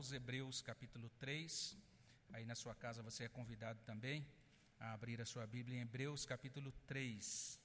aos 0.00 0.12
Hebreus, 0.12 0.62
capítulo 0.62 1.10
3. 1.18 1.76
Aí 2.32 2.44
na 2.50 2.54
sua 2.54 2.74
casa 2.74 3.02
você 3.02 3.24
é 3.24 3.28
convidado 3.28 3.78
também 3.82 4.26
a 4.78 4.94
abrir 4.94 5.20
a 5.20 5.26
sua 5.26 5.46
Bíblia 5.46 5.76
em 5.76 5.82
Hebreus, 5.82 6.24
capítulo 6.24 6.72
3. 6.86 7.60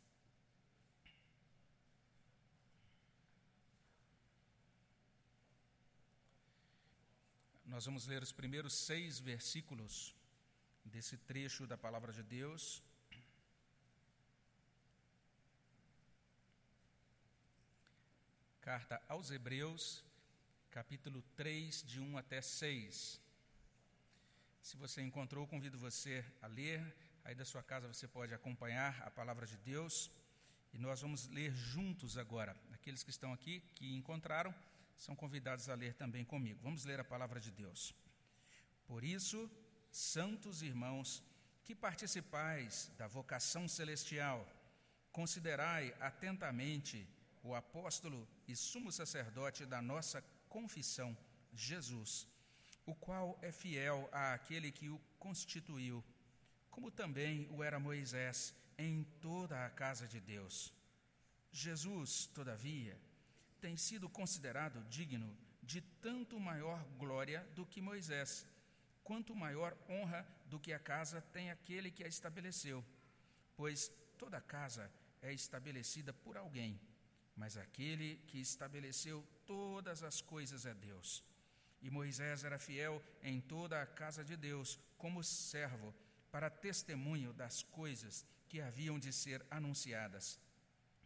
Nós 7.74 7.86
vamos 7.86 8.06
ler 8.06 8.21
os 8.21 8.33
primeiros 8.33 8.74
seis 8.74 9.17
versículos 9.17 10.13
desse 10.83 11.17
trecho 11.17 11.65
da 11.65 11.78
palavra 11.78 12.12
de 12.12 12.22
Deus. 12.22 12.83
Carta 18.59 19.02
aos 19.08 19.31
Hebreus, 19.31 20.04
capítulo 20.76 21.21
3, 21.38 21.84
de 21.84 22.02
1 22.02 22.17
até 22.17 22.41
6. 22.41 23.21
Se 24.62 24.76
você 24.76 25.02
encontrou, 25.02 25.48
convido 25.48 25.77
você 25.77 26.13
a 26.41 26.48
ler. 26.48 26.81
Aí 27.23 27.34
da 27.34 27.45
sua 27.45 27.63
casa 27.63 27.88
você 27.88 28.09
pode 28.09 28.34
acompanhar 28.34 29.02
a 29.03 29.09
palavra 29.09 29.48
de 29.48 29.55
Deus. 29.55 30.12
E 30.73 30.77
nós 30.77 31.00
vamos 31.00 31.30
ler 31.30 31.53
juntos 31.53 32.17
agora. 32.17 32.53
Aqueles 32.73 33.03
que 33.03 33.09
estão 33.09 33.31
aqui, 33.31 33.62
que 33.73 33.95
encontraram, 33.95 34.53
são 34.98 35.16
convidados 35.16 35.70
a 35.70 35.76
ler 35.76 35.94
também 35.94 36.26
comigo. 36.26 36.59
Vamos 36.62 36.84
ler 36.84 37.00
a 37.00 37.05
palavra 37.05 37.39
de 37.39 37.52
Deus. 37.52 37.95
Por 38.86 39.02
isso, 39.02 39.50
santos 39.89 40.62
irmãos, 40.62 41.23
que 41.64 41.73
participais 41.73 42.92
da 42.98 43.08
vocação 43.08 43.66
celestial, 43.66 44.45
considerai 45.09 45.95
atentamente 46.02 47.08
o 47.42 47.55
apóstolo 47.55 48.28
e 48.45 48.58
sumo 48.58 48.92
sacerdote 48.92 49.66
da 49.66 49.81
nossa 49.81 50.22
confissão, 50.55 51.18
Jesus, 51.54 52.26
o 52.86 52.95
qual 52.95 53.38
é 53.41 53.52
fiel 53.52 54.08
àquele 54.14 54.72
que 54.72 54.88
o 54.90 55.02
constituiu, 55.20 56.02
como 56.72 56.89
também 56.89 57.45
o 57.52 57.61
era 57.61 57.78
Moisés 57.78 58.56
em 58.78 59.03
toda 59.20 59.66
a 59.66 59.70
casa 59.70 60.08
de 60.08 60.22
Deus. 60.22 60.73
Jesus, 61.52 62.28
todavia, 62.28 62.98
tem 63.59 63.76
sido 63.76 64.08
considerado 64.08 64.81
digno 64.89 65.30
de 65.61 65.81
tanto 65.81 66.39
maior 66.39 66.81
glória 66.98 67.42
do 67.53 67.66
que 67.66 67.81
Moisés, 67.81 68.48
quanto 69.03 69.36
maior 69.36 69.78
honra 69.89 70.26
do 70.45 70.58
que 70.58 70.72
a 70.72 70.80
casa 70.80 71.20
tem 71.33 71.52
aquele 71.52 71.92
que 71.92 72.03
a 72.06 72.08
estabeleceu, 72.08 72.81
pois 73.58 73.92
toda 74.17 74.39
casa 74.39 74.89
é 75.22 75.33
estabelecida 75.33 76.14
por 76.14 76.38
alguém 76.38 76.80
mas 77.36 77.58
aquele 77.58 78.17
que 78.28 78.39
estabeleceu 78.39 79.23
todas 79.46 80.04
as 80.04 80.22
coisas 80.22 80.66
é 80.66 80.74
Deus. 80.74 81.24
E 81.82 81.90
Moisés 81.90 82.44
era 82.44 82.58
fiel 82.58 83.02
em 83.22 83.40
toda 83.40 83.82
a 83.82 83.86
casa 83.86 84.24
de 84.24 84.36
Deus, 84.36 84.80
como 84.98 85.24
servo, 85.24 85.94
para 86.32 86.50
testemunho 86.50 87.32
das 87.34 87.64
coisas 87.64 88.26
que 88.50 88.60
haviam 88.62 88.98
de 89.00 89.12
ser 89.14 89.46
anunciadas. 89.50 90.40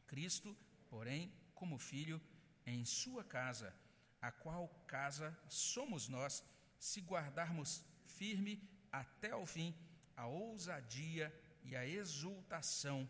Cristo, 0.07 0.55
porém, 0.89 1.31
como 1.53 1.77
filho, 1.77 2.21
em 2.65 2.85
sua 2.85 3.23
casa, 3.23 3.73
a 4.21 4.31
qual 4.31 4.67
casa 4.87 5.37
somos 5.47 6.07
nós, 6.07 6.43
se 6.79 7.01
guardarmos 7.01 7.83
firme 8.05 8.61
até 8.91 9.31
ao 9.31 9.45
fim 9.45 9.75
a 10.15 10.27
ousadia 10.27 11.33
e 11.63 11.75
a 11.75 11.85
exultação 11.85 13.09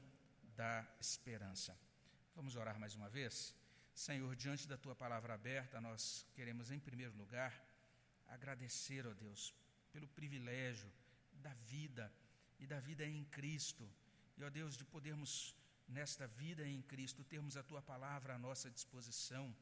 da 0.55 0.85
esperança. 0.99 1.75
Vamos 2.35 2.55
orar 2.55 2.79
mais 2.79 2.93
uma 2.95 3.09
vez? 3.09 3.55
Senhor, 3.99 4.33
diante 4.33 4.65
da 4.65 4.77
tua 4.77 4.95
palavra 4.95 5.33
aberta, 5.33 5.81
nós 5.81 6.25
queremos, 6.33 6.71
em 6.71 6.79
primeiro 6.79 7.13
lugar, 7.17 7.53
agradecer, 8.35 9.05
ó 9.05 9.13
Deus, 9.13 9.53
pelo 9.91 10.07
privilégio 10.07 10.89
da 11.33 11.53
vida 11.73 12.05
e 12.61 12.65
da 12.65 12.79
vida 12.79 13.05
em 13.05 13.25
Cristo. 13.25 13.85
E, 14.37 14.43
ó 14.45 14.49
Deus, 14.49 14.77
de 14.77 14.85
podermos, 14.85 15.53
nesta 15.85 16.25
vida 16.27 16.65
em 16.65 16.81
Cristo, 16.81 17.25
termos 17.25 17.57
a 17.57 17.63
tua 17.71 17.81
palavra 17.81 18.35
à 18.35 18.39
nossa 18.39 18.71
disposição. 18.71 19.53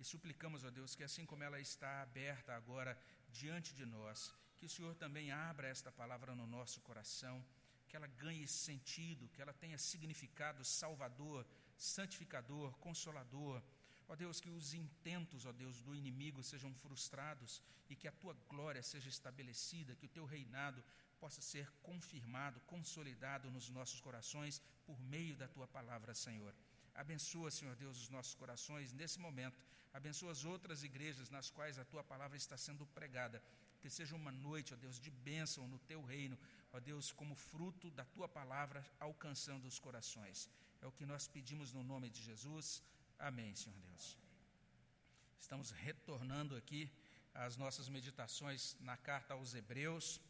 E 0.00 0.04
suplicamos, 0.04 0.64
ó 0.64 0.70
Deus, 0.70 0.96
que 0.96 1.04
assim 1.04 1.24
como 1.24 1.44
ela 1.44 1.60
está 1.60 2.02
aberta 2.02 2.56
agora 2.56 2.98
diante 3.30 3.72
de 3.72 3.86
nós, 3.86 4.34
que 4.58 4.66
o 4.66 4.68
Senhor 4.68 4.96
também 4.96 5.30
abra 5.30 5.68
esta 5.68 5.92
palavra 5.92 6.34
no 6.34 6.44
nosso 6.44 6.80
coração, 6.80 7.36
que 7.88 7.94
ela 7.94 8.08
ganhe 8.08 8.48
sentido, 8.48 9.28
que 9.28 9.40
ela 9.40 9.52
tenha 9.52 9.78
significado 9.78 10.64
salvador 10.64 11.46
santificador, 11.76 12.72
consolador. 12.78 13.62
Ó 14.08 14.14
Deus, 14.14 14.40
que 14.40 14.50
os 14.50 14.72
intentos, 14.72 15.46
ó 15.46 15.52
Deus, 15.52 15.82
do 15.82 15.94
inimigo 15.94 16.42
sejam 16.42 16.72
frustrados 16.74 17.60
e 17.90 17.96
que 17.96 18.06
a 18.06 18.12
tua 18.12 18.34
glória 18.48 18.82
seja 18.82 19.08
estabelecida, 19.08 19.96
que 19.96 20.06
o 20.06 20.14
teu 20.16 20.24
reinado 20.24 20.82
possa 21.18 21.40
ser 21.40 21.70
confirmado, 21.82 22.60
consolidado 22.60 23.50
nos 23.50 23.68
nossos 23.68 24.00
corações 24.00 24.62
por 24.84 24.98
meio 25.00 25.36
da 25.36 25.48
tua 25.48 25.66
palavra, 25.66 26.14
Senhor. 26.14 26.54
Abençoa, 26.94 27.50
Senhor 27.50 27.74
Deus, 27.76 27.96
os 28.02 28.08
nossos 28.08 28.34
corações 28.34 28.92
nesse 28.92 29.18
momento. 29.18 29.58
Abençoa 29.92 30.32
as 30.32 30.44
outras 30.44 30.82
igrejas 30.82 31.30
nas 31.30 31.50
quais 31.50 31.78
a 31.78 31.84
tua 31.84 32.04
palavra 32.04 32.36
está 32.36 32.56
sendo 32.56 32.86
pregada. 32.86 33.42
Que 33.80 33.90
seja 33.90 34.14
uma 34.14 34.32
noite, 34.32 34.72
ó 34.72 34.76
Deus, 34.76 34.98
de 34.98 35.10
bênção 35.10 35.66
no 35.68 35.78
teu 35.80 36.02
reino, 36.02 36.38
ó 36.72 36.80
Deus, 36.80 37.12
como 37.12 37.34
fruto 37.34 37.90
da 37.90 38.04
tua 38.04 38.28
palavra 38.28 38.84
alcançando 39.00 39.66
os 39.66 39.78
corações. 39.78 40.48
É 40.80 40.86
o 40.86 40.92
que 40.92 41.06
nós 41.06 41.26
pedimos 41.26 41.72
no 41.72 41.82
nome 41.82 42.08
de 42.08 42.22
Jesus. 42.22 42.82
Amém, 43.18 43.54
Senhor 43.54 43.78
Deus. 43.78 44.16
Estamos 45.40 45.70
retornando 45.70 46.54
aqui 46.54 46.90
às 47.34 47.56
nossas 47.56 47.88
meditações 47.88 48.76
na 48.80 48.96
carta 48.96 49.32
aos 49.32 49.54
Hebreus. 49.54 50.20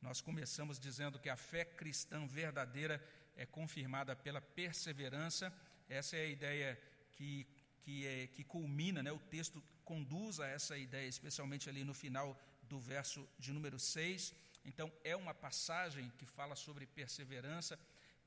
Nós 0.00 0.20
começamos 0.20 0.78
dizendo 0.78 1.18
que 1.18 1.28
a 1.28 1.36
fé 1.36 1.64
cristã 1.64 2.26
verdadeira 2.26 3.04
é 3.36 3.44
confirmada 3.44 4.14
pela 4.14 4.40
perseverança. 4.40 5.52
Essa 5.88 6.16
é 6.16 6.20
a 6.20 6.28
ideia 6.28 6.80
que, 7.12 7.44
que, 7.80 8.06
é, 8.06 8.28
que 8.28 8.44
culmina, 8.44 9.02
né? 9.02 9.10
o 9.10 9.18
texto 9.18 9.60
conduz 9.84 10.38
a 10.38 10.46
essa 10.46 10.78
ideia, 10.78 11.08
especialmente 11.08 11.68
ali 11.68 11.82
no 11.82 11.92
final 11.92 12.40
do 12.62 12.78
verso 12.78 13.28
de 13.38 13.52
número 13.52 13.80
6. 13.80 14.32
Então, 14.64 14.92
é 15.02 15.16
uma 15.16 15.34
passagem 15.34 16.08
que 16.18 16.24
fala 16.24 16.54
sobre 16.54 16.86
perseverança 16.86 17.76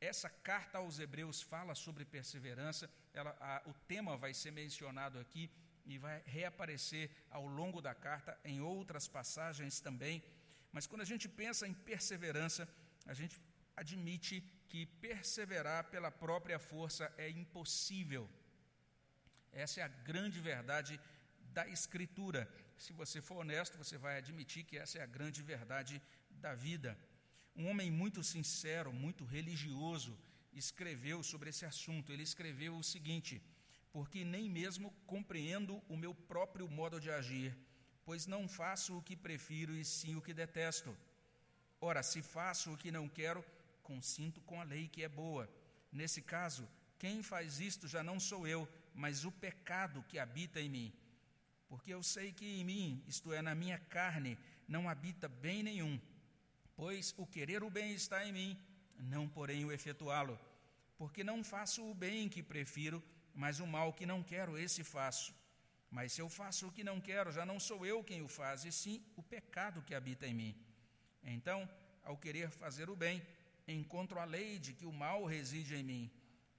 essa 0.01 0.29
carta 0.29 0.79
aos 0.79 0.97
Hebreus 0.99 1.43
fala 1.43 1.75
sobre 1.75 2.03
perseverança, 2.03 2.89
ela, 3.13 3.37
a, 3.39 3.61
o 3.69 3.73
tema 3.87 4.17
vai 4.17 4.33
ser 4.33 4.51
mencionado 4.51 5.19
aqui 5.19 5.49
e 5.85 5.99
vai 5.99 6.21
reaparecer 6.25 7.11
ao 7.29 7.45
longo 7.45 7.81
da 7.81 7.93
carta 7.93 8.37
em 8.43 8.59
outras 8.61 9.07
passagens 9.07 9.79
também. 9.79 10.23
Mas 10.71 10.87
quando 10.87 11.01
a 11.01 11.05
gente 11.05 11.29
pensa 11.29 11.67
em 11.67 11.73
perseverança, 11.73 12.67
a 13.05 13.13
gente 13.13 13.39
admite 13.75 14.41
que 14.67 14.85
perseverar 14.85 15.83
pela 15.85 16.09
própria 16.09 16.57
força 16.57 17.13
é 17.17 17.29
impossível. 17.29 18.27
Essa 19.51 19.81
é 19.81 19.83
a 19.83 19.87
grande 19.87 20.39
verdade 20.39 20.99
da 21.53 21.67
Escritura. 21.67 22.49
Se 22.75 22.91
você 22.93 23.21
for 23.21 23.37
honesto, 23.37 23.77
você 23.77 23.97
vai 23.97 24.17
admitir 24.17 24.63
que 24.63 24.77
essa 24.77 24.97
é 24.97 25.03
a 25.03 25.05
grande 25.17 25.43
verdade 25.43 26.01
da 26.31 26.55
vida. 26.55 26.97
Um 27.55 27.69
homem 27.69 27.91
muito 27.91 28.23
sincero, 28.23 28.93
muito 28.93 29.25
religioso, 29.25 30.17
escreveu 30.53 31.21
sobre 31.21 31.49
esse 31.49 31.65
assunto. 31.65 32.11
Ele 32.11 32.23
escreveu 32.23 32.77
o 32.77 32.83
seguinte: 32.83 33.41
Porque 33.91 34.23
nem 34.23 34.49
mesmo 34.49 34.93
compreendo 35.05 35.81
o 35.89 35.97
meu 35.97 36.13
próprio 36.13 36.69
modo 36.69 36.99
de 36.99 37.11
agir, 37.11 37.57
pois 38.05 38.25
não 38.25 38.47
faço 38.47 38.97
o 38.97 39.03
que 39.03 39.15
prefiro 39.15 39.73
e 39.73 39.83
sim 39.83 40.15
o 40.15 40.21
que 40.21 40.33
detesto. 40.33 40.95
Ora, 41.79 42.03
se 42.03 42.21
faço 42.21 42.73
o 42.73 42.77
que 42.77 42.91
não 42.91 43.09
quero, 43.09 43.43
consinto 43.81 44.39
com 44.41 44.61
a 44.61 44.63
lei 44.63 44.87
que 44.87 45.03
é 45.03 45.09
boa. 45.09 45.49
Nesse 45.91 46.21
caso, 46.21 46.67
quem 46.97 47.21
faz 47.21 47.59
isto 47.59 47.87
já 47.87 48.01
não 48.03 48.19
sou 48.19 48.47
eu, 48.47 48.67
mas 48.93 49.25
o 49.25 49.31
pecado 49.31 50.05
que 50.07 50.19
habita 50.19 50.61
em 50.61 50.69
mim. 50.69 50.93
Porque 51.67 51.93
eu 51.93 52.03
sei 52.03 52.31
que 52.31 52.45
em 52.45 52.63
mim, 52.63 53.03
isto 53.07 53.33
é, 53.33 53.41
na 53.41 53.55
minha 53.55 53.79
carne, 53.79 54.37
não 54.67 54.87
habita 54.87 55.27
bem 55.27 55.63
nenhum 55.63 55.99
Pois 56.81 57.13
o 57.15 57.27
querer 57.27 57.61
o 57.63 57.69
bem 57.69 57.93
está 57.93 58.25
em 58.25 58.31
mim, 58.31 58.57
não 58.97 59.27
porém 59.29 59.63
o 59.63 59.71
efetuá-lo. 59.71 60.35
Porque 60.97 61.23
não 61.23 61.43
faço 61.43 61.79
o 61.87 61.93
bem 61.93 62.27
que 62.27 62.41
prefiro, 62.41 63.03
mas 63.35 63.59
o 63.59 63.67
mal 63.67 63.93
que 63.93 64.03
não 64.03 64.23
quero, 64.23 64.57
esse 64.57 64.83
faço. 64.83 65.31
Mas 65.91 66.13
se 66.13 66.21
eu 66.21 66.27
faço 66.27 66.67
o 66.67 66.71
que 66.71 66.83
não 66.83 66.99
quero, 66.99 67.31
já 67.31 67.45
não 67.45 67.59
sou 67.59 67.85
eu 67.85 68.03
quem 68.03 68.23
o 68.23 68.27
faz, 68.27 68.65
e 68.65 68.71
sim 68.71 68.99
o 69.15 69.21
pecado 69.21 69.83
que 69.83 69.93
habita 69.93 70.25
em 70.25 70.33
mim. 70.33 70.55
Então, 71.23 71.69
ao 72.03 72.17
querer 72.17 72.49
fazer 72.49 72.89
o 72.89 72.95
bem, 72.95 73.21
encontro 73.67 74.19
a 74.19 74.25
lei 74.25 74.57
de 74.57 74.73
que 74.73 74.87
o 74.87 74.91
mal 74.91 75.23
reside 75.23 75.75
em 75.75 75.83
mim. 75.83 76.11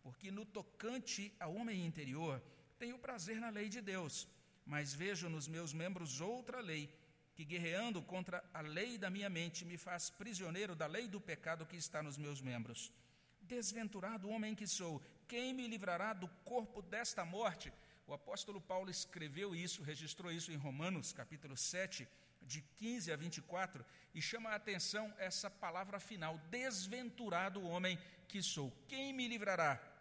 Porque 0.05 0.31
no 0.31 0.45
tocante 0.47 1.35
ao 1.41 1.53
homem 1.53 1.85
interior, 1.85 2.41
tenho 2.79 2.97
prazer 2.97 3.41
na 3.41 3.51
lei 3.51 3.69
de 3.69 3.81
Deus, 3.81 4.29
mas 4.65 4.95
vejo 4.95 5.29
nos 5.29 5.49
meus 5.49 5.73
membros 5.73 6.21
outra 6.21 6.61
lei 6.61 6.89
que 7.34 7.44
guerreando 7.44 8.02
contra 8.02 8.44
a 8.52 8.61
lei 8.61 8.99
da 8.99 9.11
minha 9.11 9.31
mente 9.31 9.64
me 9.64 9.76
faz 9.76 10.11
prisioneiro 10.11 10.75
da 10.75 10.87
lei 10.87 11.08
do 11.08 11.20
pecado 11.20 11.67
que 11.67 11.76
está 11.76 12.02
nos 12.02 12.19
meus 12.19 12.40
membros. 12.40 12.93
Desventurado 13.40 14.29
homem 14.29 14.55
que 14.55 14.67
sou, 14.67 15.02
quem 15.26 15.52
me 15.52 15.67
livrará 15.67 16.12
do 16.12 16.29
corpo 16.44 16.82
desta 16.82 17.25
morte? 17.25 17.73
O 18.06 18.12
apóstolo 18.12 18.61
Paulo 18.61 18.90
escreveu 18.90 19.55
isso, 19.55 19.82
registrou 19.82 20.31
isso 20.31 20.52
em 20.52 20.56
Romanos, 20.56 21.12
capítulo 21.12 21.56
7, 21.56 22.06
de 22.43 22.61
15 22.76 23.12
a 23.12 23.17
24, 23.17 23.85
e 24.14 24.20
chama 24.20 24.50
a 24.50 24.56
atenção 24.56 25.12
essa 25.19 25.49
palavra 25.49 25.99
final: 25.99 26.38
Desventurado 26.50 27.62
homem 27.62 27.99
que 28.28 28.43
sou, 28.43 28.73
quem 28.88 29.12
me 29.12 29.28
livrará? 29.28 29.92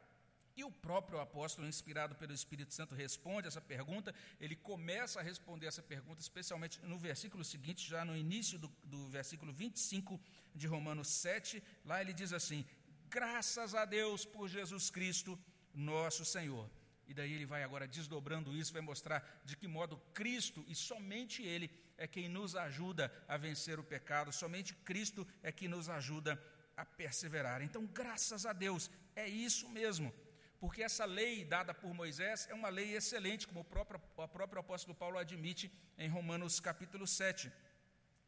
E 0.56 0.64
o 0.64 0.72
próprio 0.72 1.20
apóstolo, 1.20 1.68
inspirado 1.68 2.16
pelo 2.16 2.34
Espírito 2.34 2.74
Santo, 2.74 2.94
responde 2.94 3.48
essa 3.48 3.62
pergunta. 3.62 4.14
Ele 4.40 4.56
começa 4.56 5.20
a 5.20 5.24
responder 5.24 5.68
essa 5.68 5.82
pergunta, 5.82 6.22
especialmente 6.22 6.80
no 6.84 6.98
versículo 6.98 7.44
seguinte, 7.44 7.88
já 7.88 8.04
no 8.04 8.16
início 8.16 8.60
do, 8.60 8.68
do 8.84 9.08
versículo 9.08 9.54
25 9.54 10.20
de 10.54 10.68
Romanos 10.68 11.08
7. 11.08 11.64
Lá 11.86 12.02
ele 12.02 12.14
diz 12.14 12.34
assim: 12.34 12.66
Graças 13.10 13.74
a 13.76 13.86
Deus 13.86 14.26
por 14.26 14.50
Jesus 14.50 14.90
Cristo, 14.90 15.40
nosso 15.74 16.26
Senhor. 16.26 16.70
E 17.08 17.14
daí 17.14 17.34
ele 17.34 17.46
vai 17.46 17.64
agora 17.64 17.88
desdobrando 17.88 18.56
isso, 18.56 18.72
vai 18.72 18.82
mostrar 18.82 19.42
de 19.44 19.58
que 19.58 19.68
modo 19.68 19.98
Cristo 20.14 20.64
e 20.68 20.74
somente 20.74 21.44
Ele 21.44 21.70
é 21.98 22.08
quem 22.08 22.30
nos 22.30 22.56
ajuda 22.56 23.14
a 23.28 23.36
vencer 23.36 23.80
o 23.80 23.84
pecado, 23.84 24.32
somente 24.32 24.74
Cristo 24.74 25.28
é 25.44 25.52
quem 25.52 25.68
nos 25.68 25.90
ajuda 25.90 26.42
a 26.76 26.86
perseverar. 26.86 27.62
Então, 27.62 27.86
graças 27.86 28.46
a 28.46 28.54
Deus, 28.54 28.90
é 29.14 29.28
isso 29.28 29.68
mesmo 29.70 30.14
porque 30.62 30.84
essa 30.84 31.06
lei 31.06 31.44
dada 31.44 31.74
por 31.74 31.92
Moisés 31.92 32.48
é 32.48 32.54
uma 32.54 32.70
lei 32.70 32.96
excelente, 32.96 33.48
como 33.48 33.62
o 33.62 33.70
próprio, 33.74 34.00
o 34.16 34.28
próprio 34.28 34.60
apóstolo 34.60 34.94
Paulo 34.94 35.18
admite 35.18 35.72
em 35.98 36.08
Romanos 36.08 36.60
capítulo 36.60 37.08
7. 37.08 37.52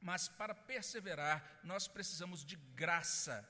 Mas 0.02 0.28
para 0.28 0.56
perseverar, 0.56 1.60
nós 1.64 1.88
precisamos 1.88 2.44
de 2.44 2.56
graça, 2.82 3.48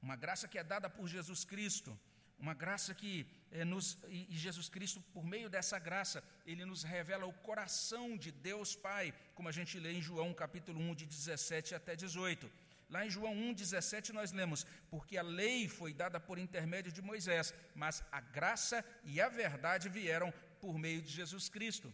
uma 0.00 0.14
graça 0.14 0.46
que 0.46 0.56
é 0.56 0.62
dada 0.62 0.88
por 0.88 1.08
Jesus 1.08 1.44
Cristo, 1.44 1.98
uma 2.38 2.54
graça 2.54 2.94
que 2.94 3.26
é, 3.50 3.64
nos, 3.64 3.98
e 4.08 4.36
Jesus 4.36 4.68
Cristo, 4.68 5.00
por 5.12 5.24
meio 5.24 5.50
dessa 5.50 5.76
graça, 5.76 6.22
ele 6.46 6.64
nos 6.64 6.84
revela 6.84 7.26
o 7.26 7.32
coração 7.32 8.16
de 8.16 8.30
Deus 8.30 8.76
Pai, 8.76 9.12
como 9.34 9.48
a 9.48 9.52
gente 9.52 9.80
lê 9.80 9.94
em 9.94 10.00
João 10.00 10.32
capítulo 10.32 10.78
1, 10.78 10.94
de 10.94 11.06
17 11.06 11.74
até 11.74 11.96
18. 11.96 12.48
Lá 12.88 13.04
em 13.04 13.10
João 13.10 13.34
1,17 13.34 14.10
nós 14.10 14.32
lemos: 14.32 14.64
Porque 14.88 15.16
a 15.16 15.22
lei 15.22 15.68
foi 15.68 15.92
dada 15.92 16.20
por 16.20 16.38
intermédio 16.38 16.92
de 16.92 17.02
Moisés, 17.02 17.52
mas 17.74 18.02
a 18.12 18.20
graça 18.20 18.84
e 19.04 19.20
a 19.20 19.28
verdade 19.28 19.88
vieram 19.88 20.32
por 20.60 20.78
meio 20.78 21.02
de 21.02 21.10
Jesus 21.10 21.48
Cristo. 21.48 21.92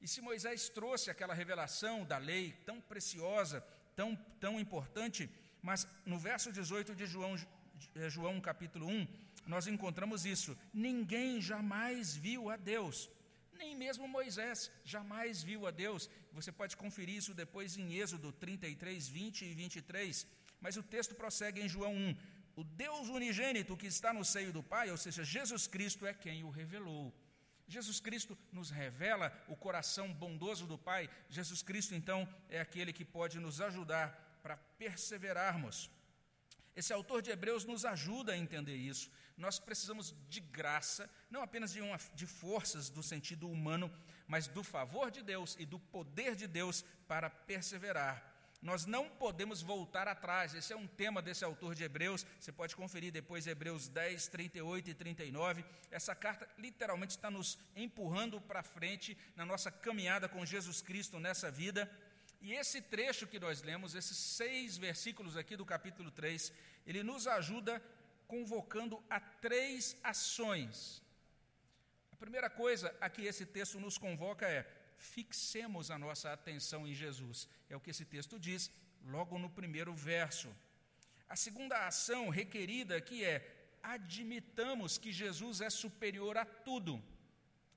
E 0.00 0.08
se 0.08 0.20
Moisés 0.20 0.68
trouxe 0.68 1.10
aquela 1.10 1.32
revelação 1.32 2.04
da 2.04 2.18
lei 2.18 2.52
tão 2.66 2.80
preciosa, 2.80 3.64
tão, 3.94 4.16
tão 4.40 4.58
importante, 4.58 5.30
mas 5.62 5.86
no 6.04 6.18
verso 6.18 6.50
18 6.50 6.94
de 6.96 7.06
João, 7.06 7.36
eh, 7.94 8.10
João 8.10 8.40
capítulo 8.40 8.88
1, 8.88 9.06
nós 9.46 9.68
encontramos 9.68 10.26
isso: 10.26 10.58
ninguém 10.74 11.40
jamais 11.40 12.16
viu 12.16 12.50
a 12.50 12.56
Deus. 12.56 13.08
Nem 13.62 13.76
mesmo 13.76 14.08
Moisés 14.08 14.72
jamais 14.92 15.40
viu 15.48 15.60
a 15.68 15.70
Deus. 15.70 16.10
Você 16.32 16.50
pode 16.50 16.76
conferir 16.76 17.16
isso 17.20 17.32
depois 17.32 17.76
em 17.76 17.94
Êxodo 17.94 18.32
33, 18.32 19.08
20 19.08 19.44
e 19.44 19.54
23. 19.54 20.26
Mas 20.60 20.76
o 20.76 20.82
texto 20.82 21.14
prossegue 21.14 21.60
em 21.60 21.68
João 21.68 21.94
1. 21.94 22.16
O 22.56 22.64
Deus 22.64 23.08
unigênito 23.08 23.76
que 23.76 23.86
está 23.86 24.12
no 24.12 24.24
seio 24.24 24.52
do 24.52 24.64
Pai, 24.64 24.90
ou 24.90 24.96
seja, 24.96 25.22
Jesus 25.22 25.68
Cristo, 25.68 26.04
é 26.04 26.12
quem 26.12 26.42
o 26.42 26.50
revelou. 26.50 27.14
Jesus 27.68 28.00
Cristo 28.00 28.36
nos 28.50 28.68
revela 28.70 29.32
o 29.46 29.56
coração 29.56 30.12
bondoso 30.12 30.66
do 30.66 30.76
Pai. 30.76 31.08
Jesus 31.30 31.62
Cristo, 31.62 31.94
então, 31.94 32.28
é 32.48 32.60
aquele 32.60 32.92
que 32.92 33.04
pode 33.04 33.38
nos 33.38 33.60
ajudar 33.60 34.40
para 34.42 34.56
perseverarmos. 34.56 35.88
Esse 36.74 36.92
autor 36.92 37.20
de 37.20 37.30
Hebreus 37.30 37.64
nos 37.64 37.84
ajuda 37.84 38.32
a 38.32 38.36
entender 38.36 38.76
isso. 38.76 39.10
Nós 39.36 39.58
precisamos 39.58 40.14
de 40.28 40.40
graça, 40.40 41.10
não 41.30 41.42
apenas 41.42 41.72
de, 41.72 41.80
uma, 41.80 41.98
de 42.14 42.26
forças 42.26 42.88
do 42.88 43.02
sentido 43.02 43.48
humano, 43.48 43.92
mas 44.26 44.46
do 44.46 44.62
favor 44.62 45.10
de 45.10 45.22
Deus 45.22 45.56
e 45.58 45.66
do 45.66 45.78
poder 45.78 46.34
de 46.34 46.46
Deus 46.46 46.84
para 47.06 47.28
perseverar. 47.28 48.32
Nós 48.62 48.86
não 48.86 49.08
podemos 49.08 49.60
voltar 49.60 50.06
atrás. 50.06 50.54
Esse 50.54 50.72
é 50.72 50.76
um 50.76 50.86
tema 50.86 51.20
desse 51.20 51.44
autor 51.44 51.74
de 51.74 51.82
Hebreus. 51.82 52.24
Você 52.38 52.52
pode 52.52 52.76
conferir 52.76 53.10
depois 53.10 53.48
Hebreus 53.48 53.88
10, 53.88 54.28
38 54.28 54.90
e 54.90 54.94
39. 54.94 55.64
Essa 55.90 56.14
carta 56.14 56.48
literalmente 56.56 57.16
está 57.16 57.28
nos 57.28 57.58
empurrando 57.74 58.40
para 58.40 58.62
frente 58.62 59.18
na 59.34 59.44
nossa 59.44 59.68
caminhada 59.68 60.28
com 60.28 60.46
Jesus 60.46 60.80
Cristo 60.80 61.18
nessa 61.18 61.50
vida. 61.50 61.90
E 62.42 62.52
esse 62.52 62.82
trecho 62.82 63.28
que 63.32 63.38
nós 63.38 63.62
lemos, 63.62 63.94
esses 63.94 64.16
seis 64.16 64.76
versículos 64.76 65.36
aqui 65.36 65.56
do 65.56 65.64
capítulo 65.64 66.10
3, 66.10 66.52
ele 66.84 67.02
nos 67.04 67.28
ajuda 67.28 67.80
convocando 68.26 69.02
a 69.08 69.20
três 69.20 69.96
ações. 70.02 71.00
A 72.10 72.16
primeira 72.16 72.50
coisa 72.50 72.92
a 73.00 73.08
que 73.08 73.22
esse 73.22 73.46
texto 73.46 73.78
nos 73.78 73.96
convoca 73.96 74.44
é: 74.48 74.68
fixemos 74.96 75.88
a 75.88 75.96
nossa 75.96 76.32
atenção 76.32 76.84
em 76.84 76.94
Jesus. 76.94 77.48
É 77.70 77.76
o 77.76 77.80
que 77.80 77.90
esse 77.90 78.04
texto 78.04 78.40
diz 78.40 78.70
logo 79.04 79.38
no 79.38 79.48
primeiro 79.48 79.94
verso. 79.94 80.52
A 81.28 81.36
segunda 81.36 81.86
ação 81.86 82.28
requerida 82.28 82.96
aqui 82.96 83.24
é: 83.24 83.36
admitamos 83.80 84.98
que 84.98 85.12
Jesus 85.12 85.60
é 85.60 85.70
superior 85.70 86.36
a 86.36 86.44
tudo. 86.44 87.00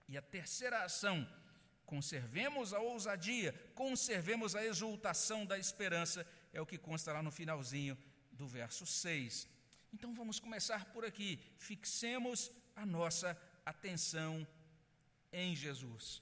E 0.07 0.17
a 0.17 0.23
terceira 0.23 0.83
ação, 0.83 1.17
conservemos 1.85 2.73
a 2.73 2.79
ousadia, 2.79 3.53
conservemos 3.73 4.55
a 4.55 4.65
exultação 4.65 5.45
da 5.45 5.57
esperança, 5.57 6.25
é 6.53 6.59
o 6.59 6.65
que 6.65 6.77
consta 6.77 7.13
lá 7.13 7.21
no 7.21 7.31
finalzinho 7.31 7.97
do 8.31 8.47
verso 8.47 8.85
6. 8.85 9.47
Então 9.93 10.13
vamos 10.13 10.39
começar 10.39 10.85
por 10.85 11.05
aqui. 11.05 11.39
Fixemos 11.57 12.51
a 12.75 12.85
nossa 12.85 13.37
atenção 13.65 14.45
em 15.31 15.55
Jesus. 15.55 16.21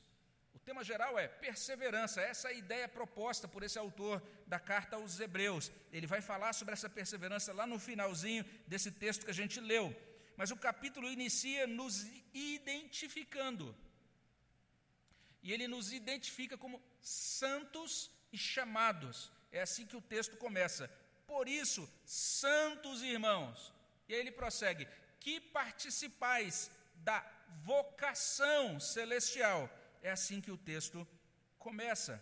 O 0.54 0.60
tema 0.60 0.84
geral 0.84 1.18
é 1.18 1.28
perseverança, 1.28 2.22
essa 2.22 2.50
é 2.50 2.52
a 2.52 2.54
ideia 2.54 2.88
proposta 2.88 3.48
por 3.48 3.64
esse 3.64 3.78
autor 3.78 4.22
da 4.48 4.60
carta 4.60 4.96
aos 4.96 5.20
Hebreus. 5.20 5.72
Ele 5.92 6.08
vai 6.08 6.22
falar 6.22 6.54
sobre 6.54 6.74
essa 6.74 6.90
perseverança 6.90 7.52
lá 7.52 7.66
no 7.66 7.80
finalzinho 7.80 8.46
desse 8.68 8.92
texto 8.92 9.26
que 9.26 9.32
a 9.32 9.40
gente 9.42 9.60
leu. 9.60 9.96
Mas 10.38 10.52
o 10.52 10.58
capítulo 10.58 11.12
inicia 11.12 11.68
nos 11.68 12.06
identificando. 12.34 13.76
E 15.44 15.52
ele 15.52 15.68
nos 15.68 15.92
identifica 15.92 16.58
como 16.58 16.82
santos 17.02 18.10
e 18.32 18.38
chamados. 18.38 19.32
É 19.52 19.62
assim 19.62 19.86
que 19.86 19.98
o 19.98 20.02
texto 20.02 20.38
começa. 20.38 20.90
Por 21.28 21.48
isso, 21.48 21.88
santos 22.06 23.02
irmãos, 23.02 23.74
e 24.08 24.14
aí 24.14 24.20
ele 24.20 24.32
prossegue: 24.32 24.88
que 25.20 25.40
participais 25.40 26.72
da 26.96 27.26
vocação 27.64 28.80
celestial. 28.80 29.70
É 30.02 30.12
assim 30.12 30.42
que 30.42 30.52
o 30.52 30.58
texto 30.58 31.08
começa. 31.58 32.22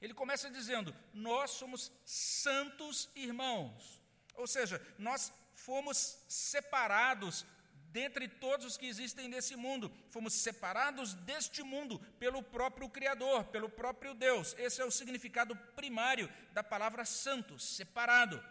Ele 0.00 0.14
começa 0.14 0.50
dizendo: 0.50 0.94
Nós 1.12 1.52
somos 1.52 1.92
santos 2.04 3.08
irmãos. 3.14 4.00
Ou 4.34 4.46
seja, 4.46 4.84
nós 4.98 5.32
fomos 5.54 6.18
separados 6.28 7.46
dentre 7.94 8.26
todos 8.26 8.66
os 8.66 8.76
que 8.76 8.86
existem 8.86 9.28
nesse 9.28 9.54
mundo. 9.54 9.90
Fomos 10.10 10.34
separados 10.34 11.14
deste 11.14 11.62
mundo 11.62 12.00
pelo 12.18 12.42
próprio 12.42 12.88
Criador, 12.88 13.44
pelo 13.44 13.68
próprio 13.68 14.12
Deus. 14.14 14.52
Esse 14.58 14.82
é 14.82 14.84
o 14.84 14.90
significado 14.90 15.54
primário 15.76 16.28
da 16.52 16.64
palavra 16.64 17.04
santo, 17.04 17.56
separado. 17.56 18.44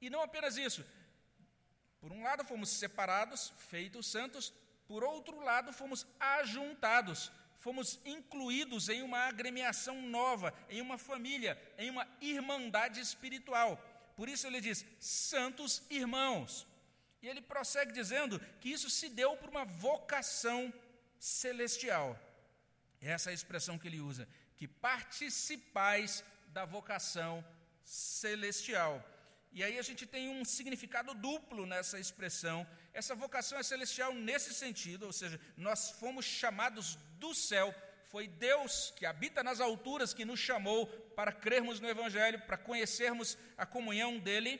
E 0.00 0.08
não 0.08 0.22
apenas 0.22 0.56
isso. 0.56 0.82
Por 2.00 2.10
um 2.12 2.22
lado, 2.22 2.42
fomos 2.42 2.70
separados, 2.70 3.52
feitos 3.68 4.06
santos. 4.06 4.54
Por 4.88 5.04
outro 5.04 5.38
lado, 5.44 5.70
fomos 5.70 6.06
ajuntados, 6.18 7.30
fomos 7.58 8.00
incluídos 8.06 8.88
em 8.88 9.02
uma 9.02 9.18
agremiação 9.26 10.00
nova, 10.00 10.54
em 10.70 10.80
uma 10.80 10.96
família, 10.96 11.60
em 11.76 11.90
uma 11.90 12.08
irmandade 12.22 13.00
espiritual. 13.00 13.76
Por 14.16 14.30
isso 14.30 14.46
ele 14.46 14.62
diz: 14.62 14.82
santos 14.98 15.82
irmãos. 15.90 16.69
E 17.22 17.28
ele 17.28 17.40
prossegue 17.40 17.92
dizendo 17.92 18.40
que 18.60 18.70
isso 18.70 18.88
se 18.88 19.08
deu 19.08 19.36
por 19.36 19.50
uma 19.50 19.64
vocação 19.64 20.72
celestial. 21.18 22.18
Essa 23.00 23.30
é 23.30 23.32
a 23.32 23.34
expressão 23.34 23.78
que 23.78 23.88
ele 23.88 24.00
usa, 24.00 24.28
que 24.56 24.66
participais 24.66 26.24
da 26.48 26.64
vocação 26.64 27.44
celestial. 27.84 29.04
E 29.52 29.64
aí 29.64 29.78
a 29.78 29.82
gente 29.82 30.06
tem 30.06 30.28
um 30.28 30.44
significado 30.44 31.12
duplo 31.12 31.66
nessa 31.66 31.98
expressão. 31.98 32.66
Essa 32.92 33.14
vocação 33.14 33.58
é 33.58 33.62
celestial 33.62 34.14
nesse 34.14 34.54
sentido, 34.54 35.06
ou 35.06 35.12
seja, 35.12 35.40
nós 35.56 35.90
fomos 35.90 36.24
chamados 36.24 36.96
do 37.18 37.34
céu. 37.34 37.74
Foi 38.08 38.28
Deus 38.28 38.92
que 38.96 39.06
habita 39.06 39.42
nas 39.42 39.60
alturas 39.60 40.14
que 40.14 40.24
nos 40.24 40.38
chamou 40.38 40.86
para 41.16 41.32
crermos 41.32 41.80
no 41.80 41.88
Evangelho, 41.88 42.40
para 42.42 42.56
conhecermos 42.56 43.36
a 43.56 43.66
comunhão 43.66 44.18
dele 44.18 44.58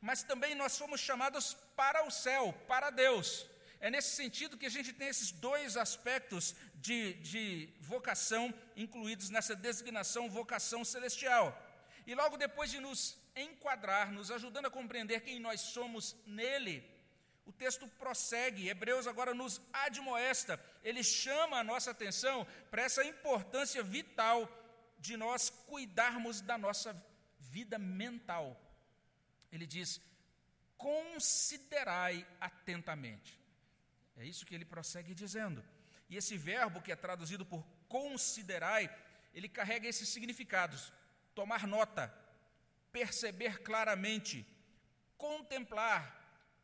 mas 0.00 0.22
também 0.22 0.54
nós 0.54 0.72
somos 0.72 1.00
chamados 1.00 1.54
para 1.76 2.06
o 2.06 2.10
céu, 2.10 2.52
para 2.66 2.90
Deus. 2.90 3.46
É 3.80 3.90
nesse 3.90 4.16
sentido 4.16 4.56
que 4.56 4.66
a 4.66 4.70
gente 4.70 4.92
tem 4.92 5.08
esses 5.08 5.30
dois 5.30 5.76
aspectos 5.76 6.54
de, 6.74 7.14
de 7.14 7.68
vocação 7.80 8.52
incluídos 8.76 9.30
nessa 9.30 9.54
designação 9.54 10.28
vocação 10.28 10.84
celestial. 10.84 11.56
E 12.06 12.14
logo 12.14 12.36
depois 12.36 12.70
de 12.70 12.80
nos 12.80 13.16
enquadrar, 13.36 14.10
nos 14.10 14.30
ajudando 14.30 14.66
a 14.66 14.70
compreender 14.70 15.20
quem 15.20 15.38
nós 15.38 15.60
somos 15.60 16.16
nele, 16.26 16.84
o 17.48 17.52
texto 17.52 17.86
prossegue, 17.86 18.68
Hebreus 18.68 19.06
agora 19.06 19.32
nos 19.32 19.60
admoesta, 19.72 20.62
ele 20.82 21.02
chama 21.02 21.58
a 21.58 21.64
nossa 21.64 21.92
atenção 21.92 22.46
para 22.70 22.82
essa 22.82 23.04
importância 23.04 23.82
vital 23.82 24.46
de 24.98 25.16
nós 25.16 25.48
cuidarmos 25.48 26.40
da 26.40 26.58
nossa 26.58 27.00
vida 27.38 27.78
mental. 27.78 28.60
Ele 29.50 29.66
diz: 29.66 30.00
considerai 30.76 32.26
atentamente. 32.40 33.38
É 34.16 34.24
isso 34.24 34.46
que 34.46 34.54
ele 34.54 34.64
prossegue 34.64 35.14
dizendo. 35.14 35.64
E 36.08 36.16
esse 36.16 36.36
verbo 36.36 36.80
que 36.80 36.92
é 36.92 36.96
traduzido 36.96 37.44
por 37.44 37.64
considerai, 37.88 38.90
ele 39.34 39.48
carrega 39.48 39.88
esses 39.88 40.08
significados: 40.08 40.92
tomar 41.34 41.66
nota, 41.66 42.12
perceber 42.92 43.62
claramente, 43.62 44.46
contemplar, 45.16 46.02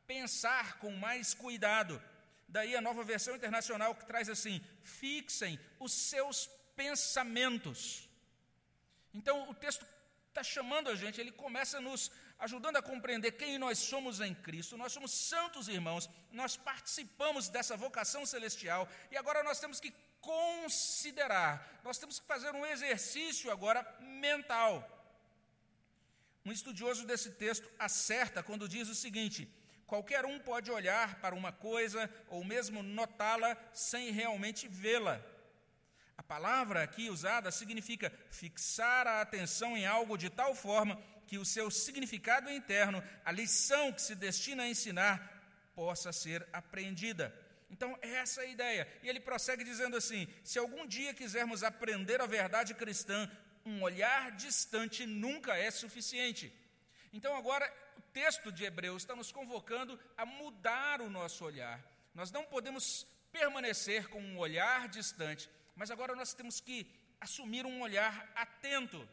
pensar 0.06 0.78
com 0.78 0.90
mais 0.90 1.34
cuidado. 1.34 2.02
Daí 2.48 2.76
a 2.76 2.80
nova 2.80 3.02
versão 3.02 3.34
internacional 3.34 3.94
que 3.94 4.06
traz 4.06 4.28
assim: 4.28 4.64
fixem 4.82 5.58
os 5.78 5.92
seus 5.92 6.46
pensamentos. 6.76 8.08
Então 9.12 9.48
o 9.48 9.54
texto 9.54 9.86
está 10.28 10.42
chamando 10.42 10.90
a 10.90 10.96
gente, 10.96 11.20
ele 11.20 11.30
começa 11.30 11.80
nos 11.80 12.10
ajudando 12.38 12.76
a 12.76 12.82
compreender 12.82 13.32
quem 13.32 13.58
nós 13.58 13.78
somos 13.78 14.20
em 14.20 14.34
Cristo. 14.34 14.76
Nós 14.76 14.92
somos 14.92 15.12
santos 15.12 15.68
irmãos, 15.68 16.08
nós 16.32 16.56
participamos 16.56 17.48
dessa 17.48 17.76
vocação 17.76 18.26
celestial 18.26 18.88
e 19.10 19.16
agora 19.16 19.42
nós 19.42 19.60
temos 19.60 19.80
que 19.80 19.92
considerar, 20.20 21.80
nós 21.84 21.98
temos 21.98 22.18
que 22.18 22.26
fazer 22.26 22.52
um 22.54 22.64
exercício 22.66 23.50
agora 23.50 23.86
mental. 24.00 24.90
Um 26.44 26.52
estudioso 26.52 27.06
desse 27.06 27.30
texto 27.32 27.70
acerta 27.78 28.42
quando 28.42 28.68
diz 28.68 28.88
o 28.88 28.94
seguinte: 28.94 29.48
qualquer 29.86 30.24
um 30.24 30.38
pode 30.38 30.70
olhar 30.70 31.20
para 31.20 31.34
uma 31.34 31.52
coisa 31.52 32.10
ou 32.28 32.44
mesmo 32.44 32.82
notá-la 32.82 33.56
sem 33.72 34.10
realmente 34.10 34.68
vê-la. 34.68 35.22
A 36.16 36.22
palavra 36.22 36.82
aqui 36.82 37.10
usada 37.10 37.50
significa 37.50 38.12
fixar 38.30 39.06
a 39.06 39.20
atenção 39.20 39.76
em 39.76 39.86
algo 39.86 40.16
de 40.16 40.30
tal 40.30 40.54
forma 40.54 40.98
que 41.26 41.38
o 41.38 41.44
seu 41.44 41.70
significado 41.70 42.50
interno, 42.50 43.02
a 43.24 43.32
lição 43.32 43.92
que 43.92 44.02
se 44.02 44.14
destina 44.14 44.64
a 44.64 44.68
ensinar, 44.68 45.16
possa 45.74 46.12
ser 46.12 46.46
apreendida. 46.52 47.34
Então, 47.70 47.98
é 48.02 48.10
essa 48.14 48.42
a 48.42 48.46
ideia. 48.46 48.86
E 49.02 49.08
ele 49.08 49.20
prossegue 49.20 49.64
dizendo 49.64 49.96
assim: 49.96 50.28
se 50.42 50.58
algum 50.58 50.86
dia 50.86 51.14
quisermos 51.14 51.62
aprender 51.62 52.20
a 52.20 52.26
verdade 52.26 52.74
cristã, 52.74 53.30
um 53.64 53.82
olhar 53.82 54.30
distante 54.32 55.06
nunca 55.06 55.56
é 55.56 55.70
suficiente. 55.70 56.52
Então, 57.12 57.36
agora, 57.36 57.66
o 57.96 58.00
texto 58.12 58.52
de 58.52 58.64
Hebreus 58.64 59.02
está 59.02 59.16
nos 59.16 59.32
convocando 59.32 59.98
a 60.16 60.26
mudar 60.26 61.00
o 61.00 61.10
nosso 61.10 61.44
olhar. 61.44 61.82
Nós 62.14 62.30
não 62.30 62.44
podemos 62.44 63.06
permanecer 63.32 64.08
com 64.08 64.20
um 64.20 64.38
olhar 64.38 64.88
distante, 64.88 65.50
mas 65.74 65.90
agora 65.90 66.14
nós 66.14 66.32
temos 66.34 66.60
que 66.60 66.86
assumir 67.20 67.66
um 67.66 67.80
olhar 67.80 68.30
atento. 68.36 69.08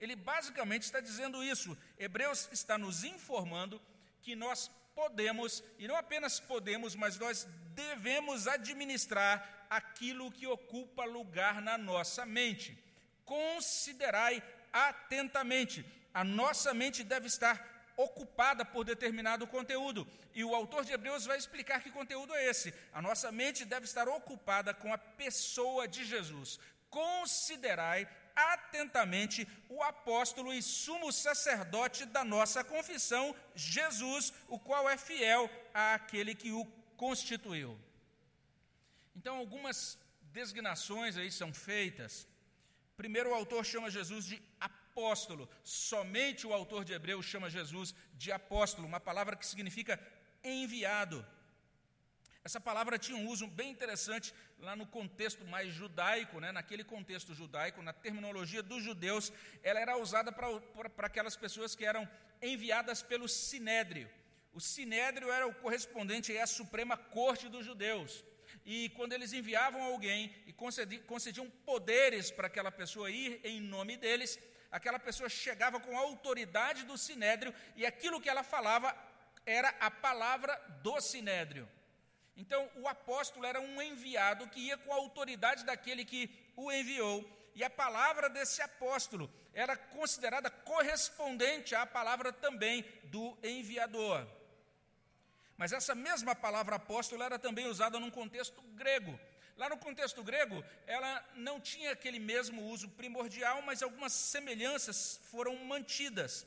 Ele 0.00 0.16
basicamente 0.16 0.82
está 0.82 1.00
dizendo 1.00 1.42
isso. 1.42 1.76
Hebreus 1.98 2.48
está 2.52 2.76
nos 2.76 3.04
informando 3.04 3.80
que 4.22 4.34
nós 4.34 4.70
podemos, 4.94 5.62
e 5.78 5.86
não 5.86 5.96
apenas 5.96 6.40
podemos, 6.40 6.94
mas 6.94 7.18
nós 7.18 7.46
devemos 7.74 8.46
administrar 8.46 9.66
aquilo 9.68 10.32
que 10.32 10.46
ocupa 10.46 11.04
lugar 11.04 11.60
na 11.60 11.76
nossa 11.76 12.24
mente 12.24 12.86
considerai 13.26 14.42
atentamente. 14.72 15.84
A 16.14 16.24
nossa 16.24 16.72
mente 16.72 17.04
deve 17.04 17.26
estar 17.26 17.56
ocupada 17.96 18.64
por 18.64 18.84
determinado 18.84 19.46
conteúdo. 19.46 20.06
E 20.34 20.44
o 20.44 20.54
autor 20.54 20.84
de 20.84 20.92
Hebreus 20.92 21.26
vai 21.26 21.36
explicar 21.36 21.82
que 21.82 21.90
conteúdo 21.90 22.34
é 22.34 22.46
esse. 22.46 22.72
A 22.92 23.02
nossa 23.02 23.30
mente 23.32 23.64
deve 23.64 23.84
estar 23.84 24.08
ocupada 24.08 24.72
com 24.72 24.92
a 24.92 24.98
pessoa 24.98 25.86
de 25.86 26.04
Jesus. 26.04 26.58
Considerai 26.88 28.08
atentamente 28.36 29.48
o 29.68 29.82
apóstolo 29.82 30.52
e 30.52 30.62
sumo 30.62 31.10
sacerdote 31.12 32.04
da 32.04 32.22
nossa 32.22 32.62
confissão, 32.62 33.34
Jesus, 33.54 34.32
o 34.48 34.58
qual 34.58 34.88
é 34.88 34.96
fiel 34.96 35.50
àquele 35.72 36.34
que 36.34 36.52
o 36.52 36.64
constituiu. 36.96 37.78
Então, 39.16 39.38
algumas 39.38 39.98
designações 40.32 41.16
aí 41.16 41.32
são 41.32 41.52
feitas 41.52 42.28
Primeiro, 42.96 43.30
o 43.30 43.34
autor 43.34 43.62
chama 43.64 43.90
Jesus 43.90 44.24
de 44.24 44.42
apóstolo. 44.58 45.48
Somente 45.62 46.46
o 46.46 46.54
autor 46.54 46.82
de 46.84 46.94
Hebreus 46.94 47.26
chama 47.26 47.50
Jesus 47.50 47.94
de 48.14 48.32
apóstolo, 48.32 48.88
uma 48.88 48.98
palavra 48.98 49.36
que 49.36 49.46
significa 49.46 50.00
enviado. 50.42 51.24
Essa 52.46 52.60
palavra 52.60 52.96
tinha 52.96 53.18
um 53.18 53.26
uso 53.26 53.44
bem 53.48 53.70
interessante 53.72 54.32
lá 54.60 54.76
no 54.76 54.86
contexto 54.86 55.44
mais 55.44 55.74
judaico, 55.74 56.38
né? 56.38 56.52
naquele 56.52 56.84
contexto 56.84 57.34
judaico, 57.34 57.82
na 57.82 57.92
terminologia 57.92 58.62
dos 58.62 58.84
judeus, 58.84 59.32
ela 59.64 59.80
era 59.80 59.96
usada 59.96 60.30
para 60.30 61.06
aquelas 61.08 61.36
pessoas 61.36 61.74
que 61.74 61.84
eram 61.84 62.08
enviadas 62.40 63.02
pelo 63.02 63.26
sinédrio. 63.28 64.08
O 64.52 64.60
sinédrio 64.60 65.28
era 65.28 65.44
o 65.44 65.54
correspondente 65.54 66.38
à 66.38 66.46
Suprema 66.46 66.96
Corte 66.96 67.48
dos 67.48 67.66
Judeus 67.66 68.24
e 68.64 68.90
quando 68.90 69.12
eles 69.12 69.32
enviavam 69.32 69.82
alguém 69.82 70.32
e 70.46 70.52
concediam 70.52 71.50
poderes 71.50 72.30
para 72.30 72.46
aquela 72.46 72.70
pessoa 72.70 73.10
ir 73.10 73.40
em 73.42 73.60
nome 73.60 73.96
deles, 73.96 74.38
aquela 74.70 75.00
pessoa 75.00 75.28
chegava 75.28 75.80
com 75.80 75.98
a 75.98 76.02
autoridade 76.02 76.84
do 76.84 76.96
sinédrio 76.96 77.52
e 77.74 77.84
aquilo 77.84 78.20
que 78.20 78.28
ela 78.28 78.44
falava 78.44 78.96
era 79.44 79.70
a 79.80 79.90
palavra 79.90 80.54
do 80.80 81.00
sinédrio. 81.00 81.68
Então, 82.36 82.70
o 82.76 82.86
apóstolo 82.86 83.46
era 83.46 83.60
um 83.60 83.80
enviado 83.80 84.48
que 84.48 84.60
ia 84.60 84.76
com 84.76 84.92
a 84.92 84.96
autoridade 84.96 85.64
daquele 85.64 86.04
que 86.04 86.30
o 86.54 86.70
enviou, 86.70 87.24
e 87.54 87.64
a 87.64 87.70
palavra 87.70 88.28
desse 88.28 88.60
apóstolo 88.60 89.32
era 89.54 89.74
considerada 89.74 90.50
correspondente 90.50 91.74
à 91.74 91.86
palavra 91.86 92.30
também 92.30 92.84
do 93.04 93.36
enviador. 93.42 94.26
Mas 95.56 95.72
essa 95.72 95.94
mesma 95.94 96.34
palavra 96.34 96.76
apóstolo 96.76 97.22
era 97.22 97.38
também 97.38 97.66
usada 97.66 97.98
num 97.98 98.10
contexto 98.10 98.60
grego. 98.74 99.18
Lá 99.56 99.70
no 99.70 99.78
contexto 99.78 100.22
grego, 100.22 100.62
ela 100.86 101.24
não 101.34 101.58
tinha 101.58 101.92
aquele 101.92 102.18
mesmo 102.18 102.62
uso 102.64 102.90
primordial, 102.90 103.62
mas 103.62 103.82
algumas 103.82 104.12
semelhanças 104.12 105.18
foram 105.30 105.56
mantidas. 105.64 106.46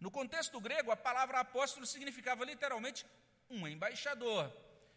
No 0.00 0.10
contexto 0.10 0.58
grego, 0.58 0.90
a 0.90 0.96
palavra 0.96 1.40
apóstolo 1.40 1.84
significava 1.84 2.46
literalmente 2.46 3.04
um 3.50 3.68
embaixador, 3.68 4.50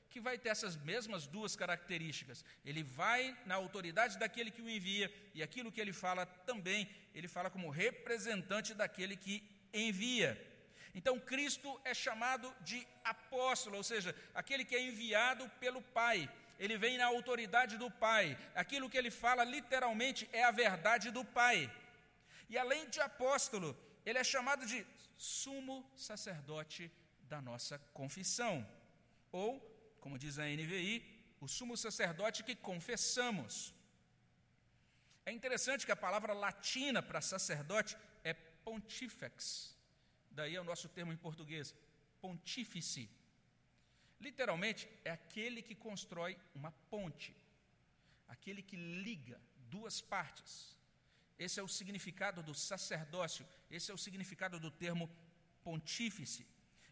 que 0.10 0.20
vai 0.20 0.38
ter 0.38 0.50
essas 0.50 0.76
mesmas 0.76 1.28
duas 1.28 1.56
características. 1.56 2.44
Ele 2.66 2.84
vai 2.84 3.38
na 3.46 3.56
autoridade 3.56 4.18
daquele 4.18 4.52
que 4.52 4.62
o 4.62 4.70
envia, 4.70 5.14
e 5.34 5.44
aquilo 5.44 5.72
que 5.72 5.82
ele 5.82 5.94
fala 5.94 6.26
também, 6.26 6.90
ele 7.14 7.28
fala 7.28 7.50
como 7.50 7.70
representante 7.70 8.74
daquele 8.74 9.16
que 9.16 9.44
envia. 9.74 10.32
Então, 10.96 11.20
Cristo 11.20 11.80
é 11.86 11.94
chamado 11.94 12.54
de 12.62 12.86
apóstolo, 13.04 13.78
ou 13.78 13.84
seja, 13.84 14.16
aquele 14.34 14.66
que 14.66 14.76
é 14.76 14.82
enviado 14.82 15.48
pelo 15.60 15.82
Pai. 15.82 16.30
Ele 16.58 16.78
vem 16.78 16.98
na 16.98 17.06
autoridade 17.06 17.78
do 17.78 17.90
Pai. 17.90 18.38
Aquilo 18.56 18.90
que 18.90 18.98
ele 18.98 19.12
fala, 19.12 19.44
literalmente, 19.44 20.28
é 20.34 20.44
a 20.44 20.52
verdade 20.52 21.12
do 21.12 21.24
Pai. 21.24 21.72
E 22.50 22.58
além 22.58 22.90
de 22.90 23.00
apóstolo, 23.00 23.78
ele 24.06 24.18
é 24.18 24.24
chamado 24.24 24.66
de 24.66 24.86
sumo 25.16 25.90
sacerdote 25.96 26.92
da 27.22 27.42
nossa 27.42 27.78
confissão. 27.94 28.68
Ou, 29.32 29.52
como 30.00 30.18
diz 30.18 30.38
a 30.40 30.46
NVI, 30.46 30.96
o 31.42 31.48
sumo 31.48 31.76
sacerdote 31.78 32.44
que 32.44 32.56
confessamos. 32.56 33.74
É 35.26 35.32
interessante 35.32 35.86
que 35.86 35.92
a 35.92 36.04
palavra 36.08 36.34
latina 36.34 37.02
para 37.02 37.22
sacerdote 37.22 37.96
é 38.24 38.34
pontifex. 38.34 39.76
Daí 40.32 40.56
é 40.56 40.62
o 40.62 40.70
nosso 40.72 40.88
termo 40.90 41.14
em 41.14 41.18
português, 41.18 41.74
pontífice. 42.22 43.10
Literalmente, 44.20 44.90
é 45.04 45.12
aquele 45.12 45.62
que 45.62 45.76
constrói 45.76 46.38
uma 46.54 46.72
ponte, 46.90 47.36
aquele 48.28 48.62
que 48.62 48.76
liga 48.76 49.40
duas 49.70 50.02
partes. 50.02 50.78
Esse 51.38 51.60
é 51.60 51.64
o 51.64 51.68
significado 51.68 52.44
do 52.44 52.54
sacerdócio, 52.54 53.46
esse 53.72 53.90
é 53.92 53.94
o 53.94 53.98
significado 53.98 54.60
do 54.60 54.70
termo 54.70 55.10
pontífice. 55.64 56.46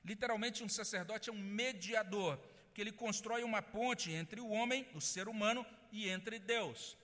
Literalmente, 0.05 0.63
um 0.63 0.69
sacerdote 0.69 1.29
é 1.29 1.33
um 1.33 1.43
mediador, 1.61 2.39
que 2.77 2.81
ele 2.81 2.91
constrói 2.91 3.43
uma 3.43 3.59
ponte 3.59 4.11
entre 4.11 4.39
o 4.39 4.49
homem, 4.49 4.87
o 4.93 5.01
ser 5.01 5.27
humano, 5.27 5.65
e 5.91 6.07
entre 6.07 6.37
Deus. 6.37 6.95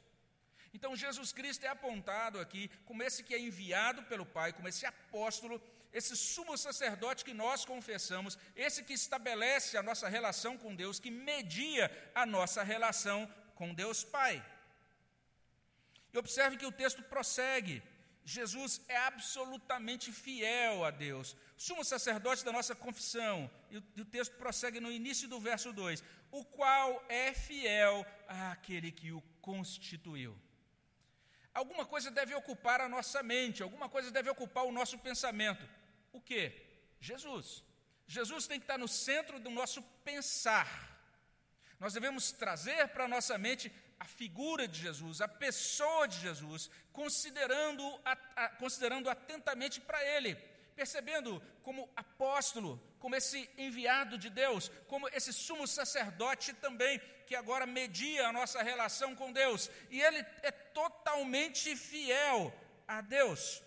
Então, 0.72 0.96
Jesus 0.96 1.32
Cristo 1.34 1.66
é 1.66 1.70
apontado 1.70 2.40
aqui 2.40 2.70
como 2.86 3.02
esse 3.02 3.24
que 3.24 3.34
é 3.34 3.40
enviado 3.40 4.04
pelo 4.04 4.24
Pai, 4.24 4.54
como 4.54 4.68
esse 4.68 4.86
apóstolo 4.86 5.60
esse 5.92 6.16
sumo 6.16 6.56
sacerdote 6.58 7.26
que 7.26 7.34
nós 7.34 7.66
confessamos, 7.66 8.38
esse 8.56 8.84
que 8.84 8.94
estabelece 8.94 9.76
a 9.76 9.84
nossa 9.84 10.08
relação 10.08 10.58
com 10.60 10.76
Deus, 10.76 11.00
que 11.00 11.12
media 11.12 11.90
a 12.14 12.24
nossa 12.26 12.62
relação 12.64 13.28
com 13.56 13.74
Deus 13.74 14.04
Pai. 14.04 14.44
E 16.14 16.18
observe 16.18 16.58
que 16.58 16.66
o 16.68 16.72
texto 16.72 17.02
prossegue. 17.04 17.82
Jesus 18.26 18.82
é 18.88 18.98
absolutamente 18.98 20.12
fiel 20.12 20.86
a 20.86 20.92
Deus, 20.92 21.36
sumo 21.58 21.84
sacerdote 21.84 22.46
da 22.46 22.52
nossa 22.52 22.74
confissão. 22.74 23.52
E 23.70 23.78
o, 23.78 23.84
e 23.98 24.02
o 24.02 24.06
texto 24.06 24.38
prossegue 24.38 24.80
no 24.80 24.92
início 24.92 25.28
do 25.28 25.40
verso 25.40 25.74
2: 25.74 26.04
o 26.32 26.44
qual 26.46 27.04
é 27.10 27.34
fiel 27.34 28.06
àquele 28.28 28.92
que 28.92 29.12
o 29.12 29.22
constituiu. 29.42 30.38
alguma 31.54 31.86
coisa 31.86 32.10
deve 32.10 32.34
ocupar 32.34 32.80
a 32.82 32.90
nossa 32.90 33.22
mente, 33.22 33.62
alguma 33.62 33.88
coisa 33.90 34.10
deve 34.10 34.30
ocupar 34.30 34.64
o 34.64 34.72
nosso 34.72 34.98
pensamento. 34.98 35.68
O 36.12 36.22
que? 36.22 36.52
Jesus. 37.00 37.64
Jesus 38.08 38.48
tem 38.48 38.60
que 38.60 38.64
estar 38.64 38.78
no 38.78 38.88
centro 38.88 39.40
do 39.40 39.50
nosso 39.50 39.82
pensar. 40.04 40.93
Nós 41.84 41.94
devemos 41.94 42.32
trazer 42.32 42.88
para 42.94 43.04
a 43.04 43.10
nossa 43.10 43.38
mente 43.38 43.70
a 44.00 44.06
figura 44.06 44.66
de 44.66 44.80
Jesus, 44.80 45.20
a 45.20 45.28
pessoa 45.28 46.08
de 46.08 46.18
Jesus, 46.18 46.70
considerando, 46.94 47.84
considerando 48.58 49.10
atentamente 49.10 49.82
para 49.82 50.02
Ele, 50.02 50.34
percebendo 50.78 51.44
como 51.62 51.92
apóstolo, 51.94 52.82
como 53.00 53.18
esse 53.18 53.50
enviado 53.58 54.18
de 54.18 54.30
Deus, 54.30 54.72
como 54.88 55.10
esse 55.10 55.34
sumo 55.34 55.68
sacerdote 55.68 56.54
também, 56.54 57.02
que 57.28 57.36
agora 57.36 57.66
media 57.66 58.30
a 58.30 58.32
nossa 58.32 58.64
relação 58.64 59.14
com 59.14 59.34
Deus, 59.34 59.70
e 59.90 60.02
ele 60.02 60.26
é 60.42 60.52
totalmente 60.52 61.76
fiel 61.76 62.54
a 62.88 63.02
Deus. 63.02 63.62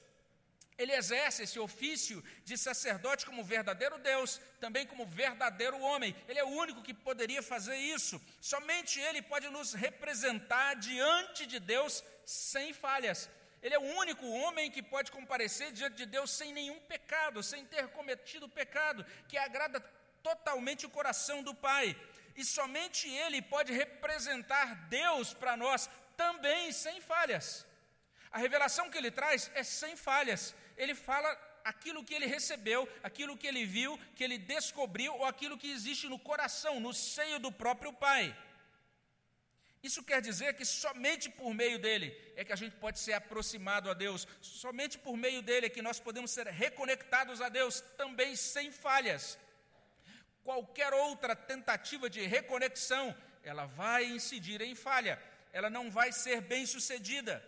Ele 0.79 0.93
exerce 0.93 1.43
esse 1.43 1.59
ofício 1.59 2.23
de 2.45 2.57
sacerdote 2.59 3.25
como 3.25 3.43
verdadeiro 3.43 3.99
Deus, 3.99 4.39
também 4.61 4.87
como 4.87 5.07
verdadeiro 5.07 5.79
homem. 5.81 6.15
Ele 6.29 6.39
é 6.39 6.45
o 6.45 6.57
único 6.65 6.83
que 6.83 6.93
poderia 6.93 7.43
fazer 7.43 7.77
isso. 7.77 8.21
Somente 8.41 9.01
ele 9.01 9.23
pode 9.23 9.49
nos 9.49 9.73
representar 9.73 10.75
diante 10.75 11.47
de 11.47 11.59
Deus 11.59 12.05
sem 12.27 12.75
falhas. 12.75 13.31
Ele 13.63 13.75
é 13.75 13.79
o 13.79 13.97
único 14.03 14.27
homem 14.29 14.71
que 14.71 14.83
pode 14.83 15.11
comparecer 15.11 15.73
diante 15.73 15.97
de 15.97 16.07
Deus 16.07 16.31
sem 16.31 16.53
nenhum 16.53 16.79
pecado, 16.81 17.43
sem 17.43 17.65
ter 17.65 17.89
cometido 17.89 18.47
pecado, 18.49 19.05
que 19.29 19.39
agrada 19.39 19.81
totalmente 20.23 20.85
o 20.85 20.91
coração 20.91 21.43
do 21.43 21.55
Pai. 21.55 21.97
E 22.37 22.45
somente 22.45 23.09
ele 23.09 23.41
pode 23.41 23.73
representar 23.73 24.75
Deus 24.89 25.33
para 25.33 25.57
nós 25.57 25.89
também 26.19 26.71
sem 26.71 27.01
falhas. 27.01 27.65
A 28.31 28.39
revelação 28.39 28.91
que 28.91 28.99
ele 28.99 29.11
traz 29.11 29.51
é 29.55 29.63
sem 29.63 29.97
falhas 29.97 30.55
ele 30.77 30.95
fala 30.95 31.29
aquilo 31.65 32.05
que 32.05 32.15
ele 32.15 32.27
recebeu, 32.27 32.89
aquilo 33.03 33.37
que 33.37 33.47
ele 33.47 33.65
viu, 33.65 33.99
que 34.15 34.23
ele 34.23 34.39
descobriu, 34.39 35.13
ou 35.15 35.25
aquilo 35.25 35.59
que 35.59 35.71
existe 35.71 36.09
no 36.09 36.19
coração, 36.19 36.79
no 36.79 36.93
seio 36.95 37.39
do 37.39 37.51
próprio 37.51 37.93
Pai. 37.93 38.37
Isso 39.83 40.03
quer 40.03 40.21
dizer 40.21 40.55
que 40.55 40.65
somente 40.65 41.29
por 41.29 41.53
meio 41.55 41.79
dele 41.79 42.09
é 42.35 42.45
que 42.45 42.53
a 42.53 42.57
gente 42.57 42.77
pode 42.77 42.99
ser 42.99 43.13
aproximado 43.13 43.91
a 43.91 43.95
Deus, 43.95 44.27
somente 44.41 44.99
por 44.99 45.17
meio 45.17 45.43
dele 45.43 45.67
é 45.67 45.71
que 45.71 45.83
nós 45.83 46.01
podemos 46.01 46.31
ser 46.31 46.47
reconectados 46.47 47.41
a 47.41 47.49
Deus, 47.49 47.81
também 47.97 48.35
sem 48.35 48.73
falhas. 48.73 49.39
Qualquer 50.43 50.93
outra 50.93 51.35
tentativa 51.37 52.09
de 52.09 52.21
reconexão, 52.23 53.15
ela 53.43 53.67
vai 53.67 54.05
incidir 54.05 54.61
em 54.61 54.75
falha, 54.75 55.23
ela 55.53 55.71
não 55.71 55.91
vai 55.91 56.13
ser 56.13 56.41
bem 56.41 56.65
sucedida. 56.67 57.45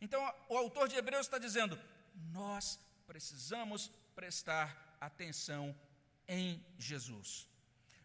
Então, 0.00 0.20
o 0.48 0.56
autor 0.56 0.88
de 0.88 0.96
Hebreus 0.96 1.26
está 1.26 1.38
dizendo: 1.38 1.78
nós 2.32 2.78
precisamos 3.06 3.90
prestar 4.14 4.96
atenção 5.00 5.74
em 6.28 6.64
Jesus. 6.78 7.48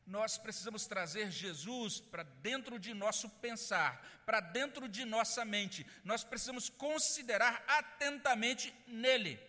Nós 0.05 0.37
precisamos 0.37 0.85
trazer 0.85 1.31
Jesus 1.31 1.99
para 1.99 2.23
dentro 2.23 2.77
de 2.77 2.93
nosso 2.93 3.27
pensar, 3.29 4.21
para 4.25 4.39
dentro 4.39 4.87
de 4.87 5.03
nossa 5.03 5.43
mente. 5.43 5.85
Nós 6.03 6.23
precisamos 6.23 6.69
considerar 6.69 7.63
atentamente 7.67 8.73
nele. 8.87 9.39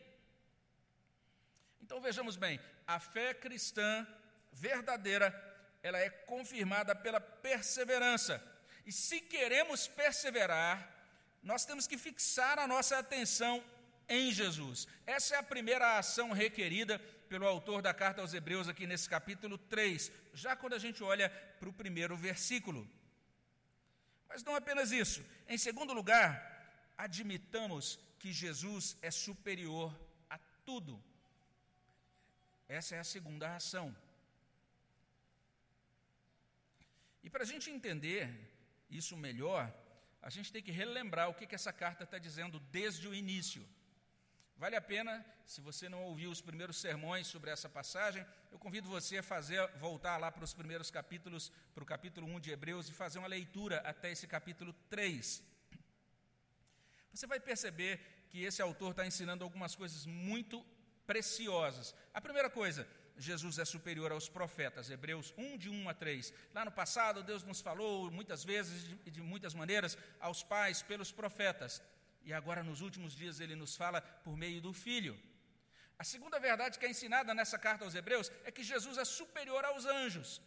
Então 1.83 2.01
vejamos 2.01 2.37
bem, 2.37 2.59
a 2.87 2.99
fé 2.99 3.35
cristã 3.35 4.07
verdadeira, 4.53 5.29
ela 5.83 5.99
é 5.99 6.09
confirmada 6.09 6.95
pela 6.95 7.21
perseverança. 7.21 8.43
E 8.87 8.93
se 8.93 9.21
queremos 9.21 9.87
perseverar, 9.87 10.91
nós 11.43 11.65
temos 11.65 11.87
que 11.87 11.99
fixar 11.99 12.59
a 12.59 12.67
nossa 12.67 12.99
atenção 12.99 13.63
em 14.09 14.33
Jesus. 14.33 14.87
Essa 15.07 15.37
é 15.37 15.39
a 15.39 15.43
primeira 15.43 15.99
ação 15.99 16.33
requerida 16.33 16.99
pelo 17.29 17.47
autor 17.47 17.83
da 17.83 17.93
carta 17.93 18.21
aos 18.21 18.35
Hebreus, 18.35 18.69
aqui 18.69 18.87
nesse 18.87 19.09
capítulo 19.09 19.59
3, 19.59 20.13
já 20.33 20.55
quando 20.55 20.75
a 20.75 20.79
gente 20.79 21.03
olha 21.03 21.29
para 21.59 21.69
o 21.69 21.73
primeiro 21.73 22.17
versículo. 22.17 22.89
Mas 24.29 24.45
não 24.45 24.55
apenas 24.55 24.93
isso. 24.93 25.25
Em 25.49 25.59
segundo 25.59 25.93
lugar, 25.93 26.93
admitamos 26.97 27.99
que 28.19 28.33
Jesus 28.33 28.97
é 29.03 29.11
superior 29.11 29.95
a 30.31 30.39
tudo. 30.65 31.03
Essa 32.69 32.97
é 32.97 32.99
a 32.99 33.05
segunda 33.05 33.55
ação. 33.55 33.95
E 37.23 37.31
para 37.31 37.43
a 37.43 37.47
gente 37.47 37.71
entender 37.71 38.29
isso 38.89 39.17
melhor, 39.17 39.73
a 40.23 40.31
gente 40.31 40.53
tem 40.53 40.63
que 40.63 40.71
relembrar 40.71 41.29
o 41.29 41.35
que, 41.35 41.47
que 41.47 41.55
essa 41.55 41.73
carta 41.73 42.05
está 42.05 42.19
dizendo 42.19 42.59
desde 42.61 43.07
o 43.09 43.15
início. 43.15 43.67
Vale 44.59 44.75
a 44.75 44.81
pena, 44.81 45.23
se 45.45 45.61
você 45.61 45.87
não 45.87 46.03
ouviu 46.05 46.31
os 46.31 46.41
primeiros 46.41 46.79
sermões 46.79 47.27
sobre 47.27 47.51
essa 47.51 47.69
passagem, 47.69 48.25
eu 48.51 48.59
convido 48.59 48.89
você 48.89 49.19
a 49.19 49.23
fazer, 49.23 49.61
voltar 49.79 50.17
lá 50.17 50.33
para 50.33 50.45
os 50.45 50.55
primeiros 50.55 50.91
capítulos, 50.91 51.53
para 51.75 51.85
o 51.85 51.87
capítulo 51.87 52.27
1 52.27 52.41
de 52.41 52.53
Hebreus 52.53 52.89
e 52.89 52.93
fazer 52.93 53.19
uma 53.19 53.29
leitura 53.29 53.81
até 53.81 54.11
esse 54.11 54.27
capítulo 54.27 54.73
3. 54.89 55.43
Você 57.13 57.27
vai 57.27 57.39
perceber 57.39 58.01
que 58.31 58.45
esse 58.45 58.63
autor 58.63 58.93
está 58.93 59.07
ensinando 59.07 59.45
algumas 59.45 59.75
coisas 59.75 60.07
muito 60.07 60.65
preciosas. 61.07 61.95
A 62.15 62.21
primeira 62.21 62.49
coisa, 62.49 62.89
Jesus 63.19 63.59
é 63.59 63.65
superior 63.67 64.11
aos 64.11 64.27
profetas, 64.27 64.89
Hebreus 64.89 65.35
1, 65.37 65.59
de 65.59 65.69
1 65.69 65.87
a 65.87 65.93
3. 65.93 66.33
Lá 66.55 66.65
no 66.65 66.73
passado, 66.73 67.23
Deus 67.23 67.43
nos 67.43 67.61
falou 67.61 68.11
muitas 68.11 68.43
vezes 68.43 68.97
e 69.05 69.11
de 69.11 69.21
muitas 69.21 69.53
maneiras 69.53 69.99
aos 70.19 70.43
pais 70.43 70.81
pelos 70.81 71.13
profetas 71.13 71.83
e 72.27 72.33
agora 72.33 72.63
nos 72.69 72.81
últimos 72.87 73.15
dias 73.21 73.39
ele 73.39 73.57
nos 73.63 73.75
fala 73.83 74.01
por 74.25 74.37
meio 74.37 74.61
do 74.61 74.73
Filho. 74.73 75.15
A 76.03 76.05
segunda 76.13 76.39
verdade 76.49 76.79
que 76.79 76.85
é 76.85 76.91
ensinada 76.91 77.33
nessa 77.39 77.59
carta 77.67 77.85
aos 77.85 77.95
Hebreus 77.95 78.31
é 78.45 78.51
que 78.51 78.65
Jesus 78.73 78.99
é 78.99 79.05
superior 79.05 79.65
aos 79.65 79.87
anjos. 79.87 80.43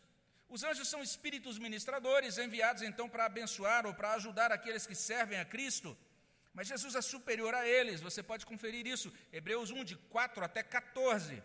Os 0.50 0.64
anjos 0.64 0.88
são 0.90 1.02
espíritos 1.02 1.58
ministradores 1.58 2.38
enviados 2.38 2.84
então 2.84 3.08
para 3.08 3.26
abençoar 3.26 3.86
ou 3.88 3.94
para 3.94 4.14
ajudar 4.14 4.52
aqueles 4.52 4.86
que 4.86 4.94
servem 4.94 5.40
a 5.40 5.46
Cristo. 5.46 5.98
Mas 6.54 6.68
Jesus 6.68 6.96
é 6.96 7.02
superior 7.02 7.54
a 7.56 7.66
eles, 7.66 8.02
você 8.02 8.22
pode 8.22 8.46
conferir 8.46 8.86
isso, 8.86 9.14
Hebreus 9.32 9.72
1, 9.72 9.84
de 9.86 9.96
4 9.96 10.44
até 10.44 10.62
14. 10.62 11.42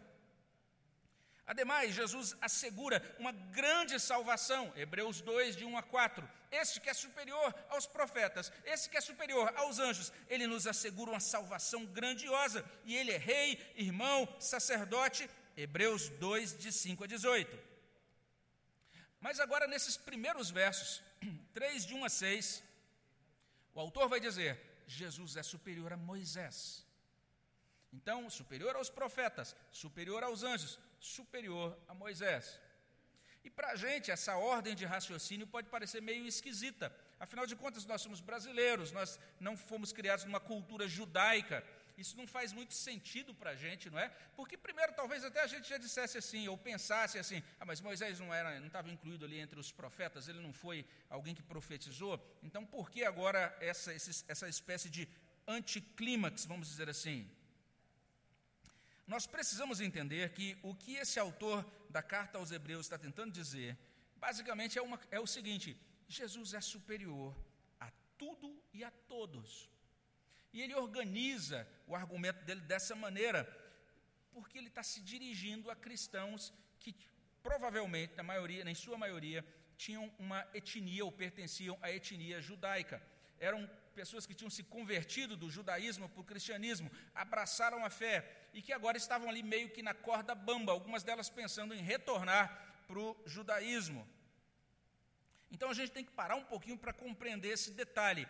Ademais, 1.46 1.94
Jesus 1.94 2.34
assegura 2.40 3.02
uma 3.18 3.30
grande 3.30 4.00
salvação, 4.00 4.72
Hebreus 4.74 5.20
2, 5.20 5.56
de 5.56 5.64
1 5.64 5.76
a 5.76 5.82
4. 5.82 6.26
Este 6.50 6.80
que 6.80 6.88
é 6.88 6.94
superior 6.94 7.54
aos 7.68 7.86
profetas, 7.86 8.50
esse 8.64 8.88
que 8.88 8.96
é 8.96 9.00
superior 9.00 9.52
aos 9.56 9.78
anjos, 9.78 10.10
ele 10.28 10.46
nos 10.46 10.66
assegura 10.66 11.10
uma 11.10 11.20
salvação 11.20 11.84
grandiosa. 11.84 12.64
E 12.84 12.96
ele 12.96 13.12
é 13.12 13.18
rei, 13.18 13.60
irmão, 13.76 14.26
sacerdote, 14.40 15.28
Hebreus 15.54 16.08
2, 16.08 16.56
de 16.58 16.72
5 16.72 17.04
a 17.04 17.06
18. 17.06 17.58
Mas 19.20 19.38
agora, 19.38 19.66
nesses 19.66 19.96
primeiros 19.98 20.50
versos, 20.50 21.02
3 21.52 21.84
de 21.84 21.94
1 21.94 22.04
a 22.04 22.08
6, 22.08 22.62
o 23.74 23.80
autor 23.80 24.08
vai 24.08 24.20
dizer: 24.20 24.58
Jesus 24.86 25.36
é 25.36 25.42
superior 25.42 25.92
a 25.92 25.96
Moisés. 25.96 26.84
Então, 27.92 28.28
superior 28.28 28.74
aos 28.76 28.90
profetas, 28.90 29.54
superior 29.70 30.24
aos 30.24 30.42
anjos, 30.42 30.78
superior 31.04 31.78
a 31.86 31.94
Moisés. 31.94 32.58
E 33.44 33.50
para 33.50 33.72
a 33.72 33.76
gente, 33.76 34.10
essa 34.10 34.36
ordem 34.36 34.74
de 34.74 34.86
raciocínio 34.86 35.46
pode 35.46 35.68
parecer 35.68 36.00
meio 36.00 36.26
esquisita. 36.26 36.94
Afinal 37.20 37.46
de 37.46 37.54
contas, 37.54 37.84
nós 37.84 38.00
somos 38.00 38.20
brasileiros, 38.20 38.90
nós 38.90 39.20
não 39.38 39.54
fomos 39.54 39.92
criados 39.92 40.24
numa 40.24 40.40
cultura 40.40 40.88
judaica. 40.88 41.62
Isso 41.96 42.16
não 42.16 42.26
faz 42.26 42.52
muito 42.52 42.72
sentido 42.72 43.34
para 43.34 43.50
a 43.50 43.54
gente, 43.54 43.90
não 43.90 43.98
é? 43.98 44.08
Porque, 44.34 44.56
primeiro, 44.56 44.94
talvez 44.94 45.22
até 45.24 45.42
a 45.42 45.46
gente 45.46 45.68
já 45.68 45.76
dissesse 45.76 46.16
assim, 46.16 46.48
ou 46.48 46.56
pensasse 46.56 47.18
assim: 47.18 47.42
ah, 47.60 47.66
mas 47.66 47.82
Moisés 47.82 48.18
não 48.18 48.32
era, 48.32 48.58
não 48.58 48.66
estava 48.66 48.90
incluído 48.90 49.26
ali 49.26 49.38
entre 49.38 49.60
os 49.60 49.70
profetas, 49.70 50.26
ele 50.26 50.40
não 50.40 50.52
foi 50.52 50.84
alguém 51.10 51.34
que 51.34 51.42
profetizou. 51.42 52.18
Então, 52.42 52.64
por 52.64 52.90
que 52.90 53.04
agora 53.04 53.54
essa, 53.60 53.92
essa 53.92 54.48
espécie 54.48 54.88
de 54.88 55.06
anticlímax, 55.46 56.46
vamos 56.46 56.66
dizer 56.66 56.88
assim? 56.88 57.30
Nós 59.06 59.26
precisamos 59.26 59.80
entender 59.80 60.32
que 60.32 60.56
o 60.62 60.74
que 60.74 60.94
esse 60.96 61.18
autor 61.18 61.64
da 61.90 62.02
carta 62.02 62.38
aos 62.38 62.50
Hebreus 62.50 62.86
está 62.86 62.98
tentando 62.98 63.32
dizer, 63.32 63.78
basicamente 64.16 64.78
é, 64.78 64.82
uma, 64.82 64.98
é 65.10 65.20
o 65.20 65.26
seguinte: 65.26 65.76
Jesus 66.08 66.54
é 66.54 66.60
superior 66.60 67.36
a 67.78 67.90
tudo 68.16 68.62
e 68.72 68.82
a 68.82 68.90
todos. 68.90 69.70
E 70.52 70.62
ele 70.62 70.74
organiza 70.74 71.68
o 71.86 71.94
argumento 71.94 72.44
dele 72.44 72.60
dessa 72.62 72.94
maneira, 72.94 73.44
porque 74.32 74.56
ele 74.56 74.68
está 74.68 74.82
se 74.82 75.00
dirigindo 75.00 75.70
a 75.70 75.76
cristãos 75.76 76.52
que 76.78 76.94
provavelmente, 77.42 78.14
na 78.16 78.22
maioria, 78.22 78.68
em 78.68 78.74
sua 78.74 78.96
maioria, 78.96 79.44
tinham 79.76 80.10
uma 80.18 80.46
etnia 80.54 81.04
ou 81.04 81.12
pertenciam 81.12 81.78
à 81.82 81.90
etnia 81.90 82.40
judaica. 82.40 83.02
Eram 83.38 83.68
pessoas 83.94 84.26
que 84.26 84.34
tinham 84.34 84.50
se 84.50 84.62
convertido 84.62 85.36
do 85.36 85.50
judaísmo 85.50 86.08
para 86.08 86.20
o 86.20 86.24
cristianismo, 86.24 86.90
abraçaram 87.14 87.84
a 87.84 87.90
fé 87.90 88.16
e 88.52 88.60
que 88.60 88.72
agora 88.72 88.98
estavam 88.98 89.28
ali 89.28 89.42
meio 89.42 89.70
que 89.70 89.82
na 89.82 89.94
corda 89.94 90.34
bamba, 90.34 90.72
algumas 90.72 91.02
delas 91.02 91.30
pensando 91.30 91.74
em 91.74 91.82
retornar 91.82 92.46
para 92.86 92.98
o 92.98 93.16
judaísmo. 93.24 94.06
Então 95.50 95.70
a 95.70 95.74
gente 95.74 95.92
tem 95.92 96.04
que 96.04 96.10
parar 96.10 96.36
um 96.36 96.44
pouquinho 96.44 96.76
para 96.76 96.92
compreender 96.92 97.50
esse 97.50 97.70
detalhe. 97.70 98.26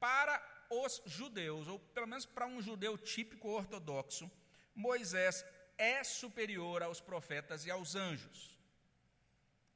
Para 0.00 0.42
os 0.68 1.00
judeus, 1.06 1.68
ou 1.68 1.78
pelo 1.78 2.06
menos 2.06 2.26
para 2.26 2.46
um 2.46 2.60
judeu 2.60 2.98
típico 2.98 3.48
ortodoxo, 3.48 4.30
Moisés 4.74 5.44
é 5.78 6.02
superior 6.02 6.82
aos 6.82 7.00
profetas 7.00 7.64
e 7.64 7.70
aos 7.70 7.94
anjos. 7.94 8.58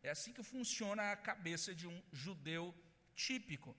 É 0.02 0.10
assim 0.10 0.32
que 0.32 0.42
funciona 0.42 1.12
a 1.12 1.16
cabeça 1.16 1.74
de 1.74 1.86
um 1.86 2.02
judeu 2.12 2.74
típico. 3.14 3.76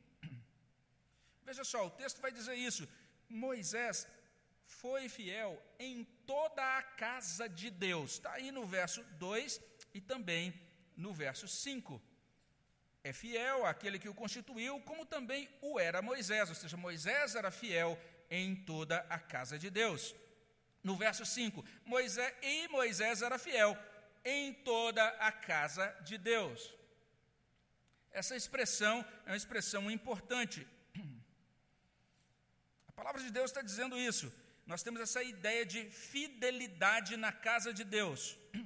Veja 1.49 1.63
só, 1.63 1.87
o 1.87 1.89
texto 2.01 2.21
vai 2.21 2.31
dizer 2.31 2.53
isso. 2.53 2.87
Moisés 3.27 4.07
foi 4.79 5.09
fiel 5.09 5.59
em 5.79 6.03
toda 6.27 6.63
a 6.77 6.83
casa 6.83 7.49
de 7.49 7.71
Deus. 7.71 8.11
Está 8.11 8.33
aí 8.33 8.51
no 8.51 8.67
verso 8.67 9.01
2 9.17 9.59
e 9.95 9.99
também 9.99 10.53
no 10.95 11.11
verso 11.11 11.47
5. 11.47 11.99
É 13.03 13.11
fiel 13.11 13.65
àquele 13.65 13.97
que 13.97 14.07
o 14.07 14.13
constituiu, 14.13 14.79
como 14.81 15.07
também 15.07 15.49
o 15.59 15.79
era 15.79 16.03
Moisés, 16.03 16.49
ou 16.49 16.53
seja, 16.53 16.77
Moisés 16.77 17.33
era 17.33 17.49
fiel 17.49 17.99
em 18.29 18.55
toda 18.55 18.99
a 19.09 19.17
casa 19.17 19.57
de 19.57 19.71
Deus. 19.71 20.15
No 20.83 20.95
verso 20.95 21.25
5, 21.25 21.65
Moisés 21.83 22.31
e 22.43 22.67
Moisés 22.67 23.23
era 23.23 23.39
fiel 23.39 23.75
em 24.23 24.53
toda 24.53 25.03
a 25.17 25.31
casa 25.31 25.87
de 26.03 26.15
Deus. 26.15 26.75
Essa 28.11 28.35
expressão 28.35 29.03
é 29.25 29.31
uma 29.31 29.37
expressão 29.37 29.89
importante. 29.89 30.67
Palavra 32.99 33.21
de 33.23 33.31
Deus 33.31 33.49
está 33.49 33.61
dizendo 33.61 33.97
isso. 33.97 34.27
Nós 34.71 34.83
temos 34.85 34.99
essa 35.05 35.21
ideia 35.23 35.65
de 35.73 35.81
fidelidade 35.89 37.15
na 37.25 37.31
casa 37.47 37.71
de 37.79 37.85
Deus. 37.97 38.21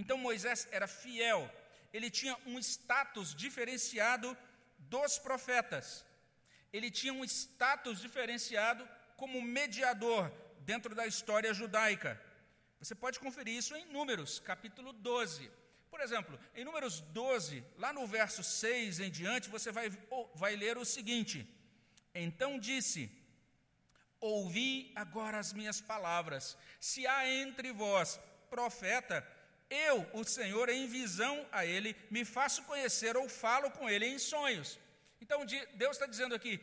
Então 0.00 0.16
Moisés 0.16 0.60
era 0.70 0.86
fiel, 0.86 1.40
ele 1.92 2.08
tinha 2.18 2.34
um 2.46 2.56
status 2.56 3.34
diferenciado 3.34 4.28
dos 4.92 5.18
profetas. 5.18 6.04
Ele 6.72 6.88
tinha 6.88 7.12
um 7.12 7.24
status 7.24 8.00
diferenciado 8.00 8.88
como 9.16 9.42
mediador 9.42 10.30
dentro 10.60 10.94
da 10.94 11.04
história 11.04 11.52
judaica. 11.52 12.12
Você 12.78 12.94
pode 12.94 13.18
conferir 13.18 13.56
isso 13.56 13.74
em 13.74 13.86
Números, 13.86 14.38
capítulo 14.38 14.92
12. 14.92 15.50
Por 15.90 16.00
exemplo, 16.00 16.38
em 16.54 16.64
Números 16.64 17.00
12, 17.00 17.64
lá 17.76 17.92
no 17.92 18.06
verso 18.06 18.44
6 18.44 19.00
em 19.00 19.10
diante, 19.10 19.54
você 19.56 19.72
vai, 19.72 19.90
vai 20.36 20.54
ler 20.54 20.78
o 20.78 20.84
seguinte: 20.84 21.36
Então 22.14 22.56
disse: 22.56 23.10
Ouvi 24.20 24.92
agora 24.94 25.38
as 25.38 25.52
minhas 25.52 25.80
palavras. 25.80 26.56
Se 26.80 27.06
há 27.06 27.28
entre 27.28 27.72
vós 27.72 28.18
profeta, 28.50 29.26
eu, 29.70 30.06
o 30.12 30.24
Senhor, 30.24 30.68
em 30.68 30.86
visão 30.86 31.46
a 31.52 31.64
ele, 31.64 31.94
me 32.10 32.24
faço 32.24 32.62
conhecer 32.64 33.16
ou 33.16 33.28
falo 33.28 33.70
com 33.70 33.88
ele 33.88 34.06
em 34.06 34.18
sonhos. 34.18 34.78
Então, 35.20 35.44
Deus 35.74 35.92
está 35.92 36.06
dizendo 36.06 36.34
aqui: 36.34 36.60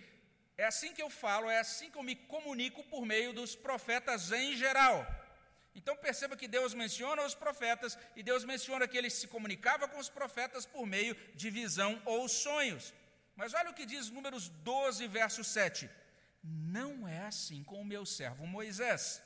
é 0.58 0.66
assim 0.66 0.94
que 0.94 1.02
eu 1.02 1.10
falo, 1.10 1.50
é 1.50 1.60
assim 1.60 1.90
que 1.92 1.98
eu 1.98 2.04
me 2.04 2.16
comunico 2.16 2.84
por 2.86 3.06
meio 3.06 3.34
dos 3.34 3.56
profetas 3.56 4.32
em 4.32 4.56
geral. 4.56 5.06
Então 5.76 5.96
perceba 5.98 6.38
que 6.38 6.48
Deus 6.48 6.74
menciona 6.74 7.26
os 7.26 7.36
profetas 7.36 7.98
e 8.16 8.24
Deus 8.24 8.46
menciona 8.46 8.88
que 8.88 8.98
ele 8.98 9.10
se 9.10 9.28
comunicava 9.28 9.88
com 9.90 10.00
os 10.00 10.08
profetas 10.08 10.66
por 10.66 10.86
meio 10.88 11.14
de 11.36 11.50
visão 11.50 12.02
ou 12.06 12.30
sonhos. 12.30 12.94
Mas 13.36 13.54
olha 13.54 13.70
o 13.70 13.74
que 13.74 13.86
diz 13.86 14.10
Números 14.10 14.48
12, 14.48 15.06
verso 15.08 15.44
7. 15.44 15.90
Não 16.48 17.08
é 17.08 17.22
assim 17.26 17.64
com 17.64 17.82
o 17.82 17.86
meu 17.86 18.06
servo 18.06 18.46
Moisés, 18.46 19.22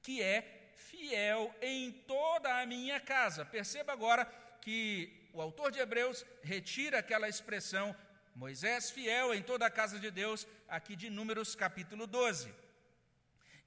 que 0.00 0.22
é 0.22 0.72
fiel 0.76 1.52
em 1.60 1.90
toda 1.90 2.60
a 2.60 2.66
minha 2.66 3.00
casa. 3.00 3.44
Perceba 3.44 3.92
agora 3.92 4.24
que 4.60 5.28
o 5.32 5.40
autor 5.40 5.72
de 5.72 5.80
Hebreus 5.80 6.24
retira 6.42 7.00
aquela 7.00 7.28
expressão 7.28 7.96
Moisés 8.34 8.90
fiel 8.90 9.34
em 9.34 9.42
toda 9.42 9.66
a 9.66 9.70
casa 9.70 9.98
de 9.98 10.10
Deus, 10.10 10.46
aqui 10.68 10.94
de 10.94 11.10
Números 11.10 11.56
capítulo 11.56 12.06
12. 12.06 12.54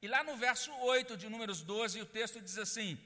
E 0.01 0.07
lá 0.07 0.23
no 0.23 0.37
verso 0.37 0.71
8 0.71 1.17
de 1.17 1.27
Números 1.27 1.61
12, 1.61 2.01
o 2.01 2.05
texto 2.05 2.41
diz 2.41 2.57
assim: 2.57 2.97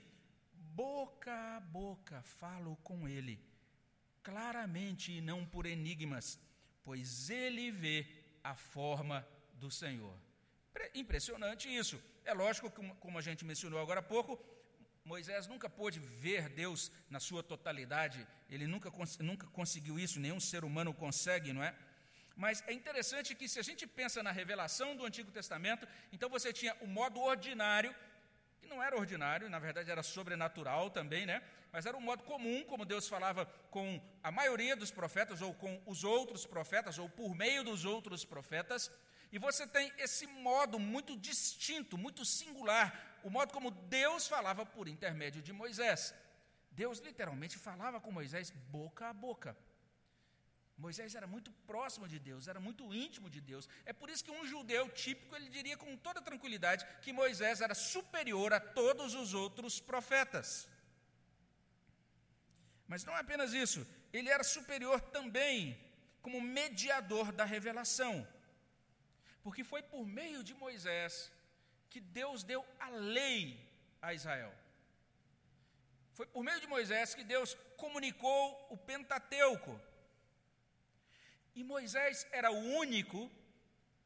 Boca 0.54 1.34
a 1.58 1.60
boca 1.60 2.22
falo 2.22 2.78
com 2.84 3.08
ele, 3.08 3.44
claramente 4.22 5.12
e 5.12 5.20
não 5.20 5.46
por 5.46 5.66
enigmas, 5.66 6.40
pois 6.84 7.30
ele 7.30 7.72
vê 7.72 8.08
a 8.44 8.56
forma 8.56 9.28
do 9.60 9.70
Senhor. 9.70 10.16
Impressionante 10.94 11.66
isso. 11.82 12.02
É 12.26 12.34
lógico 12.34 12.72
que, 12.72 12.82
como 13.04 13.18
a 13.18 13.22
gente 13.22 13.44
mencionou 13.46 13.80
agora 13.80 14.00
há 14.00 14.04
pouco, 14.16 14.40
Moisés 15.04 15.48
nunca 15.48 15.70
pôde 15.70 16.00
ver 16.00 16.50
Deus 16.50 16.92
na 17.10 17.20
sua 17.20 17.42
totalidade, 17.42 18.26
ele 18.50 18.68
nunca, 18.68 18.92
nunca 19.20 19.48
conseguiu 19.48 20.00
isso, 20.00 20.20
nenhum 20.20 20.40
ser 20.40 20.64
humano 20.64 20.94
consegue, 20.94 21.52
não 21.52 21.64
é? 21.64 21.74
Mas 22.36 22.64
é 22.68 22.74
interessante 22.74 23.36
que, 23.36 23.50
se 23.50 23.60
a 23.60 23.64
gente 23.70 23.86
pensa 23.86 24.24
na 24.24 24.32
revelação 24.32 24.96
do 24.96 25.06
Antigo 25.06 25.32
Testamento, 25.32 25.88
então 26.14 26.30
você 26.30 26.54
tinha 26.54 26.74
o 26.80 26.88
modo 26.88 27.20
ordinário, 27.20 27.94
que 28.62 28.68
não 28.68 28.82
era 28.82 28.96
ordinário, 28.96 29.50
na 29.50 29.60
verdade 29.60 29.92
era 29.92 30.04
sobrenatural 30.04 30.90
também, 30.90 31.26
né? 31.26 31.42
Mas 31.72 31.86
era 31.86 31.98
um 31.98 32.02
modo 32.02 32.24
comum, 32.24 32.64
como 32.64 32.86
Deus 32.86 33.08
falava 33.08 33.46
com 33.70 34.02
a 34.24 34.32
maioria 34.32 34.76
dos 34.76 34.92
profetas, 34.92 35.42
ou 35.42 35.54
com 35.54 35.82
os 35.86 36.04
outros 36.04 36.46
profetas, 36.46 36.98
ou 36.98 37.10
por 37.10 37.36
meio 37.36 37.64
dos 37.64 37.84
outros 37.84 38.24
profetas. 38.24 38.92
E 39.32 39.38
você 39.38 39.68
tem 39.68 39.92
esse 39.98 40.26
modo 40.26 40.80
muito 40.80 41.16
distinto, 41.16 41.98
muito 41.98 42.26
singular, 42.26 43.20
o 43.24 43.30
modo 43.30 43.54
como 43.54 43.70
Deus 43.70 44.28
falava 44.28 44.66
por 44.66 44.88
intermédio 44.88 45.42
de 45.42 45.54
Moisés. 45.54 46.14
Deus 46.72 47.00
literalmente 47.00 47.58
falava 47.58 48.00
com 48.00 48.12
Moisés 48.12 48.50
boca 48.50 49.08
a 49.08 49.14
boca. 49.14 49.56
Moisés 50.78 51.14
era 51.14 51.28
muito 51.28 51.52
próximo 51.68 52.08
de 52.08 52.18
Deus, 52.18 52.48
era 52.48 52.60
muito 52.60 52.94
íntimo 52.94 53.30
de 53.30 53.42
Deus. 53.42 53.68
É 53.86 53.92
por 53.92 54.10
isso 54.10 54.24
que 54.24 54.32
um 54.32 54.46
judeu 54.46 54.90
típico 54.90 55.36
ele 55.36 55.50
diria 55.50 55.76
com 55.76 55.98
toda 55.98 56.22
tranquilidade 56.22 56.88
que 57.02 57.12
Moisés 57.12 57.60
era 57.60 57.76
superior 57.76 58.54
a 58.54 58.62
todos 58.62 59.14
os 59.14 59.34
outros 59.34 59.80
profetas. 59.80 60.70
Mas 62.88 63.04
não 63.04 63.16
é 63.16 63.20
apenas 63.20 63.54
isso, 63.54 63.86
ele 64.14 64.30
era 64.30 64.44
superior 64.44 65.02
também 65.02 65.78
como 66.22 66.40
mediador 66.42 67.32
da 67.34 67.44
revelação. 67.44 68.26
Porque 69.50 69.64
foi 69.64 69.82
por 69.82 70.06
meio 70.06 70.44
de 70.44 70.54
Moisés 70.54 71.32
que 71.90 72.00
Deus 72.00 72.44
deu 72.44 72.64
a 72.80 72.90
lei 72.90 73.60
a 74.00 74.14
Israel. 74.14 74.54
Foi 76.14 76.28
por 76.28 76.44
meio 76.44 76.62
de 76.62 76.68
Moisés 76.68 77.16
que 77.16 77.24
Deus 77.24 77.58
comunicou 77.76 78.68
o 78.70 78.78
Pentateuco, 78.78 79.82
e 81.56 81.64
Moisés 81.64 82.28
era 82.32 82.52
o 82.52 82.60
único 82.84 83.20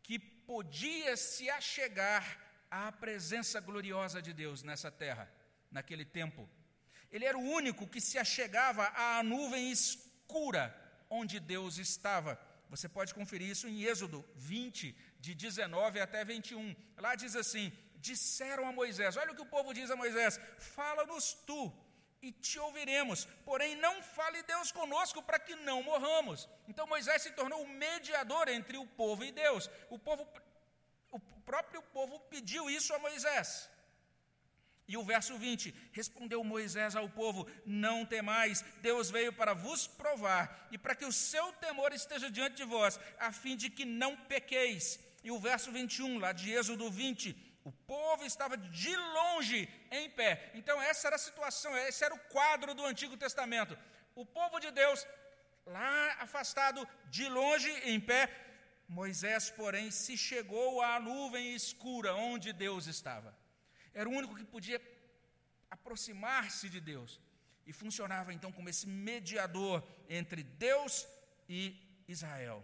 que 0.02 0.18
podia 0.18 1.18
se 1.18 1.50
achegar 1.50 2.24
à 2.72 2.90
presença 2.90 3.60
gloriosa 3.60 4.22
de 4.22 4.32
Deus 4.32 4.64
nessa 4.64 4.90
terra, 4.90 5.30
naquele 5.70 6.06
tempo. 6.06 6.50
Ele 7.12 7.26
era 7.26 7.38
o 7.38 7.50
único 7.60 7.86
que 7.86 8.00
se 8.00 8.18
achegava 8.18 8.88
à 8.96 9.22
nuvem 9.22 9.70
escura 9.70 10.74
onde 11.10 11.38
Deus 11.42 11.78
estava. 11.78 12.40
Você 12.74 12.90
pode 12.90 13.14
conferir 13.14 13.50
isso 13.50 13.68
em 13.68 13.84
Êxodo 13.84 14.26
20, 14.36 14.96
de 15.26 15.34
19 15.34 16.02
até 16.02 16.22
21. 16.26 16.76
Lá 16.98 17.16
diz 17.16 17.34
assim: 17.36 17.72
Disseram 17.96 18.68
a 18.68 18.74
Moisés: 18.82 19.16
Olha 19.16 19.32
o 19.32 19.36
que 19.36 19.48
o 19.48 19.54
povo 19.58 19.74
diz 19.74 19.90
a 19.90 19.96
Moisés: 19.96 20.40
Fala-nos 20.76 21.34
tu 21.48 21.62
e 22.22 22.30
te 22.32 22.60
ouviremos. 22.60 23.26
Porém, 23.46 23.76
não 23.86 23.96
fale 24.18 24.44
Deus 24.44 24.70
conosco 24.80 25.24
para 25.24 25.40
que 25.40 25.56
não 25.56 25.82
morramos. 25.92 26.50
Então 26.68 26.92
Moisés 26.94 27.22
se 27.22 27.32
tornou 27.32 27.62
o 27.64 27.70
mediador 27.86 28.50
entre 28.50 28.78
o 28.78 28.86
povo 28.86 29.24
e 29.24 29.32
Deus. 29.32 29.70
O 29.90 29.98
povo 29.98 30.28
o 31.12 31.20
próprio 31.52 31.82
povo 31.98 32.20
pediu 32.34 32.70
isso 32.70 32.94
a 32.94 33.00
Moisés. 33.00 33.70
E 34.86 34.98
o 34.98 35.04
verso 35.04 35.38
20: 35.38 35.74
Respondeu 35.94 36.44
Moisés 36.44 36.98
ao 36.98 37.08
povo: 37.22 37.48
Não 37.66 38.06
temais, 38.06 38.62
Deus 38.82 39.10
veio 39.10 39.32
para 39.32 39.54
vos 39.54 39.88
provar 39.88 40.68
e 40.70 40.78
para 40.78 40.96
que 40.96 41.06
o 41.06 41.14
seu 41.14 41.54
temor 41.54 41.94
esteja 41.94 42.30
diante 42.30 42.58
de 42.58 42.66
vós, 42.66 43.00
a 43.18 43.32
fim 43.32 43.56
de 43.56 43.70
que 43.70 43.86
não 43.86 44.18
pequeis. 44.34 45.00
E 45.24 45.32
o 45.32 45.40
verso 45.40 45.72
21, 45.72 46.20
lá 46.20 46.32
de 46.34 46.52
Êxodo 46.52 46.90
20: 46.92 47.54
o 47.64 47.72
povo 47.72 48.26
estava 48.26 48.58
de 48.58 48.96
longe 48.96 49.70
em 49.90 50.10
pé. 50.10 50.52
Então, 50.54 50.82
essa 50.82 51.08
era 51.08 51.16
a 51.16 51.20
situação, 51.20 51.76
esse 51.78 52.04
era 52.04 52.14
o 52.14 52.20
quadro 52.36 52.74
do 52.74 52.86
Antigo 52.86 53.16
Testamento. 53.16 53.78
O 54.16 54.26
povo 54.26 54.60
de 54.60 54.70
Deus, 54.72 55.08
lá 55.66 56.18
afastado, 56.20 56.88
de 57.10 57.28
longe 57.30 57.72
em 57.86 58.00
pé. 58.00 58.30
Moisés, 58.88 59.50
porém, 59.50 59.90
se 59.92 60.18
chegou 60.18 60.82
à 60.82 61.00
nuvem 61.00 61.56
escura 61.56 62.14
onde 62.14 62.52
Deus 62.52 62.86
estava. 62.86 63.36
Era 63.94 64.10
o 64.10 64.12
único 64.12 64.36
que 64.36 64.44
podia 64.44 64.82
aproximar-se 65.72 66.70
de 66.70 66.82
Deus. 66.82 67.20
E 67.66 67.72
funcionava 67.72 68.34
então 68.34 68.52
como 68.52 68.68
esse 68.68 68.86
mediador 68.86 69.82
entre 70.10 70.44
Deus 70.44 71.08
e 71.48 72.04
Israel. 72.10 72.62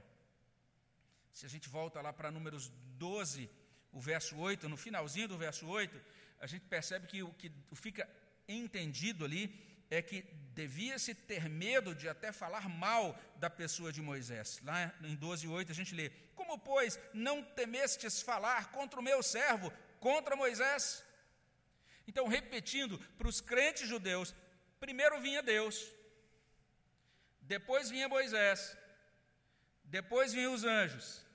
Se 1.40 1.46
a 1.46 1.50
gente 1.50 1.70
volta 1.70 2.02
lá 2.02 2.12
para 2.12 2.30
Números 2.30 2.70
12, 2.98 3.50
o 3.94 4.00
verso 4.02 4.36
8, 4.36 4.68
no 4.68 4.76
finalzinho 4.76 5.26
do 5.26 5.38
verso 5.38 5.66
8, 5.66 5.98
a 6.42 6.46
gente 6.46 6.66
percebe 6.66 7.08
que 7.08 7.24
o 7.24 7.32
que 7.32 7.50
fica 7.76 8.06
entendido 8.46 9.24
ali 9.24 9.44
é 9.90 10.02
que 10.02 10.22
devia-se 10.54 11.16
ter 11.16 11.48
medo 11.48 11.96
de 11.96 12.10
até 12.10 12.34
falar 12.34 12.68
mal 12.68 13.18
da 13.38 13.50
pessoa 13.50 13.90
de 13.90 14.02
Moisés. 14.02 14.60
Lá 14.66 14.94
em 15.02 15.16
12:8 15.16 15.72
a 15.72 15.74
gente 15.74 15.96
lê: 15.96 16.10
Como, 16.36 16.60
pois, 16.60 17.00
não 17.14 17.42
temestes 17.42 18.22
falar 18.22 18.70
contra 18.74 19.00
o 19.00 19.04
meu 19.10 19.24
servo, 19.24 19.72
contra 20.02 20.36
Moisés? 20.36 21.06
Então, 22.06 22.28
repetindo, 22.28 23.00
para 23.18 23.30
os 23.30 23.40
crentes 23.40 23.88
judeus, 23.88 24.36
primeiro 24.78 25.22
vinha 25.22 25.42
Deus, 25.42 25.90
depois 27.40 27.90
vinha 27.90 28.10
Moisés, 28.10 28.78
depois 29.86 30.34
vinham 30.34 30.54
os 30.54 30.66
anjos. 30.66 31.29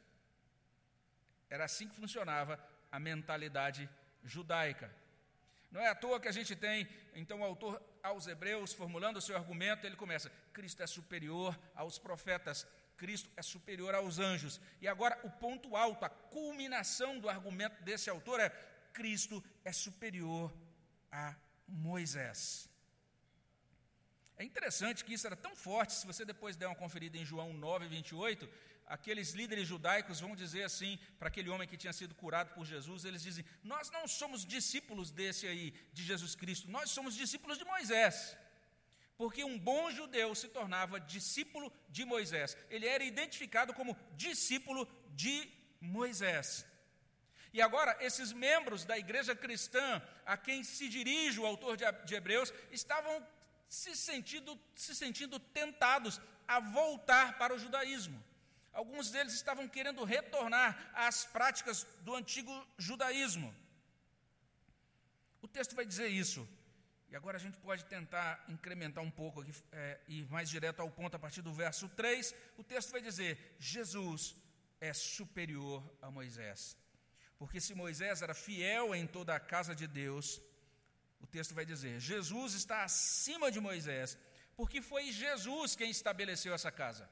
Era 1.49 1.65
assim 1.65 1.89
que 1.89 1.95
funcionava 1.95 2.59
a 2.91 2.99
mentalidade 2.99 3.89
judaica. 4.23 4.95
Não 5.71 5.81
é 5.81 5.89
à 5.89 5.95
toa 5.95 6.21
que 6.21 6.29
a 6.29 6.33
gente 6.33 6.55
tem, 6.55 6.89
então, 7.15 7.41
o 7.41 7.45
autor 7.45 7.83
aos 8.03 8.27
Hebreus, 8.27 8.73
formulando 8.73 9.17
o 9.17 9.21
seu 9.21 9.37
argumento, 9.37 9.87
ele 9.87 9.97
começa: 9.97 10.31
Cristo 10.53 10.83
é 10.83 10.87
superior 10.87 11.59
aos 11.75 11.99
profetas, 11.99 12.67
Cristo 12.97 13.31
é 13.37 13.43
superior 13.43 13.95
aos 13.95 14.19
anjos. 14.19 14.61
E 14.81 14.87
agora, 14.87 15.19
o 15.25 15.31
ponto 15.31 15.77
alto, 15.77 16.05
a 16.05 16.09
culminação 16.09 17.19
do 17.19 17.29
argumento 17.29 17.83
desse 17.83 18.11
autor 18.11 18.41
é: 18.41 18.51
Cristo 18.93 19.43
é 19.65 19.73
superior 19.73 20.53
a 21.11 21.35
Moisés. 21.67 22.69
É 24.37 24.45
interessante 24.45 25.05
que 25.05 25.15
isso 25.15 25.27
era 25.27 25.37
tão 25.37 25.55
forte, 25.55 25.93
se 25.93 26.07
você 26.07 26.25
depois 26.25 26.57
der 26.57 26.67
uma 26.67 26.75
conferida 26.75 27.17
em 27.17 27.25
João 27.25 27.53
9, 27.53 27.87
28, 27.87 28.49
aqueles 28.87 29.33
líderes 29.33 29.67
judaicos 29.67 30.21
vão 30.21 30.37
dizer 30.37 30.65
assim 30.65 30.99
para 31.19 31.29
aquele 31.29 31.51
homem 31.51 31.69
que 31.69 31.77
tinha 31.77 31.93
sido 31.93 32.15
curado 32.15 32.53
por 32.55 32.65
Jesus: 32.65 33.05
eles 33.05 33.23
dizem, 33.23 33.45
Nós 33.63 33.91
não 33.91 34.07
somos 34.07 34.45
discípulos 34.45 35.11
desse 35.11 35.47
aí, 35.47 35.73
de 35.93 36.03
Jesus 36.03 36.35
Cristo, 36.35 36.71
nós 36.71 36.91
somos 36.91 37.15
discípulos 37.15 37.59
de 37.59 37.65
Moisés. 37.65 38.37
Porque 39.17 39.45
um 39.45 39.57
bom 39.57 39.91
judeu 39.93 40.35
se 40.35 40.49
tornava 40.49 40.99
discípulo 40.99 41.73
de 41.89 42.05
Moisés, 42.05 42.57
ele 42.69 42.87
era 42.87 43.05
identificado 43.05 43.73
como 43.73 43.97
discípulo 44.17 44.89
de 45.11 45.49
Moisés. 45.81 46.67
E 47.53 47.63
agora, 47.63 47.97
esses 48.01 48.33
membros 48.33 48.85
da 48.85 48.99
igreja 48.99 49.37
cristã, 49.37 50.03
a 50.27 50.37
quem 50.37 50.65
se 50.65 50.89
dirige 50.89 51.39
o 51.39 51.47
autor 51.47 51.77
de 51.77 52.15
Hebreus, 52.15 52.53
estavam 52.73 53.25
se 53.69 53.95
sentindo, 53.95 54.59
se 54.75 54.93
sentindo 54.93 55.39
tentados 55.39 56.21
a 56.49 56.59
voltar 56.59 57.39
para 57.39 57.55
o 57.55 57.59
judaísmo. 57.59 58.23
Alguns 58.75 59.11
deles 59.11 59.33
estavam 59.35 59.67
querendo 59.69 60.03
retornar 60.05 60.91
às 60.95 61.25
práticas 61.25 61.87
do 62.03 62.15
antigo 62.15 62.53
judaísmo. 62.77 63.55
O 65.41 65.49
texto 65.49 65.77
vai 65.77 65.87
dizer 65.87 66.09
isso. 66.09 66.47
E 67.09 67.17
agora 67.17 67.37
a 67.37 67.41
gente 67.41 67.57
pode 67.59 67.85
tentar 67.85 68.45
incrementar 68.49 69.05
um 69.05 69.11
pouco 69.11 69.41
aqui, 69.43 69.53
é, 69.71 70.01
ir 70.09 70.29
mais 70.29 70.51
direto 70.51 70.81
ao 70.81 70.91
ponto 70.91 71.15
a 71.15 71.19
partir 71.19 71.43
do 71.43 71.53
verso 71.53 71.89
3. 71.91 72.35
O 72.59 72.65
texto 72.65 72.91
vai 72.91 73.01
dizer: 73.01 73.57
Jesus 73.61 74.35
é 74.81 74.93
superior 74.93 75.81
a 76.03 76.11
Moisés. 76.11 76.77
Porque 77.39 77.61
se 77.61 77.75
Moisés 77.75 78.23
era 78.23 78.35
fiel 78.35 78.95
em 78.95 79.07
toda 79.07 79.35
a 79.37 79.39
casa 79.39 79.75
de 79.75 79.87
Deus, 79.87 80.41
o 81.21 81.27
texto 81.27 81.55
vai 81.55 81.65
dizer: 81.65 82.01
Jesus 82.01 82.55
está 82.55 82.83
acima 82.83 83.53
de 83.53 83.61
Moisés, 83.61 84.19
porque 84.57 84.83
foi 84.83 85.13
Jesus 85.13 85.77
quem 85.77 85.91
estabeleceu 85.91 86.53
essa 86.53 86.73
casa. 86.73 87.09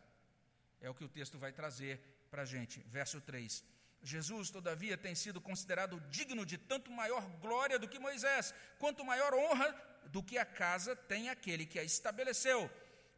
É 0.82 0.90
o 0.90 0.94
que 0.94 1.04
o 1.04 1.08
texto 1.08 1.38
vai 1.38 1.52
trazer 1.52 1.98
para 2.30 2.42
a 2.42 2.44
gente. 2.44 2.84
Verso 2.88 3.20
3. 3.20 3.64
Jesus, 4.02 4.50
todavia, 4.50 4.98
tem 4.98 5.14
sido 5.14 5.40
considerado 5.40 6.00
digno 6.10 6.44
de 6.44 6.58
tanto 6.58 6.90
maior 6.90 7.22
glória 7.40 7.78
do 7.78 7.88
que 7.88 8.00
Moisés, 8.00 8.52
quanto 8.78 9.04
maior 9.04 9.32
honra 9.32 9.72
do 10.06 10.22
que 10.22 10.36
a 10.36 10.44
casa 10.44 10.96
tem 10.96 11.28
aquele 11.28 11.64
que 11.64 11.78
a 11.78 11.84
estabeleceu. 11.84 12.68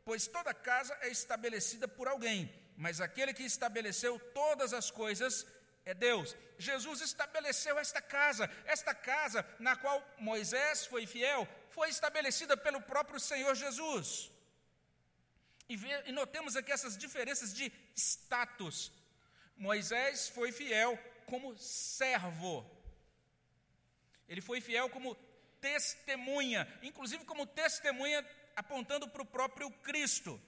Pois 0.05 0.27
toda 0.27 0.53
casa 0.53 0.95
é 1.01 1.09
estabelecida 1.09 1.89
por 1.89 2.07
alguém, 2.07 2.53
mas 2.77 3.01
aquele 3.01 3.33
que 3.33 3.43
estabeleceu 3.43 4.19
todas 4.35 4.75
as 4.75 4.91
coisas 4.91 5.47
é 5.87 5.95
Deus. 5.95 6.37
Jesus 6.59 7.01
estabeleceu 7.01 7.79
esta 7.79 8.03
casa, 8.03 8.51
esta 8.67 8.95
casa 8.95 9.47
na 9.59 9.75
qual 9.75 10.07
Moisés 10.19 10.85
foi 10.85 11.07
fiel, 11.07 11.49
foi 11.71 11.89
estabelecida 11.89 12.57
pelo 12.57 12.83
próprio 12.83 13.19
Senhor 13.19 13.55
Jesus. 13.55 14.31
E, 15.69 15.79
e 16.07 16.13
notemos 16.13 16.57
aqui 16.57 16.71
essas 16.73 16.97
diferenças 16.97 17.55
de 17.55 17.73
status. 17.95 18.93
Moisés 19.57 20.29
foi 20.29 20.53
fiel 20.53 20.99
como 21.27 21.57
servo. 21.57 22.69
Ele 24.29 24.41
foi 24.41 24.61
fiel 24.61 24.89
como 24.91 25.15
testemunha, 25.61 26.69
inclusive 26.83 27.25
como 27.25 27.47
testemunha 27.47 28.25
apontando 28.55 29.09
para 29.09 29.23
o 29.23 29.27
próprio 29.27 29.71
Cristo. 29.71 30.41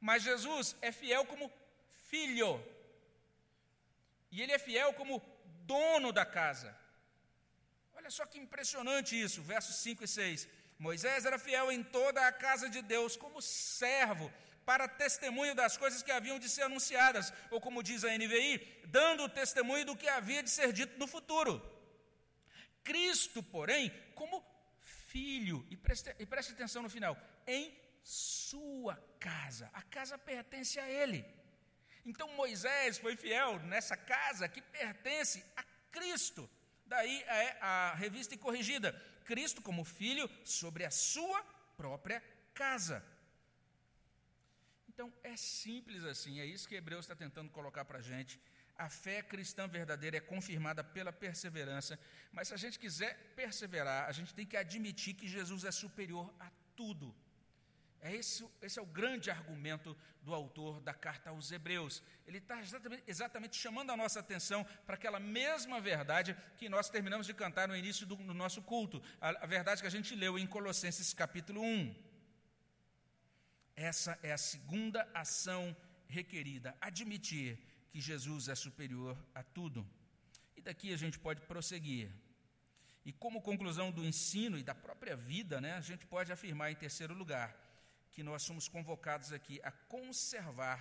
Mas 0.00 0.22
Jesus 0.22 0.76
é 0.80 0.90
fiel 0.92 1.24
como 1.26 1.52
filho. 2.08 2.64
E 4.30 4.42
ele 4.42 4.52
é 4.52 4.58
fiel 4.58 4.92
como 4.94 5.22
dono 5.64 6.12
da 6.12 6.24
casa. 6.24 6.76
Olha 7.94 8.10
só 8.10 8.24
que 8.26 8.38
impressionante 8.38 9.20
isso, 9.20 9.42
versos 9.42 9.76
5 9.76 10.04
e 10.04 10.08
6. 10.08 10.48
Moisés 10.78 11.24
era 11.24 11.38
fiel 11.38 11.72
em 11.72 11.82
toda 11.82 12.26
a 12.26 12.32
casa 12.32 12.68
de 12.70 12.80
Deus 12.80 13.16
como 13.16 13.42
servo, 13.42 14.32
para 14.64 14.86
testemunho 14.86 15.54
das 15.54 15.76
coisas 15.76 16.02
que 16.02 16.12
haviam 16.12 16.38
de 16.38 16.48
ser 16.48 16.62
anunciadas, 16.62 17.32
ou 17.50 17.60
como 17.60 17.82
diz 17.82 18.04
a 18.04 18.16
NVI, 18.16 18.82
dando 18.86 19.28
testemunho 19.28 19.86
do 19.86 19.96
que 19.96 20.08
havia 20.08 20.42
de 20.42 20.50
ser 20.50 20.72
dito 20.72 20.98
no 20.98 21.06
futuro. 21.06 21.60
Cristo, 22.84 23.42
porém, 23.42 23.90
como 24.14 24.44
filho, 24.80 25.66
e 25.70 25.76
preste, 25.76 26.14
e 26.18 26.26
preste 26.26 26.52
atenção 26.52 26.82
no 26.82 26.90
final, 26.90 27.16
em 27.46 27.74
sua 28.02 28.96
casa, 29.18 29.70
a 29.72 29.82
casa 29.82 30.16
pertence 30.16 30.78
a 30.78 30.88
ele. 30.88 31.24
Então 32.04 32.28
Moisés 32.34 32.98
foi 32.98 33.16
fiel 33.16 33.58
nessa 33.60 33.96
casa 33.96 34.48
que 34.48 34.62
pertence 34.62 35.44
a 35.56 35.62
Cristo. 35.90 36.48
Daí 36.86 37.22
é 37.24 37.58
a 37.60 37.94
revista 37.94 38.36
corrigida. 38.38 38.98
Cristo 39.30 39.60
como 39.68 39.84
filho 39.84 40.26
sobre 40.42 40.84
a 40.86 40.90
sua 40.90 41.40
própria 41.76 42.18
casa. 42.54 43.04
Então 44.88 45.12
é 45.22 45.36
simples 45.36 46.02
assim, 46.12 46.40
é 46.40 46.46
isso 46.46 46.68
que 46.68 46.74
Hebreus 46.74 47.04
está 47.04 47.14
tentando 47.14 47.50
colocar 47.50 47.84
para 47.84 47.98
a 47.98 48.06
gente. 48.10 48.40
A 48.86 48.88
fé 48.88 49.22
cristã 49.22 49.68
verdadeira 49.68 50.16
é 50.16 50.20
confirmada 50.32 50.82
pela 50.82 51.12
perseverança, 51.12 51.98
mas 52.32 52.48
se 52.48 52.54
a 52.54 52.56
gente 52.56 52.78
quiser 52.78 53.12
perseverar, 53.36 54.08
a 54.08 54.12
gente 54.12 54.34
tem 54.34 54.46
que 54.46 54.56
admitir 54.56 55.14
que 55.14 55.28
Jesus 55.28 55.64
é 55.64 55.72
superior 55.72 56.32
a 56.40 56.50
tudo. 56.74 57.14
É 58.00 58.14
esse, 58.14 58.46
esse 58.62 58.78
é 58.78 58.82
o 58.82 58.86
grande 58.86 59.30
argumento 59.30 59.96
do 60.22 60.32
autor 60.32 60.80
da 60.80 60.94
carta 60.94 61.30
aos 61.30 61.50
Hebreus. 61.50 62.02
Ele 62.26 62.38
está 62.38 62.60
exatamente, 62.60 63.02
exatamente, 63.06 63.56
chamando 63.56 63.90
a 63.90 63.96
nossa 63.96 64.20
atenção 64.20 64.64
para 64.86 64.94
aquela 64.94 65.18
mesma 65.18 65.80
verdade 65.80 66.36
que 66.56 66.68
nós 66.68 66.88
terminamos 66.88 67.26
de 67.26 67.34
cantar 67.34 67.66
no 67.66 67.76
início 67.76 68.06
do 68.06 68.16
no 68.16 68.34
nosso 68.34 68.62
culto, 68.62 69.02
a, 69.20 69.30
a 69.44 69.46
verdade 69.46 69.80
que 69.80 69.86
a 69.86 69.90
gente 69.90 70.14
leu 70.14 70.38
em 70.38 70.46
Colossenses 70.46 71.12
capítulo 71.12 71.60
1. 71.60 71.94
Essa 73.74 74.18
é 74.22 74.32
a 74.32 74.38
segunda 74.38 75.08
ação 75.14 75.76
requerida, 76.08 76.76
admitir 76.80 77.58
que 77.90 78.00
Jesus 78.00 78.48
é 78.48 78.54
superior 78.54 79.16
a 79.34 79.42
tudo. 79.42 79.88
E 80.56 80.60
daqui 80.60 80.92
a 80.92 80.96
gente 80.96 81.18
pode 81.18 81.40
prosseguir. 81.42 82.10
E 83.04 83.12
como 83.12 83.40
conclusão 83.40 83.90
do 83.90 84.04
ensino 84.04 84.58
e 84.58 84.62
da 84.62 84.74
própria 84.74 85.16
vida, 85.16 85.60
né, 85.60 85.74
a 85.74 85.80
gente 85.80 86.06
pode 86.06 86.30
afirmar 86.30 86.70
em 86.70 86.74
terceiro 86.74 87.14
lugar 87.14 87.67
que 88.18 88.24
nós 88.24 88.42
somos 88.42 88.66
convocados 88.66 89.32
aqui 89.32 89.60
a 89.62 89.70
conservar 89.70 90.78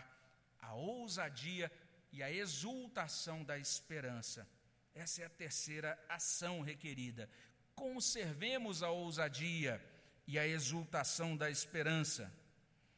a 0.59 0.73
ousadia 0.73 1.71
e 2.11 2.23
a 2.23 2.31
exultação 2.31 3.43
da 3.43 3.59
esperança. 3.59 4.49
Essa 4.95 5.21
é 5.21 5.25
a 5.25 5.29
terceira 5.29 6.03
ação 6.09 6.61
requerida. 6.61 7.29
Conservemos 7.75 8.81
a 8.81 8.89
ousadia 8.89 9.79
e 10.25 10.39
a 10.39 10.47
exultação 10.47 11.37
da 11.37 11.47
esperança. 11.47 12.33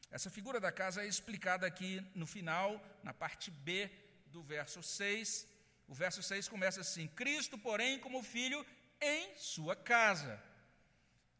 Essa 0.09 0.29
figura 0.29 0.57
da 0.57 0.71
casa 0.71 1.03
é 1.03 1.05
explicada 1.05 1.67
aqui 1.67 2.01
no 2.15 2.25
final, 2.25 2.81
na 3.03 3.13
parte 3.13 3.51
B 3.51 3.91
do 4.27 4.41
verso 4.41 4.81
6. 4.81 5.45
O 5.85 5.93
verso 5.93 6.23
6 6.23 6.47
começa 6.47 6.79
assim: 6.79 7.09
Cristo, 7.09 7.57
porém, 7.57 7.99
como 7.99 8.23
filho 8.23 8.65
em 9.01 9.35
sua 9.35 9.75
casa. 9.75 10.41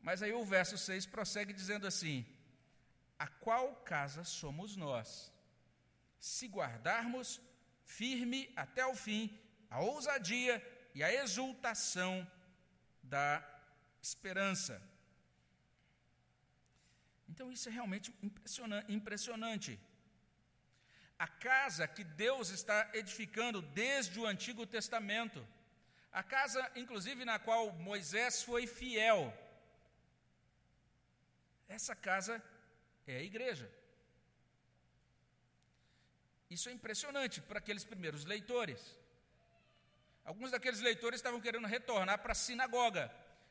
Mas 0.02 0.22
aí 0.22 0.34
o 0.34 0.44
verso 0.44 0.78
6 0.78 1.06
prossegue 1.06 1.54
dizendo 1.54 1.88
assim: 1.88 2.26
a 3.20 3.28
qual 3.28 3.76
casa 3.84 4.24
somos 4.24 4.76
nós. 4.76 5.32
Se 6.18 6.48
guardarmos 6.48 7.40
firme 7.84 8.52
até 8.56 8.86
o 8.86 8.96
fim 8.96 9.38
a 9.70 9.80
ousadia 9.82 10.56
e 10.96 11.04
a 11.04 11.14
exultação 11.14 12.30
da 13.04 13.44
esperança. 14.02 14.82
Então, 17.28 17.52
isso 17.52 17.70
é 17.70 17.72
realmente 17.72 18.14
impressionante. 18.88 19.80
A 21.18 21.28
casa 21.28 21.88
que 21.88 22.04
Deus 22.04 22.50
está 22.50 22.90
edificando 22.94 23.62
desde 23.62 24.20
o 24.20 24.26
Antigo 24.26 24.66
Testamento, 24.66 25.46
a 26.12 26.24
casa, 26.24 26.72
inclusive, 26.76 27.24
na 27.24 27.38
qual 27.38 27.72
Moisés 27.74 28.42
foi 28.42 28.66
fiel, 28.66 29.22
Essa 31.68 31.96
casa 31.96 32.44
é 33.14 33.18
a 33.18 33.24
igreja. 33.32 33.68
Isso 36.56 36.68
é 36.70 36.72
impressionante 36.72 37.38
para 37.42 37.60
aqueles 37.60 37.84
primeiros 37.84 38.24
leitores. 38.26 38.82
Alguns 40.30 40.52
daqueles 40.52 40.82
leitores 40.90 41.20
estavam 41.20 41.42
querendo 41.46 41.68
retornar 41.68 42.20
para 42.20 42.34
a 42.34 42.42
sinagoga. 42.46 43.04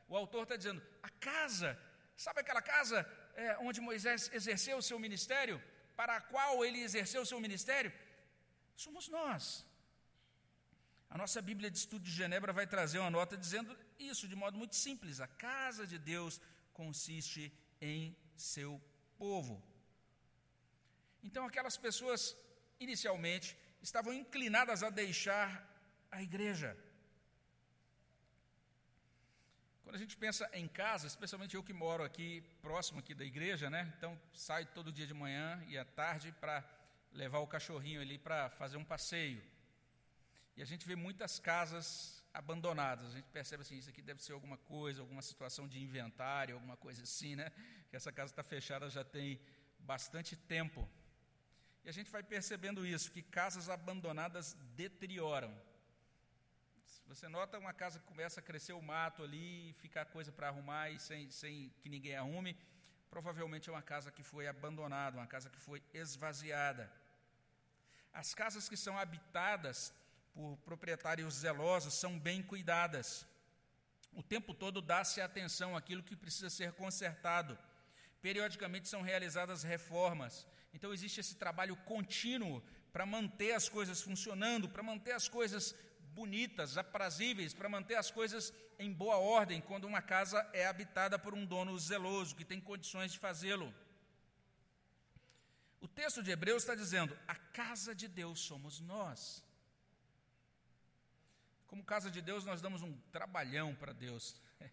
O 0.08 0.16
autor 0.16 0.42
está 0.44 0.56
dizendo: 0.56 0.82
a 1.02 1.10
casa, 1.30 1.70
sabe 2.16 2.40
aquela 2.40 2.62
casa 2.62 2.98
é, 3.34 3.56
onde 3.58 3.80
Moisés 3.80 4.30
exerceu 4.32 4.78
o 4.78 4.86
seu 4.90 4.98
ministério? 4.98 5.62
Para 5.96 6.16
a 6.16 6.20
qual 6.20 6.64
ele 6.64 6.80
exerceu 6.88 7.22
o 7.22 7.26
seu 7.26 7.40
ministério? 7.40 7.92
Somos 8.76 9.08
nós. 9.08 9.66
A 11.10 11.16
nossa 11.18 11.40
Bíblia 11.40 11.70
de 11.70 11.78
Estudo 11.78 12.04
de 12.04 12.12
Genebra 12.12 12.52
vai 12.52 12.66
trazer 12.66 12.98
uma 12.98 13.10
nota 13.10 13.36
dizendo 13.36 13.76
isso 13.98 14.28
de 14.28 14.36
modo 14.36 14.56
muito 14.56 14.76
simples: 14.76 15.20
a 15.20 15.26
casa 15.26 15.86
de 15.86 15.98
Deus 15.98 16.40
consiste 16.72 17.52
em 17.80 18.16
seu 18.36 18.80
povo. 19.18 19.62
Então, 21.22 21.44
aquelas 21.44 21.76
pessoas 21.76 22.36
inicialmente, 22.80 23.56
estavam 23.82 24.12
inclinadas 24.12 24.82
a 24.82 24.90
deixar 24.90 25.48
a 26.10 26.22
igreja. 26.22 26.76
Quando 29.82 29.96
a 29.96 29.98
gente 29.98 30.16
pensa 30.16 30.48
em 30.52 30.68
casa, 30.68 31.06
especialmente 31.06 31.54
eu 31.54 31.62
que 31.62 31.72
moro 31.72 32.04
aqui, 32.04 32.42
próximo 32.60 32.98
aqui 33.00 33.14
da 33.14 33.24
igreja, 33.24 33.70
né? 33.70 33.92
Então, 33.96 34.20
saio 34.34 34.66
todo 34.66 34.92
dia 34.92 35.06
de 35.06 35.14
manhã 35.14 35.64
e 35.66 35.78
à 35.78 35.84
tarde 35.84 36.30
para 36.32 36.62
levar 37.12 37.38
o 37.38 37.46
cachorrinho 37.46 38.00
ali 38.00 38.18
para 38.18 38.50
fazer 38.50 38.76
um 38.76 38.84
passeio. 38.84 39.42
E 40.56 40.62
a 40.62 40.64
gente 40.64 40.86
vê 40.86 40.94
muitas 40.94 41.38
casas 41.38 42.17
abandonadas. 42.32 43.06
A 43.08 43.10
gente 43.16 43.28
percebe 43.30 43.62
assim, 43.62 43.78
isso 43.78 43.90
aqui 43.90 44.02
deve 44.02 44.22
ser 44.22 44.32
alguma 44.32 44.56
coisa, 44.56 45.00
alguma 45.00 45.22
situação 45.22 45.66
de 45.66 45.80
inventário, 45.80 46.54
alguma 46.54 46.76
coisa 46.76 47.02
assim, 47.02 47.36
né? 47.36 47.50
Que 47.88 47.96
essa 47.96 48.12
casa 48.12 48.32
está 48.32 48.42
fechada 48.42 48.88
já 48.90 49.04
tem 49.04 49.40
bastante 49.78 50.36
tempo. 50.36 50.88
E 51.84 51.88
a 51.88 51.92
gente 51.92 52.10
vai 52.10 52.22
percebendo 52.22 52.86
isso, 52.86 53.10
que 53.10 53.22
casas 53.22 53.68
abandonadas 53.68 54.54
deterioram. 54.74 55.52
Se 56.84 57.02
você 57.06 57.28
nota 57.28 57.58
uma 57.58 57.72
casa 57.72 57.98
começa 58.00 58.40
a 58.40 58.42
crescer 58.42 58.72
o 58.72 58.82
mato 58.82 59.22
ali, 59.22 59.72
ficar 59.74 60.04
coisa 60.06 60.30
para 60.30 60.48
arrumar 60.48 60.90
e 60.90 60.98
sem, 60.98 61.30
sem 61.30 61.70
que 61.80 61.88
ninguém 61.88 62.16
arrume, 62.16 62.56
provavelmente 63.10 63.68
é 63.68 63.72
uma 63.72 63.82
casa 63.82 64.10
que 64.10 64.22
foi 64.22 64.46
abandonada, 64.46 65.16
uma 65.16 65.26
casa 65.26 65.48
que 65.48 65.58
foi 65.58 65.82
esvaziada. 65.94 66.92
As 68.12 68.34
casas 68.34 68.68
que 68.68 68.76
são 68.76 68.98
habitadas 68.98 69.94
por 70.34 70.56
proprietários 70.58 71.34
zelosos 71.34 71.94
são 71.94 72.18
bem 72.18 72.42
cuidadas. 72.42 73.26
O 74.12 74.22
tempo 74.22 74.54
todo 74.54 74.80
dá-se 74.80 75.20
atenção 75.20 75.76
àquilo 75.76 76.02
que 76.02 76.16
precisa 76.16 76.50
ser 76.50 76.72
consertado. 76.72 77.58
Periodicamente 78.20 78.88
são 78.88 79.02
realizadas 79.02 79.62
reformas. 79.62 80.46
Então 80.72 80.92
existe 80.92 81.20
esse 81.20 81.36
trabalho 81.36 81.76
contínuo 81.76 82.62
para 82.92 83.06
manter 83.06 83.52
as 83.52 83.68
coisas 83.68 84.00
funcionando, 84.00 84.68
para 84.68 84.82
manter 84.82 85.12
as 85.12 85.28
coisas 85.28 85.74
bonitas, 86.14 86.76
aprazíveis, 86.76 87.54
para 87.54 87.68
manter 87.68 87.94
as 87.94 88.10
coisas 88.10 88.52
em 88.78 88.92
boa 88.92 89.16
ordem 89.16 89.60
quando 89.60 89.84
uma 89.84 90.02
casa 90.02 90.38
é 90.52 90.66
habitada 90.66 91.18
por 91.18 91.34
um 91.34 91.44
dono 91.44 91.78
zeloso 91.78 92.34
que 92.34 92.44
tem 92.44 92.60
condições 92.60 93.12
de 93.12 93.18
fazê-lo. 93.18 93.72
O 95.80 95.86
texto 95.86 96.22
de 96.22 96.30
Hebreus 96.30 96.62
está 96.62 96.74
dizendo: 96.74 97.16
a 97.26 97.34
casa 97.34 97.94
de 97.94 98.08
Deus 98.08 98.40
somos 98.40 98.80
nós. 98.80 99.44
Como 101.68 101.84
casa 101.84 102.10
de 102.10 102.22
Deus, 102.22 102.46
nós 102.46 102.62
damos 102.62 102.82
um 102.82 102.92
trabalhão 103.12 103.74
para 103.74 103.92
Deus. 103.92 104.34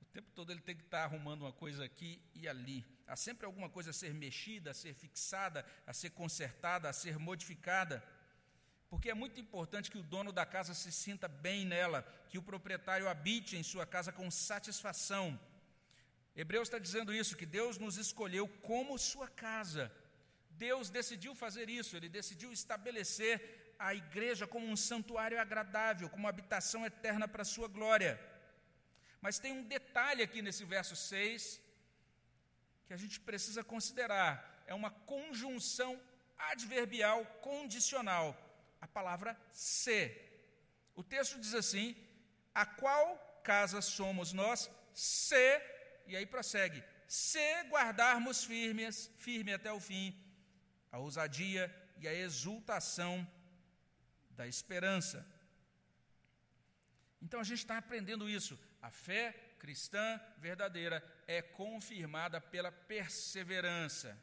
O 0.00 0.10
tempo 0.18 0.30
todo 0.34 0.50
ele 0.50 0.62
tem 0.62 0.74
que 0.74 0.82
estar 0.84 1.04
arrumando 1.04 1.42
uma 1.42 1.52
coisa 1.52 1.84
aqui 1.84 2.20
e 2.34 2.48
ali. 2.48 2.84
Há 3.06 3.14
sempre 3.14 3.44
alguma 3.44 3.68
coisa 3.68 3.90
a 3.90 3.92
ser 3.92 4.14
mexida, 4.14 4.70
a 4.70 4.74
ser 4.74 4.94
fixada, 4.94 5.64
a 5.86 5.92
ser 5.92 6.10
consertada, 6.10 6.88
a 6.88 6.92
ser 6.94 7.18
modificada. 7.18 8.02
Porque 8.88 9.10
é 9.10 9.14
muito 9.14 9.38
importante 9.38 9.90
que 9.90 9.98
o 9.98 10.02
dono 10.02 10.32
da 10.32 10.46
casa 10.46 10.72
se 10.72 10.90
sinta 10.90 11.28
bem 11.28 11.64
nela, 11.66 12.02
que 12.30 12.38
o 12.38 12.42
proprietário 12.42 13.06
habite 13.06 13.56
em 13.56 13.62
sua 13.62 13.86
casa 13.86 14.10
com 14.10 14.30
satisfação. 14.30 15.38
Hebreus 16.34 16.68
está 16.68 16.78
dizendo 16.78 17.12
isso, 17.12 17.36
que 17.36 17.46
Deus 17.46 17.76
nos 17.76 17.96
escolheu 17.98 18.48
como 18.62 18.98
sua 18.98 19.28
casa. 19.28 19.92
Deus 20.50 20.88
decidiu 20.88 21.34
fazer 21.34 21.68
isso, 21.68 21.96
ele 21.96 22.08
decidiu 22.08 22.50
estabelecer 22.50 23.67
a 23.78 23.94
igreja 23.94 24.46
como 24.46 24.66
um 24.66 24.76
santuário 24.76 25.40
agradável, 25.40 26.08
como 26.10 26.26
habitação 26.26 26.84
eterna 26.84 27.28
para 27.28 27.42
a 27.42 27.52
sua 27.54 27.68
glória. 27.68 28.18
Mas 29.20 29.38
tem 29.38 29.52
um 29.52 29.62
detalhe 29.62 30.22
aqui 30.22 30.42
nesse 30.42 30.64
verso 30.64 30.96
6 30.96 31.60
que 32.86 32.92
a 32.92 32.96
gente 32.96 33.20
precisa 33.20 33.62
considerar. 33.62 34.64
É 34.66 34.74
uma 34.74 34.90
conjunção 34.90 36.00
adverbial 36.36 37.24
condicional. 37.40 38.36
A 38.80 38.88
palavra 38.88 39.38
se. 39.52 40.16
O 40.96 41.02
texto 41.02 41.38
diz 41.38 41.54
assim: 41.54 41.96
a 42.54 42.66
qual 42.66 43.40
casa 43.44 43.80
somos 43.80 44.32
nós, 44.32 44.70
se, 44.92 45.60
e 46.06 46.16
aí 46.16 46.26
prossegue, 46.26 46.82
se 47.06 47.62
guardarmos 47.70 48.44
firmes, 48.44 49.10
firme 49.18 49.52
até 49.52 49.72
o 49.72 49.80
fim, 49.80 50.14
a 50.90 50.98
ousadia 50.98 51.74
e 51.98 52.06
a 52.06 52.12
exultação 52.12 53.26
da 54.38 54.46
esperança. 54.46 55.26
Então 57.20 57.40
a 57.40 57.44
gente 57.44 57.58
está 57.58 57.76
aprendendo 57.76 58.30
isso. 58.30 58.56
A 58.80 58.90
fé 58.90 59.32
cristã 59.58 60.20
verdadeira 60.38 60.98
é 61.26 61.42
confirmada 61.42 62.40
pela 62.40 62.70
perseverança. 62.70 64.16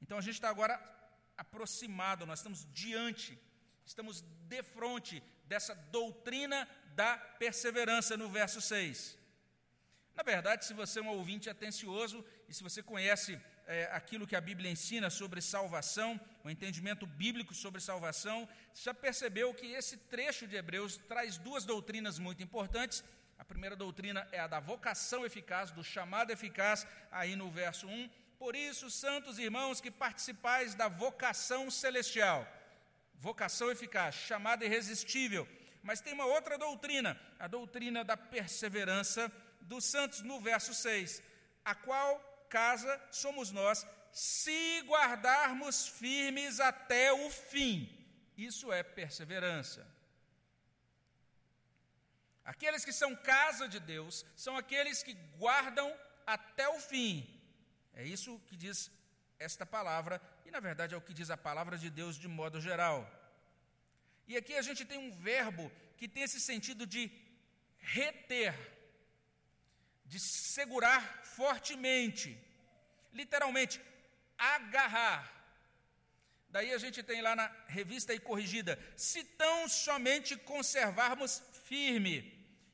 Então 0.00 0.16
a 0.16 0.20
gente 0.20 0.34
está 0.34 0.48
agora 0.48 0.74
aproximado, 1.36 2.24
nós 2.24 2.38
estamos 2.38 2.64
diante, 2.72 3.36
estamos 3.84 4.20
de 4.20 4.62
frente 4.62 5.20
dessa 5.46 5.74
doutrina 5.74 6.68
da 6.94 7.18
perseverança 7.42 8.16
no 8.16 8.28
verso 8.28 8.60
6. 8.60 9.18
Na 10.14 10.22
verdade, 10.22 10.64
se 10.64 10.74
você 10.74 11.00
é 11.00 11.02
um 11.02 11.08
ouvinte 11.08 11.50
atencioso 11.50 12.24
e 12.48 12.54
se 12.54 12.62
você 12.62 12.80
conhece 12.82 13.40
é, 13.66 13.88
aquilo 13.92 14.26
que 14.26 14.36
a 14.36 14.40
Bíblia 14.40 14.70
ensina 14.70 15.10
sobre 15.10 15.40
salvação, 15.40 16.20
o 16.44 16.50
entendimento 16.50 17.06
bíblico 17.06 17.54
sobre 17.54 17.80
salvação, 17.80 18.48
já 18.74 18.92
percebeu 18.92 19.54
que 19.54 19.66
esse 19.66 19.96
trecho 19.96 20.46
de 20.46 20.56
Hebreus 20.56 20.96
traz 20.96 21.38
duas 21.38 21.64
doutrinas 21.64 22.18
muito 22.18 22.42
importantes 22.42 23.04
a 23.42 23.44
primeira 23.44 23.74
doutrina 23.74 24.28
é 24.30 24.38
a 24.38 24.46
da 24.46 24.60
vocação 24.60 25.26
eficaz, 25.26 25.72
do 25.72 25.82
chamado 25.82 26.30
eficaz, 26.30 26.86
aí 27.10 27.34
no 27.34 27.50
verso 27.50 27.88
1. 27.88 28.08
Por 28.38 28.54
isso, 28.54 28.88
santos 28.88 29.36
irmãos 29.36 29.80
que 29.80 29.90
participais 29.90 30.76
da 30.76 30.86
vocação 30.86 31.68
celestial, 31.68 32.46
vocação 33.16 33.68
eficaz, 33.68 34.14
chamada 34.14 34.64
irresistível. 34.64 35.44
Mas 35.82 36.00
tem 36.00 36.12
uma 36.12 36.24
outra 36.24 36.56
doutrina, 36.56 37.20
a 37.36 37.48
doutrina 37.48 38.04
da 38.04 38.16
perseverança 38.16 39.30
dos 39.60 39.86
santos, 39.86 40.22
no 40.22 40.40
verso 40.40 40.72
6, 40.72 41.20
a 41.64 41.74
qual 41.74 42.31
casa 42.58 42.92
somos 43.10 43.50
nós, 43.50 43.86
se 44.12 44.82
guardarmos 44.92 45.76
firmes 46.00 46.60
até 46.60 47.12
o 47.12 47.30
fim. 47.30 47.74
Isso 48.36 48.66
é 48.78 48.82
perseverança. 48.82 49.82
Aqueles 52.52 52.84
que 52.84 52.92
são 52.92 53.10
casa 53.16 53.66
de 53.74 53.80
Deus 53.92 54.24
são 54.44 54.54
aqueles 54.62 55.02
que 55.02 55.14
guardam 55.42 55.88
até 56.26 56.68
o 56.68 56.80
fim. 56.90 57.14
É 57.94 58.04
isso 58.04 58.40
que 58.48 58.56
diz 58.64 58.90
esta 59.38 59.64
palavra, 59.76 60.20
e 60.46 60.50
na 60.50 60.60
verdade 60.60 60.94
é 60.94 60.96
o 60.96 61.06
que 61.06 61.18
diz 61.20 61.30
a 61.30 61.36
palavra 61.48 61.76
de 61.78 61.88
Deus 62.00 62.16
de 62.24 62.28
modo 62.28 62.60
geral. 62.60 62.98
E 64.26 64.36
aqui 64.36 64.54
a 64.56 64.62
gente 64.62 64.84
tem 64.84 64.98
um 64.98 65.12
verbo 65.30 65.70
que 65.96 66.08
tem 66.08 66.22
esse 66.24 66.40
sentido 66.40 66.86
de 66.86 67.02
reter, 67.78 68.54
de 70.12 70.20
segurar 70.20 71.02
fortemente, 71.24 72.28
literalmente, 73.14 73.80
agarrar. 74.36 75.20
Daí 76.50 76.70
a 76.74 76.76
gente 76.76 77.02
tem 77.02 77.22
lá 77.22 77.34
na 77.34 77.46
revista 77.66 78.12
e 78.12 78.20
corrigida: 78.20 78.78
se 78.94 79.24
tão 79.24 79.66
somente 79.66 80.36
conservarmos 80.36 81.42
firme. 81.64 82.16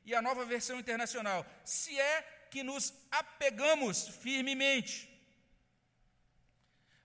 E 0.03 0.13
a 0.13 0.21
nova 0.21 0.43
versão 0.43 0.77
internacional, 0.77 1.45
se 1.63 1.97
é 1.97 2.21
que 2.51 2.61
nos 2.61 2.93
apegamos 3.09 4.07
firmemente. 4.23 4.95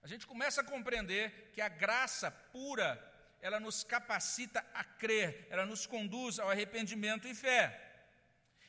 A 0.03 0.09
gente 0.09 0.26
começa 0.26 0.62
a 0.62 0.70
compreender 0.74 1.53
que 1.53 1.61
a 1.61 1.68
graça 1.68 2.30
pura, 2.30 2.91
ela 3.41 3.61
nos 3.61 3.85
capacita 3.85 4.66
a 4.74 4.82
crer, 4.82 5.47
ela 5.49 5.64
nos 5.64 5.87
conduz 5.87 6.41
ao 6.41 6.51
arrependimento 6.51 7.28
e 7.28 7.35
fé. 7.35 7.84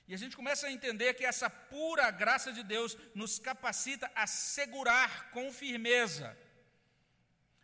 E 0.07 0.13
a 0.13 0.17
gente 0.17 0.35
começa 0.35 0.67
a 0.67 0.71
entender 0.71 1.13
que 1.15 1.25
essa 1.25 1.49
pura 1.49 2.09
graça 2.11 2.51
de 2.53 2.63
Deus 2.63 2.95
nos 3.15 3.39
capacita 3.39 4.11
a 4.13 4.27
segurar 4.27 5.31
com 5.31 5.51
firmeza. 5.51 6.37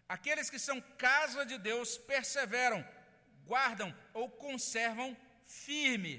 Aqueles 0.10 0.50
que 0.50 0.60
são 0.60 0.82
casa 0.98 1.46
de 1.46 1.58
Deus 1.58 1.98
perseveram, 1.98 2.86
guardam 3.46 3.96
ou 4.14 4.30
conservam 4.30 5.16
firme. 5.46 6.16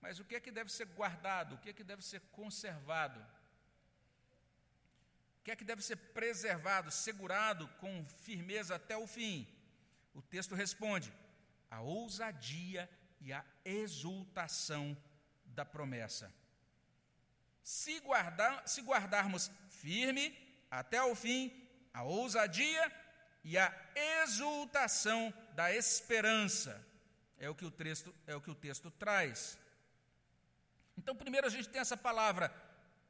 mas 0.00 0.18
o 0.18 0.24
que 0.24 0.34
é 0.34 0.40
que 0.40 0.50
deve 0.50 0.70
ser 0.72 0.86
guardado? 0.86 1.54
O 1.54 1.58
que 1.58 1.70
é 1.70 1.72
que 1.72 1.84
deve 1.84 2.02
ser 2.02 2.20
conservado? 2.32 3.20
O 5.38 5.42
que 5.44 5.52
é 5.52 5.56
que 5.56 5.64
deve 5.64 5.82
ser 5.82 5.96
preservado, 5.96 6.90
segurado 6.90 7.68
com 7.80 8.04
firmeza 8.24 8.74
até 8.74 8.96
o 8.96 9.06
fim? 9.06 9.46
O 10.12 10.20
texto 10.20 10.54
responde: 10.54 11.12
a 11.70 11.80
ousadia 11.80 12.90
e 13.24 13.32
a 13.32 13.44
exultação 13.64 14.96
da 15.44 15.64
promessa. 15.64 16.32
Se, 17.62 18.00
guardar, 18.00 18.66
se 18.66 18.82
guardarmos 18.82 19.50
firme 19.68 20.36
até 20.70 21.02
o 21.02 21.14
fim 21.14 21.62
a 21.92 22.02
ousadia 22.02 22.90
e 23.44 23.58
a 23.58 23.72
exultação 24.22 25.32
da 25.54 25.74
esperança, 25.74 26.84
é 27.38 27.48
o 27.50 27.54
que 27.54 27.64
o 27.64 27.70
texto, 27.70 28.14
é 28.26 28.34
o 28.34 28.40
que 28.40 28.50
o 28.50 28.54
texto 28.54 28.90
traz. 28.90 29.58
Então, 30.96 31.14
primeiro 31.14 31.46
a 31.46 31.50
gente 31.50 31.68
tem 31.68 31.80
essa 31.80 31.96
palavra 31.96 32.54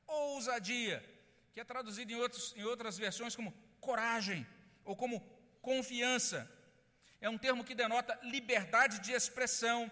ousadia, 0.06 1.04
que 1.52 1.60
é 1.60 1.64
traduzida 1.64 2.12
em, 2.12 2.16
outros, 2.16 2.54
em 2.56 2.64
outras 2.64 2.98
versões 2.98 3.36
como 3.36 3.52
coragem 3.80 4.46
ou 4.84 4.96
como 4.96 5.20
confiança. 5.60 6.50
É 7.20 7.28
um 7.28 7.38
termo 7.38 7.64
que 7.64 7.74
denota 7.74 8.18
liberdade 8.22 8.98
de 9.00 9.12
expressão, 9.12 9.90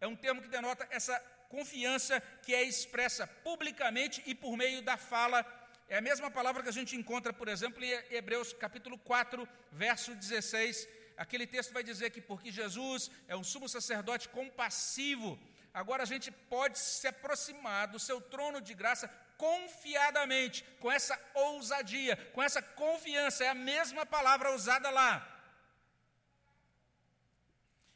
é 0.00 0.06
um 0.06 0.16
termo 0.16 0.40
que 0.40 0.48
denota 0.48 0.86
essa 0.90 1.18
confiança 1.48 2.20
que 2.42 2.54
é 2.54 2.62
expressa 2.62 3.26
publicamente 3.26 4.22
e 4.24 4.34
por 4.34 4.56
meio 4.56 4.80
da 4.82 4.96
fala. 4.96 5.44
É 5.88 5.98
a 5.98 6.00
mesma 6.00 6.30
palavra 6.30 6.62
que 6.62 6.68
a 6.68 6.72
gente 6.72 6.96
encontra, 6.96 7.32
por 7.32 7.48
exemplo, 7.48 7.84
em 7.84 7.90
Hebreus 8.10 8.52
capítulo 8.52 8.96
4, 8.98 9.46
verso 9.72 10.14
16. 10.14 10.88
Aquele 11.16 11.46
texto 11.46 11.72
vai 11.74 11.82
dizer 11.82 12.10
que 12.10 12.20
porque 12.20 12.50
Jesus 12.50 13.10
é 13.28 13.36
um 13.36 13.44
sumo 13.44 13.68
sacerdote 13.68 14.28
compassivo, 14.30 15.38
agora 15.74 16.02
a 16.04 16.06
gente 16.06 16.30
pode 16.30 16.78
se 16.78 17.06
aproximar 17.06 17.88
do 17.88 17.98
seu 17.98 18.20
trono 18.22 18.60
de 18.60 18.72
graça 18.72 19.06
confiadamente, 19.36 20.64
com 20.80 20.90
essa 20.90 21.18
ousadia, 21.34 22.16
com 22.32 22.42
essa 22.42 22.62
confiança, 22.62 23.44
é 23.44 23.48
a 23.48 23.54
mesma 23.54 24.06
palavra 24.06 24.54
usada 24.54 24.88
lá. 24.88 25.29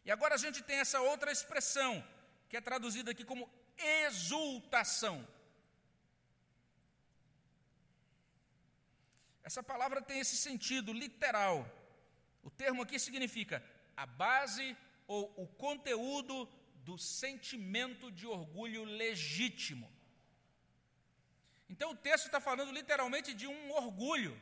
E 0.05 0.11
agora 0.11 0.35
a 0.35 0.39
gente 0.39 0.63
tem 0.63 0.79
essa 0.79 1.01
outra 1.01 1.33
expressão, 1.33 1.93
que 2.49 2.57
é 2.57 2.61
traduzida 2.61 3.11
aqui 3.11 3.25
como 3.25 3.51
exultação. 3.77 5.27
Essa 9.43 9.63
palavra 9.63 10.01
tem 10.03 10.19
esse 10.21 10.37
sentido 10.37 10.93
literal. 10.93 11.59
O 12.43 12.51
termo 12.51 12.83
aqui 12.83 12.99
significa 12.99 13.63
a 13.97 14.07
base 14.07 14.77
ou 15.07 15.33
o 15.37 15.47
conteúdo 15.47 16.49
do 16.87 16.97
sentimento 16.99 18.11
de 18.11 18.27
orgulho 18.27 18.85
legítimo. 18.85 19.91
Então 21.69 21.91
o 21.93 21.97
texto 21.97 22.27
está 22.27 22.41
falando 22.41 22.73
literalmente 22.73 23.33
de 23.33 23.47
um 23.47 23.73
orgulho. 23.73 24.39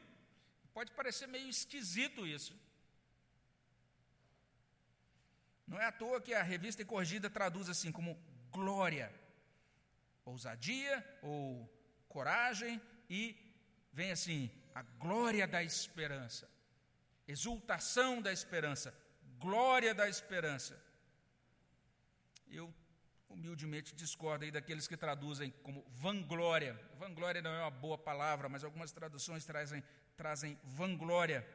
Pode 0.75 0.91
parecer 0.93 1.27
meio 1.27 1.49
esquisito 1.49 2.27
isso. 2.27 2.55
Não 5.67 5.81
é 5.81 5.87
à 5.87 5.93
toa 5.93 6.21
que 6.21 6.35
a 6.35 6.43
revista 6.43 6.85
Corrigida 6.85 7.31
traduz 7.31 7.69
assim 7.69 7.91
como 7.91 8.19
glória, 8.51 9.13
ousadia 10.25 11.05
ou 11.23 11.71
coragem 12.09 12.81
e 13.09 13.37
vem 13.93 14.11
assim, 14.11 14.51
a 14.75 14.83
glória 14.83 15.47
da 15.47 15.63
esperança, 15.63 16.49
exultação 17.27 18.21
da 18.21 18.33
esperança, 18.33 18.95
glória 19.39 19.95
da 19.95 20.09
esperança. 20.09 20.81
Eu 22.49 22.73
humildemente 23.29 23.95
discordo 23.95 24.45
aí 24.45 24.51
daqueles 24.51 24.87
que 24.87 24.97
traduzem 24.97 25.51
como 25.63 25.85
vanglória. 25.89 26.79
Vanglória 26.99 27.41
não 27.41 27.51
é 27.51 27.61
uma 27.63 27.71
boa 27.71 27.97
palavra, 27.97 28.49
mas 28.49 28.63
algumas 28.63 28.93
traduções 28.93 29.45
trazem, 29.45 29.83
trazem 30.17 30.59
vanglória. 30.63 31.47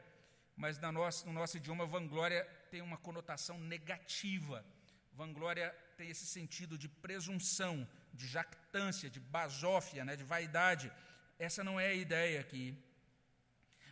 Mas 0.56 0.78
no 0.80 1.32
nosso 1.32 1.56
idioma, 1.56 1.86
vanglória 1.86 2.46
tem 2.70 2.80
uma 2.80 2.96
conotação 2.96 3.58
negativa. 3.58 4.64
Vanglória 5.12 5.68
tem 5.96 6.10
esse 6.10 6.26
sentido 6.26 6.78
de 6.78 6.88
presunção, 6.88 7.88
de 8.12 8.26
jactância, 8.26 9.10
de 9.10 9.20
basófia, 9.20 10.04
né, 10.04 10.14
de 10.14 10.24
vaidade. 10.24 10.92
Essa 11.38 11.64
não 11.64 11.78
é 11.78 11.88
a 11.88 11.94
ideia 11.94 12.40
aqui. 12.40 12.64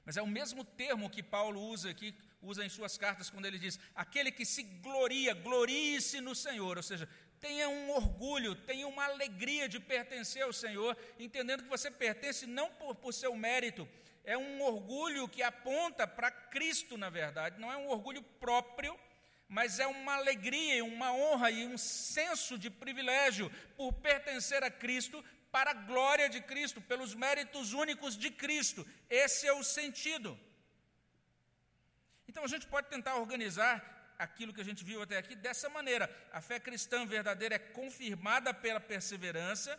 Mas 0.05 0.17
é 0.17 0.23
o 0.23 0.27
mesmo 0.39 0.65
termo 0.65 1.11
que 1.11 1.23
Paulo 1.23 1.61
usa 1.61 1.91
aqui, 1.91 2.15
usa 2.41 2.65
em 2.65 2.69
suas 2.69 2.97
cartas, 2.97 3.29
quando 3.29 3.47
ele 3.47 3.59
diz: 3.59 3.79
aquele 3.95 4.31
que 4.31 4.45
se 4.45 4.63
gloria, 4.63 5.35
glorie-se 5.35 6.21
no 6.21 6.35
Senhor. 6.35 6.77
Ou 6.77 6.83
seja, 6.83 7.09
tenha 7.41 7.69
um 7.69 7.91
orgulho, 7.91 8.55
tenha 8.55 8.87
uma 8.87 9.05
alegria 9.05 9.69
de 9.69 9.81
pertencer 9.81 10.43
ao 10.43 10.53
Senhor, 10.53 10.97
entendendo 11.19 11.65
que 11.65 11.69
você 11.69 11.91
pertence 11.91 12.47
não 12.47 12.71
por, 12.71 12.95
por 12.95 13.13
seu 13.13 13.35
mérito, 13.35 13.89
é 14.27 14.37
um 14.37 14.61
orgulho 14.61 15.29
que 15.29 15.43
aponta 15.43 16.05
para 16.05 16.31
Cristo, 16.31 16.99
na 16.99 17.09
verdade, 17.09 17.61
não 17.61 17.73
é 17.73 17.77
um 17.77 17.89
orgulho 17.89 18.23
próprio, 18.45 18.99
mas 19.49 19.79
é 19.79 19.87
uma 19.87 20.15
alegria, 20.15 20.85
uma 20.85 21.13
honra 21.13 21.49
e 21.53 21.65
um 21.65 21.79
senso 21.79 22.59
de 22.59 22.69
privilégio 22.69 23.49
por 23.77 23.93
pertencer 23.93 24.65
a 24.65 24.71
Cristo, 24.71 25.25
para 25.53 25.71
a 25.71 25.75
glória 25.75 26.29
de 26.29 26.41
Cristo, 26.41 26.81
pelos 26.81 27.15
méritos 27.15 27.73
únicos 27.73 28.17
de 28.17 28.29
Cristo. 28.29 28.85
Esse 29.09 29.47
é 29.47 29.53
o 29.53 29.63
sentido. 29.63 30.37
Então 32.27 32.43
a 32.43 32.49
gente 32.49 32.67
pode 32.67 32.89
tentar 32.89 33.15
organizar 33.15 34.15
aquilo 34.19 34.53
que 34.53 34.61
a 34.61 34.65
gente 34.65 34.83
viu 34.83 35.01
até 35.03 35.19
aqui 35.19 35.37
dessa 35.37 35.69
maneira. 35.69 36.11
A 36.33 36.41
fé 36.41 36.59
cristã 36.59 37.07
verdadeira 37.07 37.55
é 37.55 37.61
confirmada 37.61 38.53
pela 38.53 38.81
perseverança, 38.81 39.79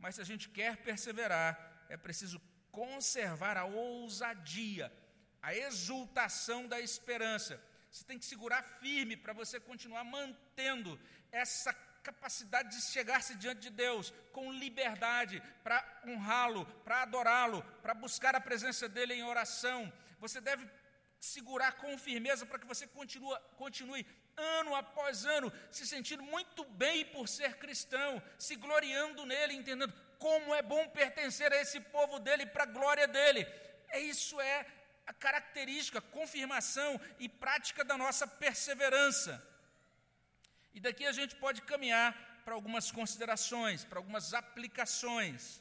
mas 0.00 0.16
se 0.16 0.20
a 0.20 0.24
gente 0.24 0.48
quer 0.48 0.78
perseverar, 0.78 1.86
é 1.88 1.96
preciso 1.96 2.40
conservar 2.72 3.56
a 3.56 3.64
ousadia, 3.64 4.92
a 5.40 5.54
exultação 5.54 6.66
da 6.66 6.80
esperança. 6.80 7.62
Você 7.90 8.04
tem 8.04 8.18
que 8.18 8.24
segurar 8.24 8.62
firme 8.80 9.16
para 9.16 9.34
você 9.34 9.60
continuar 9.60 10.02
mantendo 10.02 10.98
essa 11.30 11.72
capacidade 12.02 12.70
de 12.74 12.82
chegar-se 12.82 13.36
diante 13.36 13.60
de 13.60 13.70
Deus 13.70 14.12
com 14.32 14.50
liberdade 14.52 15.40
para 15.62 16.02
honrá-lo, 16.06 16.66
para 16.84 17.02
adorá-lo, 17.02 17.62
para 17.82 17.94
buscar 17.94 18.34
a 18.34 18.40
presença 18.40 18.88
dele 18.88 19.14
em 19.14 19.22
oração. 19.22 19.92
Você 20.18 20.40
deve 20.40 20.68
segurar 21.20 21.72
com 21.72 21.96
firmeza 21.96 22.44
para 22.44 22.58
que 22.58 22.66
você 22.66 22.86
continue, 22.86 23.38
continue 23.56 24.04
ano 24.36 24.74
após 24.74 25.24
ano 25.24 25.52
se 25.70 25.86
sentindo 25.86 26.22
muito 26.22 26.64
bem 26.64 27.04
por 27.06 27.28
ser 27.28 27.58
cristão, 27.58 28.20
se 28.38 28.56
gloriando 28.56 29.24
nele, 29.24 29.54
entendendo 29.54 29.94
como 30.22 30.54
é 30.54 30.62
bom 30.62 30.84
pertencer 31.00 31.52
a 31.52 31.60
esse 31.64 31.80
povo 31.96 32.16
dele 32.26 32.44
para 32.46 32.64
a 32.64 32.74
glória 32.78 33.06
dele. 33.16 33.42
É 33.88 33.98
isso 33.98 34.40
é 34.40 34.66
a 35.10 35.12
característica, 35.12 36.00
confirmação 36.18 36.90
e 37.18 37.28
prática 37.28 37.84
da 37.84 37.96
nossa 38.04 38.26
perseverança. 38.44 39.32
E 40.72 40.80
daqui 40.80 41.04
a 41.06 41.12
gente 41.18 41.34
pode 41.44 41.60
caminhar 41.62 42.10
para 42.44 42.54
algumas 42.54 42.90
considerações, 42.98 43.84
para 43.84 43.98
algumas 43.98 44.32
aplicações. 44.32 45.60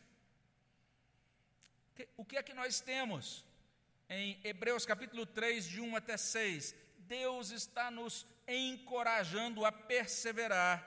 O 2.15 2.23
que 2.23 2.37
é 2.37 2.43
que 2.43 2.53
nós 2.53 2.79
temos 2.79 3.43
em 4.09 4.39
Hebreus 4.43 4.85
capítulo 4.85 5.25
3, 5.25 5.67
de 5.67 5.81
1 5.81 5.95
até 5.95 6.17
6? 6.17 6.75
Deus 6.99 7.49
está 7.49 7.89
nos 7.89 8.25
encorajando 8.47 9.65
a 9.65 9.71
perseverar, 9.71 10.77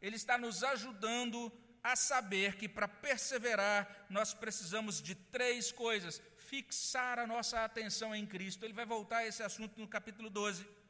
Ele 0.00 0.16
está 0.16 0.38
nos 0.38 0.62
ajudando 0.62 1.52
a 1.82 1.96
saber 1.96 2.56
que 2.56 2.68
para 2.68 2.88
perseverar 2.88 4.06
nós 4.08 4.34
precisamos 4.34 5.00
de 5.00 5.14
três 5.14 5.72
coisas: 5.72 6.20
fixar 6.36 7.18
a 7.18 7.26
nossa 7.26 7.64
atenção 7.64 8.14
em 8.14 8.26
Cristo. 8.26 8.64
Ele 8.64 8.72
vai 8.72 8.86
voltar 8.86 9.18
a 9.18 9.26
esse 9.26 9.42
assunto 9.42 9.78
no 9.80 9.88
capítulo 9.88 10.28
12 10.28 10.80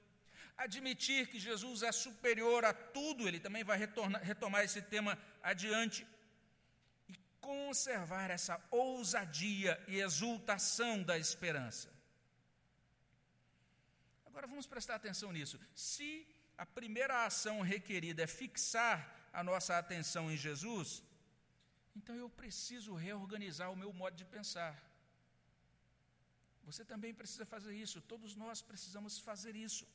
admitir 0.61 1.29
que 1.29 1.39
Jesus 1.39 1.83
é 1.83 1.91
superior 1.91 2.65
a 2.65 2.75
tudo, 2.75 3.27
ele 3.27 3.41
também 3.41 3.65
vai 3.65 3.79
retornar, 3.79 4.23
retomar 4.23 4.63
esse 4.63 4.83
tema 4.83 5.19
adiante, 5.43 6.07
e 7.09 7.15
conservar 7.41 8.31
essa 8.31 8.61
ousadia 8.71 9.83
e 9.89 10.01
exultação 10.01 11.03
da 11.03 11.17
esperança. 11.19 11.91
Agora 14.27 14.47
vamos 14.47 14.67
prestar 14.67 14.97
atenção 14.97 15.33
nisso. 15.33 15.59
Se 15.75 16.27
a 16.59 16.67
primeira 16.67 17.25
ação 17.25 17.63
requerida 17.63 18.23
é 18.23 18.27
fixar 18.27 19.20
a 19.33 19.43
nossa 19.43 19.79
atenção 19.79 20.31
em 20.31 20.37
Jesus, 20.37 21.03
então 21.95 22.15
eu 22.15 22.29
preciso 22.29 22.95
reorganizar 22.95 23.71
o 23.71 23.77
meu 23.77 23.93
modo 23.93 24.17
de 24.17 24.25
pensar. 24.25 24.75
Você 26.65 26.85
também 26.85 27.13
precisa 27.15 27.45
fazer 27.45 27.75
isso, 27.75 28.01
todos 28.01 28.35
nós 28.37 28.63
precisamos 28.63 29.19
fazer 29.19 29.57
isso 29.57 29.87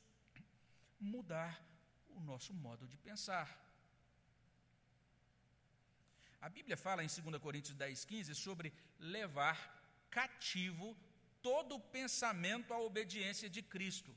mudar 1.00 1.62
o 2.10 2.20
nosso 2.20 2.54
modo 2.54 2.88
de 2.88 2.98
pensar. 2.98 3.48
A 6.42 6.50
Bíblia 6.50 6.78
fala 6.78 7.04
em 7.04 7.08
2 7.08 7.42
Coríntios 7.42 7.76
10, 7.76 8.06
15 8.06 8.36
sobre 8.36 8.74
levar 9.00 9.58
cativo 10.10 10.96
todo 11.42 11.80
pensamento 11.80 12.74
à 12.74 12.80
obediência 12.80 13.50
de 13.50 13.62
Cristo. 13.62 14.16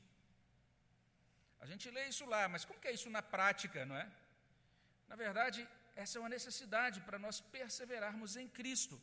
A 1.59 1.65
gente 1.65 1.89
lê 1.89 2.07
isso 2.07 2.25
lá, 2.25 2.47
mas 2.47 2.63
como 2.63 2.79
que 2.79 2.87
é 2.87 2.93
isso 2.93 3.09
na 3.09 3.21
prática, 3.21 3.85
não 3.85 3.95
é? 3.95 4.09
Na 5.09 5.15
verdade, 5.15 5.67
essa 5.95 6.17
é 6.17 6.21
uma 6.21 6.29
necessidade 6.37 7.01
para 7.01 7.19
nós 7.19 7.41
perseverarmos 7.41 8.35
em 8.37 8.47
Cristo. 8.47 9.01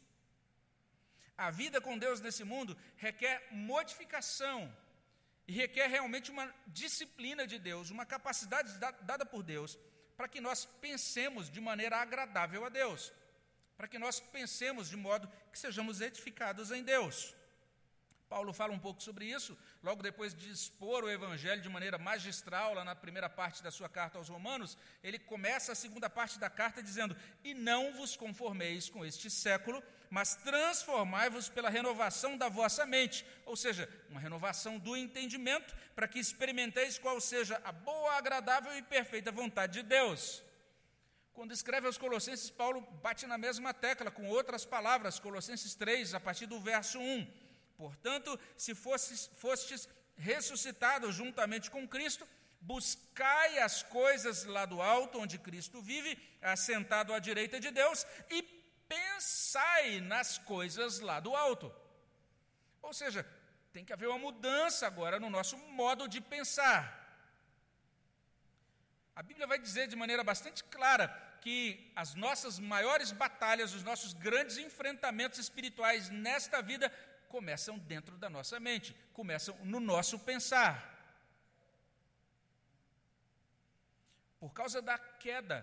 A 1.36 1.50
vida 1.50 1.80
com 1.80 1.98
Deus 1.98 2.20
nesse 2.20 2.44
mundo 2.44 2.76
requer 2.96 3.48
modificação 3.50 4.74
e 5.46 5.52
requer 5.52 5.88
realmente 5.88 6.30
uma 6.30 6.52
disciplina 6.66 7.46
de 7.46 7.59
Deus, 7.59 7.90
uma 7.90 8.07
capacidade 8.07 8.78
dada 8.78 9.26
por 9.26 9.42
Deus, 9.42 9.78
para 10.16 10.28
que 10.28 10.40
nós 10.40 10.64
pensemos 10.64 11.50
de 11.50 11.61
maneira 11.61 11.98
agradável 11.98 12.64
a 12.64 12.68
Deus, 12.68 13.12
para 13.76 13.86
que 13.86 13.98
nós 13.98 14.18
pensemos 14.18 14.88
de 14.88 14.96
modo 14.96 15.30
que 15.52 15.59
sejamos 15.59 16.00
edificados 16.00 16.70
em 16.70 16.82
Deus. 16.82 17.34
Paulo 18.29 18.53
fala 18.53 18.72
um 18.72 18.79
pouco 18.79 19.01
sobre 19.03 19.24
isso, 19.27 19.57
logo 19.83 20.03
depois 20.03 20.35
de 20.35 20.51
expor 20.51 21.05
o 21.05 21.11
Evangelho 21.11 21.62
de 21.62 21.68
maneira 21.68 21.97
magistral, 21.97 22.74
lá 22.74 22.85
na 22.85 22.95
primeira 22.95 23.31
parte 23.31 23.62
da 23.62 23.70
sua 23.70 23.89
carta 23.89 24.18
aos 24.18 24.29
Romanos, 24.29 24.77
ele 25.03 25.18
começa 25.18 25.70
a 25.70 25.77
segunda 25.77 26.11
parte 26.11 26.39
da 26.39 26.51
carta 26.51 26.83
dizendo: 26.83 27.16
E 27.45 27.55
não 27.55 27.93
vos 27.93 28.16
conformeis 28.16 28.91
com 28.91 29.05
este 29.05 29.31
século, 29.31 29.81
mas 30.11 30.35
transformai-vos 30.35 31.49
pela 31.49 31.70
renovação 31.70 32.37
da 32.37 32.49
vossa 32.49 32.85
mente, 32.85 33.24
ou 33.45 33.57
seja, 33.57 33.89
uma 34.11 34.18
renovação 34.18 34.77
do 34.77 34.97
entendimento, 34.97 35.74
para 35.95 36.09
que 36.09 36.18
experimenteis 36.18 36.99
qual 36.99 37.20
seja 37.20 37.61
a 37.64 37.70
boa, 37.70 38.14
agradável 38.14 38.77
e 38.77 38.83
perfeita 38.83 39.31
vontade 39.31 39.74
de 39.74 39.83
Deus. 39.85 40.43
Quando 41.33 41.53
escreve 41.53 41.87
aos 41.87 41.99
Colossenses, 41.99 42.51
Paulo 42.51 42.81
bate 43.03 43.27
na 43.27 43.39
mesma 43.39 43.72
tecla 43.72 44.11
com 44.11 44.27
outras 44.27 44.64
palavras, 44.64 45.20
Colossenses 45.20 45.74
3, 45.74 46.14
a 46.14 46.18
partir 46.18 46.47
do 46.47 46.59
verso 46.59 46.99
1. 46.99 47.45
Portanto, 47.77 48.39
se 48.57 48.74
fostes, 48.74 49.31
fostes 49.35 49.89
ressuscitados 50.16 51.14
juntamente 51.14 51.70
com 51.70 51.87
Cristo, 51.87 52.27
buscai 52.61 53.59
as 53.59 53.83
coisas 53.83 54.45
lá 54.45 54.64
do 54.64 54.81
alto, 54.81 55.20
onde 55.20 55.39
Cristo 55.39 55.81
vive, 55.81 56.18
assentado 56.41 57.12
à 57.12 57.18
direita 57.18 57.61
de 57.61 57.70
Deus, 57.70 58.07
e 58.31 58.43
pensai 58.89 60.01
nas 60.01 60.39
coisas 60.39 61.01
lá 61.01 61.20
do 61.20 61.35
alto. 61.35 61.72
Ou 62.83 62.93
seja, 62.93 63.27
tem 63.72 63.85
que 63.85 63.93
haver 63.93 64.09
uma 64.09 64.18
mudança 64.18 64.87
agora 64.87 65.20
no 65.20 65.29
nosso 65.29 65.57
modo 65.59 66.09
de 66.09 66.20
pensar. 66.20 67.05
A 69.14 69.22
Bíblia 69.22 69.47
vai 69.47 69.59
dizer 69.59 69.87
de 69.89 69.97
maneira 69.97 70.22
bastante 70.22 70.62
clara 70.64 71.09
que 71.41 71.91
as 71.95 72.14
nossas 72.14 72.59
maiores 72.59 73.12
batalhas, 73.12 73.74
os 73.74 73.83
nossos 73.83 74.12
grandes 74.12 74.59
enfrentamentos 74.59 75.39
espirituais 75.39 76.11
nesta 76.11 76.61
vida 76.61 76.93
começam 77.37 77.78
dentro 77.93 78.16
da 78.16 78.30
nossa 78.30 78.59
mente, 78.59 78.97
começam 79.12 79.55
no 79.72 79.78
nosso 79.78 80.18
pensar. 80.18 80.74
Por 84.41 84.53
causa 84.59 84.80
da 84.80 84.99
queda, 84.99 85.59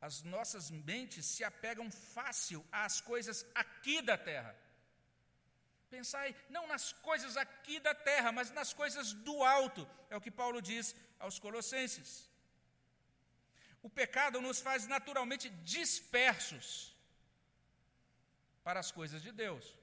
as 0.00 0.24
nossas 0.24 0.68
mentes 0.90 1.24
se 1.24 1.44
apegam 1.44 1.88
fácil 1.88 2.66
às 2.72 3.00
coisas 3.00 3.46
aqui 3.54 4.02
da 4.02 4.18
terra. 4.18 4.52
Pensai 5.88 6.34
não 6.48 6.66
nas 6.66 6.92
coisas 6.94 7.36
aqui 7.36 7.78
da 7.78 7.94
terra, 7.94 8.32
mas 8.32 8.50
nas 8.50 8.72
coisas 8.72 9.12
do 9.12 9.44
alto, 9.44 9.88
é 10.08 10.16
o 10.16 10.20
que 10.20 10.32
Paulo 10.42 10.60
diz 10.60 10.96
aos 11.20 11.38
Colossenses. 11.38 12.28
O 13.82 13.88
pecado 13.88 14.40
nos 14.40 14.58
faz 14.60 14.88
naturalmente 14.88 15.48
dispersos 15.76 16.96
para 18.64 18.80
as 18.80 18.90
coisas 18.90 19.22
de 19.22 19.30
Deus. 19.30 19.79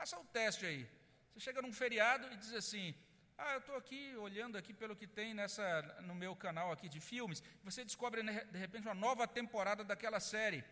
Faça 0.00 0.18
o 0.18 0.24
teste 0.24 0.64
aí. 0.64 0.88
Você 1.30 1.40
chega 1.40 1.60
num 1.60 1.74
feriado 1.74 2.26
e 2.32 2.36
diz 2.42 2.54
assim: 2.54 2.94
Ah, 3.36 3.52
eu 3.52 3.58
estou 3.58 3.76
aqui 3.76 4.16
olhando 4.16 4.56
aqui 4.56 4.72
pelo 4.72 4.96
que 4.96 5.06
tem 5.06 5.34
nessa, 5.34 5.64
no 6.08 6.14
meu 6.14 6.34
canal 6.34 6.72
aqui 6.72 6.88
de 6.88 7.00
filmes. 7.00 7.42
Você 7.62 7.84
descobre 7.84 8.22
né, 8.22 8.46
de 8.50 8.58
repente 8.58 8.86
uma 8.88 8.94
nova 8.94 9.28
temporada 9.28 9.84
daquela 9.84 10.18
série. 10.18 10.64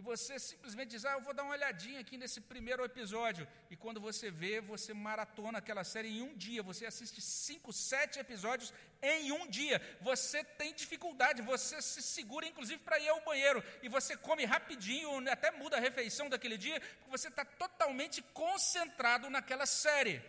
E 0.00 0.02
você 0.02 0.38
simplesmente 0.38 0.92
diz: 0.92 1.04
Ah, 1.04 1.12
eu 1.12 1.20
vou 1.20 1.34
dar 1.34 1.42
uma 1.42 1.52
olhadinha 1.52 2.00
aqui 2.00 2.16
nesse 2.16 2.40
primeiro 2.40 2.82
episódio. 2.82 3.46
E 3.70 3.76
quando 3.76 4.00
você 4.00 4.30
vê, 4.30 4.58
você 4.58 4.94
maratona 4.94 5.58
aquela 5.58 5.84
série 5.84 6.08
em 6.08 6.22
um 6.22 6.34
dia. 6.34 6.62
Você 6.62 6.86
assiste 6.86 7.20
cinco, 7.20 7.70
sete 7.70 8.18
episódios 8.18 8.72
em 9.02 9.30
um 9.30 9.46
dia. 9.46 9.78
Você 10.00 10.42
tem 10.42 10.72
dificuldade, 10.72 11.42
você 11.42 11.82
se 11.82 12.00
segura, 12.00 12.46
inclusive, 12.46 12.80
para 12.82 12.98
ir 12.98 13.10
ao 13.10 13.22
banheiro. 13.26 13.62
E 13.82 13.90
você 13.90 14.16
come 14.16 14.46
rapidinho, 14.46 15.10
até 15.30 15.50
muda 15.50 15.76
a 15.76 15.80
refeição 15.80 16.30
daquele 16.30 16.56
dia, 16.56 16.80
porque 16.80 17.10
você 17.10 17.28
está 17.28 17.44
totalmente 17.44 18.22
concentrado 18.32 19.28
naquela 19.28 19.66
série. 19.66 20.22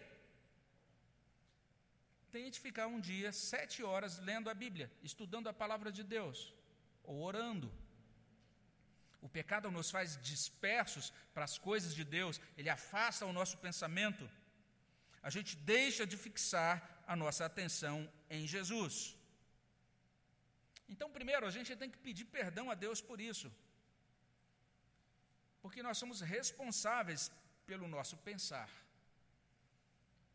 Tente 2.29 2.59
ficar 2.59 2.87
um 2.87 2.99
dia, 2.99 3.31
sete 3.31 3.81
horas, 3.81 4.19
lendo 4.19 4.49
a 4.49 4.53
Bíblia, 4.53 4.91
estudando 5.01 5.47
a 5.47 5.53
palavra 5.53 5.93
de 5.93 6.03
Deus, 6.03 6.53
ou 7.05 7.21
orando 7.21 7.71
o 9.21 9.29
pecado 9.29 9.69
nos 9.69 9.91
faz 9.91 10.19
dispersos 10.21 11.13
para 11.33 11.45
as 11.45 11.57
coisas 11.57 11.93
de 11.93 12.03
Deus, 12.03 12.41
ele 12.57 12.69
afasta 12.69 13.25
o 13.25 13.33
nosso 13.39 13.57
pensamento. 13.57 14.29
A 15.21 15.29
gente 15.29 15.55
deixa 15.55 16.05
de 16.05 16.17
fixar 16.17 17.03
a 17.07 17.15
nossa 17.15 17.45
atenção 17.45 18.11
em 18.29 18.47
Jesus. 18.47 19.15
Então, 20.89 21.09
primeiro, 21.17 21.45
a 21.45 21.51
gente 21.51 21.75
tem 21.75 21.89
que 21.89 21.97
pedir 21.97 22.25
perdão 22.25 22.69
a 22.71 22.75
Deus 22.85 22.99
por 22.99 23.21
isso. 23.21 23.49
Porque 25.61 25.83
nós 25.83 25.97
somos 25.97 26.19
responsáveis 26.21 27.31
pelo 27.67 27.87
nosso 27.87 28.17
pensar. 28.17 28.69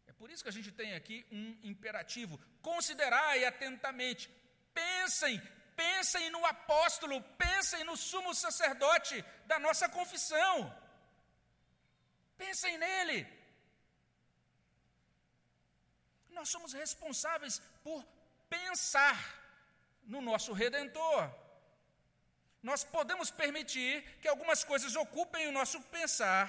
É 0.06 0.12
por 0.12 0.30
isso 0.30 0.44
que 0.44 0.48
a 0.48 0.58
gente 0.58 0.70
tem 0.70 0.94
aqui 0.94 1.26
um 1.32 1.58
imperativo: 1.62 2.40
considerai 2.62 3.44
atentamente, 3.44 4.30
pensem 4.72 5.42
pensem 5.76 6.30
no 6.30 6.44
apóstolo, 6.46 7.22
pensem 7.46 7.84
no 7.84 7.96
sumo 7.96 8.34
sacerdote 8.34 9.24
da 9.46 9.58
nossa 9.58 9.88
confissão. 9.88 10.52
Pensem 12.36 12.76
nele. 12.78 13.26
Nós 16.30 16.48
somos 16.48 16.72
responsáveis 16.72 17.60
por 17.82 18.04
pensar 18.48 19.16
no 20.04 20.20
nosso 20.20 20.52
redentor. 20.52 21.30
Nós 22.62 22.82
podemos 22.84 23.30
permitir 23.30 24.02
que 24.20 24.28
algumas 24.28 24.64
coisas 24.64 24.96
ocupem 24.96 25.46
o 25.46 25.52
nosso 25.52 25.80
pensar, 25.82 26.46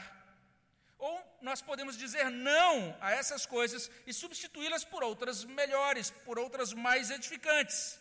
ou 0.97 1.15
nós 1.41 1.61
podemos 1.61 1.95
dizer 1.95 2.30
não 2.30 2.97
a 2.99 3.11
essas 3.11 3.45
coisas 3.45 3.89
e 4.05 4.13
substituí-las 4.13 4.84
por 4.84 5.03
outras 5.03 5.43
melhores, 5.43 6.09
por 6.09 6.39
outras 6.39 6.73
mais 6.73 7.11
edificantes. 7.11 7.99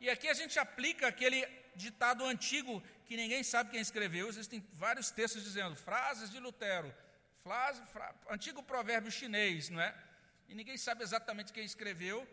E 0.00 0.10
aqui 0.10 0.28
a 0.28 0.34
gente 0.34 0.58
aplica 0.58 1.06
aquele 1.06 1.46
ditado 1.74 2.24
antigo 2.24 2.82
que 3.06 3.16
ninguém 3.16 3.42
sabe 3.42 3.70
quem 3.70 3.80
escreveu. 3.80 4.28
Existem 4.28 4.66
vários 4.72 5.10
textos 5.10 5.42
dizendo 5.44 5.76
frases 5.76 6.30
de 6.30 6.38
Lutero, 6.38 6.94
frase, 7.42 7.82
fra, 7.92 8.14
antigo 8.30 8.62
provérbio 8.62 9.10
chinês, 9.10 9.68
não 9.68 9.80
é? 9.80 9.94
E 10.48 10.54
ninguém 10.54 10.76
sabe 10.76 11.02
exatamente 11.02 11.52
quem 11.52 11.64
escreveu, 11.64 12.26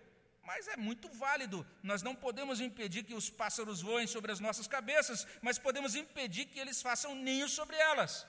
mas 0.43 0.67
é 0.67 0.75
muito 0.75 1.07
válido. 1.09 1.65
Nós 1.81 2.01
não 2.01 2.15
podemos 2.15 2.59
impedir 2.59 3.03
que 3.03 3.13
os 3.13 3.29
pássaros 3.29 3.81
voem 3.81 4.07
sobre 4.07 4.31
as 4.31 4.39
nossas 4.39 4.67
cabeças, 4.67 5.25
mas 5.41 5.57
podemos 5.57 5.95
impedir 5.95 6.45
que 6.45 6.59
eles 6.59 6.81
façam 6.81 7.15
ninhos 7.15 7.53
sobre 7.53 7.75
elas. 7.75 8.27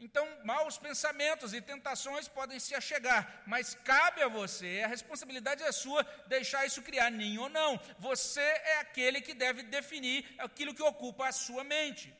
Então, 0.00 0.24
maus 0.44 0.78
pensamentos 0.78 1.52
e 1.52 1.60
tentações 1.60 2.28
podem 2.28 2.60
se 2.60 2.72
achegar, 2.72 3.42
mas 3.46 3.74
cabe 3.74 4.22
a 4.22 4.28
você, 4.28 4.82
a 4.84 4.86
responsabilidade 4.86 5.64
é 5.64 5.72
sua, 5.72 6.04
deixar 6.28 6.64
isso 6.66 6.82
criar 6.82 7.10
ninho 7.10 7.42
ou 7.42 7.48
não. 7.48 7.80
Você 7.98 8.40
é 8.40 8.78
aquele 8.78 9.20
que 9.20 9.34
deve 9.34 9.64
definir 9.64 10.24
aquilo 10.38 10.74
que 10.74 10.82
ocupa 10.82 11.26
a 11.26 11.32
sua 11.32 11.64
mente. 11.64 12.14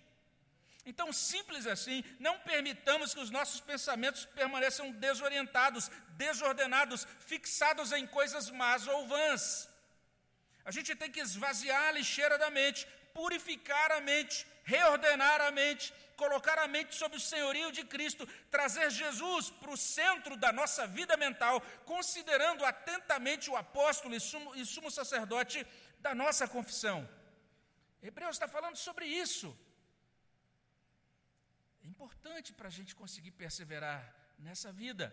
Então, 0.90 1.12
simples 1.12 1.66
assim, 1.66 2.02
não 2.18 2.34
permitamos 2.40 3.14
que 3.14 3.20
os 3.20 3.30
nossos 3.30 3.60
pensamentos 3.60 4.24
permaneçam 4.24 4.90
desorientados, 4.90 5.88
desordenados, 6.24 7.06
fixados 7.30 7.92
em 7.92 8.06
coisas 8.06 8.50
más 8.50 8.88
ou 8.88 9.06
vãs. 9.06 9.68
A 10.64 10.70
gente 10.70 10.96
tem 10.96 11.10
que 11.10 11.20
esvaziar 11.20 11.82
a 11.88 11.92
lixeira 11.92 12.36
da 12.38 12.50
mente, 12.50 12.88
purificar 13.14 13.92
a 13.92 14.00
mente, 14.00 14.46
reordenar 14.64 15.40
a 15.42 15.50
mente, 15.50 15.92
colocar 16.22 16.58
a 16.58 16.68
mente 16.74 16.94
sob 17.00 17.12
o 17.16 17.26
senhorio 17.32 17.68
de 17.76 17.82
Cristo, 17.92 18.26
trazer 18.56 18.86
Jesus 19.02 19.44
para 19.60 19.72
o 19.76 19.82
centro 19.98 20.34
da 20.44 20.50
nossa 20.60 20.84
vida 20.98 21.16
mental, 21.24 21.56
considerando 21.92 22.64
atentamente 22.72 23.46
o 23.52 23.56
apóstolo 23.64 24.14
e 24.18 24.20
sumo, 24.30 24.50
e 24.60 24.64
sumo 24.74 24.90
sacerdote 24.90 25.58
da 26.06 26.12
nossa 26.22 26.46
confissão. 26.56 26.98
Hebreus 28.08 28.34
está 28.36 28.48
falando 28.56 28.76
sobre 28.86 29.06
isso. 29.24 29.48
É 31.84 31.86
importante 31.92 32.52
para 32.58 32.68
a 32.70 32.76
gente 32.78 32.94
conseguir 33.02 33.32
perseverar 33.42 34.00
nessa 34.46 34.70
vida. 34.82 35.06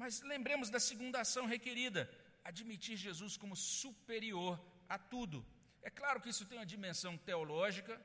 Mas 0.00 0.20
lembremos 0.32 0.68
da 0.74 0.80
segunda 0.90 1.20
ação 1.24 1.46
requerida: 1.54 2.02
admitir 2.50 2.96
Jesus 3.06 3.36
como 3.42 3.54
superior 3.54 4.54
a 4.88 4.98
tudo. 4.98 5.40
É 5.82 5.90
claro 5.90 6.20
que 6.20 6.28
isso 6.28 6.46
tem 6.46 6.58
uma 6.58 6.66
dimensão 6.66 7.16
teológica, 7.16 8.00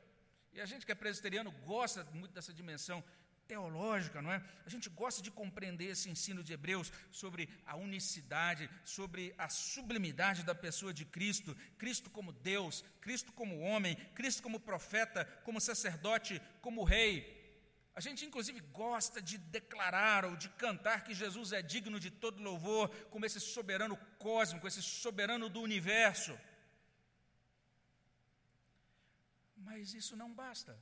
e 0.53 0.61
a 0.61 0.65
gente 0.65 0.86
que 0.86 0.91
é 0.91 0.95
presbiteriano 0.95 1.51
gosta 1.51 2.03
muito 2.13 2.34
dessa 2.34 2.53
dimensão 2.53 3.03
teológica, 3.47 4.21
não 4.21 4.32
é? 4.32 4.43
A 4.65 4.69
gente 4.69 4.89
gosta 4.89 5.21
de 5.21 5.30
compreender 5.30 5.86
esse 5.86 6.09
ensino 6.09 6.43
de 6.43 6.53
Hebreus 6.53 6.91
sobre 7.11 7.49
a 7.65 7.76
unicidade, 7.76 8.69
sobre 8.84 9.34
a 9.38 9.49
sublimidade 9.49 10.43
da 10.43 10.55
pessoa 10.55 10.93
de 10.93 11.05
Cristo, 11.05 11.55
Cristo 11.78 12.09
como 12.09 12.32
Deus, 12.32 12.84
Cristo 13.01 13.32
como 13.32 13.59
homem, 13.59 13.95
Cristo 14.15 14.41
como 14.41 14.59
profeta, 14.59 15.26
como 15.43 15.61
sacerdote, 15.61 16.41
como 16.61 16.84
rei. 16.84 17.36
A 17.93 18.01
gente, 18.01 18.26
inclusive, 18.26 18.59
gosta 18.59 19.21
de 19.21 19.38
declarar 19.38 20.26
ou 20.26 20.36
de 20.36 20.49
cantar 20.49 21.03
que 21.03 21.13
Jesus 21.13 21.53
é 21.53 21.61
digno 21.61 21.99
de 21.99 22.11
todo 22.11 22.43
louvor, 22.43 22.89
como 23.09 23.26
esse 23.26 23.39
soberano 23.39 23.95
cósmico, 24.17 24.67
esse 24.67 24.82
soberano 24.82 25.47
do 25.47 25.61
universo. 25.61 26.38
Mas 29.68 29.93
isso 29.99 30.16
não 30.22 30.32
basta. 30.43 30.74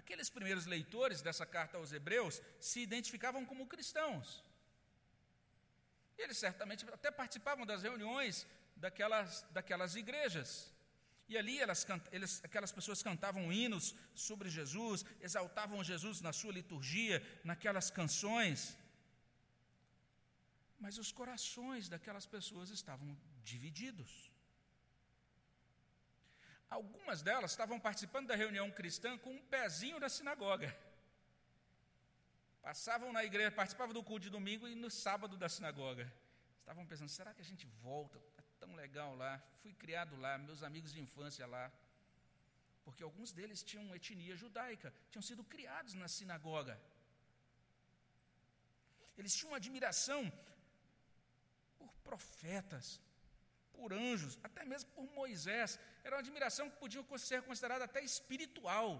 Aqueles 0.00 0.28
primeiros 0.36 0.66
leitores 0.66 1.22
dessa 1.26 1.46
carta 1.46 1.78
aos 1.78 1.92
Hebreus 1.92 2.42
se 2.60 2.80
identificavam 2.80 3.44
como 3.50 3.70
cristãos. 3.74 4.44
Eles 6.18 6.36
certamente 6.36 6.84
até 6.98 7.10
participavam 7.10 7.64
das 7.70 7.82
reuniões 7.82 8.46
daquelas, 8.76 9.42
daquelas 9.56 9.94
igrejas. 9.94 10.50
E 11.28 11.38
ali 11.38 11.58
elas, 11.64 11.86
eles, 12.12 12.32
aquelas 12.44 12.72
pessoas 12.78 13.02
cantavam 13.02 13.52
hinos 13.52 13.94
sobre 14.14 14.50
Jesus, 14.50 15.04
exaltavam 15.20 15.82
Jesus 15.82 16.20
na 16.20 16.32
sua 16.32 16.52
liturgia, 16.52 17.16
naquelas 17.42 17.88
canções. 17.90 18.76
Mas 20.78 20.98
os 20.98 21.10
corações 21.10 21.88
daquelas 21.88 22.26
pessoas 22.26 22.68
estavam 22.68 23.16
divididos. 23.42 24.33
Algumas 26.74 27.22
delas 27.22 27.52
estavam 27.52 27.78
participando 27.78 28.26
da 28.26 28.36
reunião 28.42 28.68
cristã 28.78 29.16
com 29.24 29.32
um 29.32 29.42
pezinho 29.54 30.00
na 30.00 30.08
sinagoga. 30.08 30.68
Passavam 32.60 33.12
na 33.12 33.22
igreja, 33.22 33.52
participavam 33.52 33.94
do 33.94 34.02
culto 34.02 34.24
de 34.24 34.30
domingo 34.30 34.66
e 34.66 34.74
no 34.74 34.90
sábado 34.90 35.36
da 35.42 35.48
sinagoga. 35.48 36.04
Estavam 36.58 36.84
pensando: 36.84 37.10
será 37.18 37.32
que 37.32 37.42
a 37.42 37.50
gente 37.50 37.66
volta? 37.88 38.18
Está 38.30 38.42
tão 38.58 38.74
legal 38.74 39.14
lá. 39.14 39.32
Fui 39.62 39.72
criado 39.72 40.16
lá, 40.16 40.36
meus 40.36 40.64
amigos 40.68 40.92
de 40.92 41.00
infância 41.00 41.46
lá. 41.46 41.70
Porque 42.84 43.04
alguns 43.04 43.30
deles 43.38 43.62
tinham 43.62 43.94
etnia 43.94 44.34
judaica, 44.34 44.92
tinham 45.10 45.22
sido 45.22 45.44
criados 45.44 45.94
na 45.94 46.08
sinagoga. 46.08 46.76
Eles 49.16 49.36
tinham 49.36 49.54
admiração 49.54 50.22
por 51.78 51.92
profetas, 52.08 53.00
por 53.76 53.92
anjos, 53.92 54.38
até 54.42 54.64
mesmo 54.64 54.90
por 54.96 55.06
Moisés. 55.20 55.78
Era 56.02 56.16
uma 56.16 56.20
admiração 56.20 56.70
que 56.70 56.76
podia 56.76 57.02
ser 57.18 57.42
considerada 57.42 57.84
até 57.84 58.00
espiritual, 58.02 58.90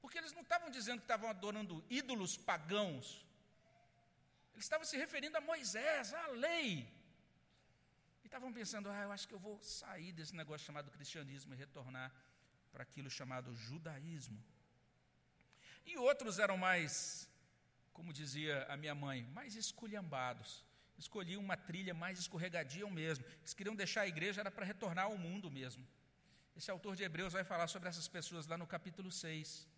porque 0.00 0.18
eles 0.18 0.32
não 0.32 0.42
estavam 0.42 0.70
dizendo 0.70 0.98
que 0.98 1.04
estavam 1.04 1.28
adorando 1.30 1.84
ídolos 1.88 2.36
pagãos. 2.36 3.24
Eles 4.54 4.64
estavam 4.64 4.86
se 4.86 4.96
referindo 4.96 5.36
a 5.36 5.40
Moisés, 5.40 6.14
à 6.14 6.26
lei. 6.28 6.88
E 8.22 8.26
estavam 8.26 8.52
pensando, 8.52 8.90
ah, 8.90 9.02
eu 9.02 9.12
acho 9.12 9.28
que 9.28 9.34
eu 9.34 9.38
vou 9.38 9.62
sair 9.62 10.12
desse 10.12 10.34
negócio 10.34 10.66
chamado 10.66 10.90
cristianismo 10.90 11.54
e 11.54 11.56
retornar 11.56 12.12
para 12.72 12.82
aquilo 12.82 13.10
chamado 13.10 13.54
judaísmo. 13.54 14.42
E 15.84 15.96
outros 15.96 16.38
eram 16.38 16.56
mais, 16.56 17.28
como 17.92 18.12
dizia 18.12 18.64
a 18.68 18.76
minha 18.76 18.94
mãe, 18.94 19.24
mais 19.38 19.54
esculhambados 19.54 20.64
escolhiam 20.98 21.40
uma 21.42 21.56
trilha 21.56 21.94
mais 21.94 22.18
escorregadia 22.18 22.88
mesmo. 22.90 23.24
Eles 23.40 23.54
queriam 23.54 23.74
deixar 23.74 24.02
a 24.02 24.08
igreja, 24.08 24.40
era 24.40 24.50
para 24.50 24.64
retornar 24.64 25.06
ao 25.06 25.18
mundo 25.18 25.50
mesmo. 25.50 25.86
Esse 26.56 26.70
autor 26.70 26.96
de 26.96 27.02
Hebreus 27.02 27.32
vai 27.32 27.44
falar 27.44 27.66
sobre 27.66 27.88
essas 27.88 28.08
pessoas 28.08 28.46
lá 28.46 28.56
no 28.56 28.66
capítulo 28.66 29.10
6. 29.12 29.68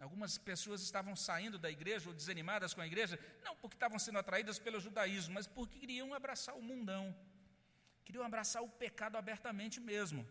Algumas 0.00 0.36
pessoas 0.36 0.82
estavam 0.82 1.14
saindo 1.14 1.58
da 1.58 1.70
igreja 1.70 2.08
ou 2.08 2.14
desanimadas 2.14 2.74
com 2.74 2.80
a 2.80 2.86
igreja, 2.86 3.18
não 3.44 3.54
porque 3.56 3.76
estavam 3.76 3.98
sendo 3.98 4.18
atraídas 4.18 4.58
pelo 4.58 4.80
judaísmo, 4.80 5.34
mas 5.34 5.46
porque 5.46 5.78
queriam 5.78 6.12
abraçar 6.12 6.56
o 6.56 6.62
mundão. 6.62 7.14
Queriam 8.04 8.24
abraçar 8.24 8.62
o 8.62 8.68
pecado 8.68 9.16
abertamente 9.16 9.78
mesmo. 9.78 10.26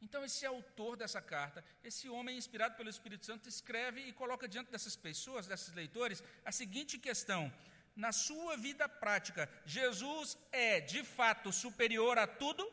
Então, 0.00 0.24
esse 0.24 0.44
autor 0.44 0.96
dessa 0.96 1.22
carta, 1.22 1.64
esse 1.84 2.08
homem 2.08 2.36
inspirado 2.36 2.74
pelo 2.74 2.90
Espírito 2.90 3.24
Santo, 3.24 3.48
escreve 3.48 4.00
e 4.00 4.12
coloca 4.12 4.48
diante 4.48 4.72
dessas 4.72 4.96
pessoas, 4.96 5.46
desses 5.46 5.72
leitores, 5.72 6.24
a 6.44 6.50
seguinte 6.50 6.98
questão: 6.98 7.52
na 7.94 8.12
sua 8.12 8.56
vida 8.56 8.88
prática, 8.88 9.48
Jesus 9.64 10.38
é 10.50 10.80
de 10.80 11.04
fato 11.04 11.52
superior 11.52 12.18
a 12.18 12.26
tudo? 12.26 12.70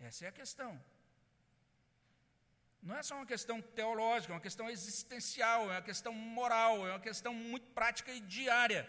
Essa 0.00 0.26
é 0.26 0.28
a 0.28 0.32
questão. 0.32 0.80
Não 2.82 2.96
é 2.96 3.02
só 3.02 3.16
uma 3.16 3.26
questão 3.26 3.60
teológica, 3.60 4.32
é 4.32 4.36
uma 4.36 4.40
questão 4.40 4.70
existencial, 4.70 5.62
é 5.70 5.74
uma 5.74 5.82
questão 5.82 6.12
moral, 6.12 6.86
é 6.86 6.90
uma 6.92 7.00
questão 7.00 7.34
muito 7.34 7.68
prática 7.72 8.12
e 8.12 8.20
diária. 8.20 8.88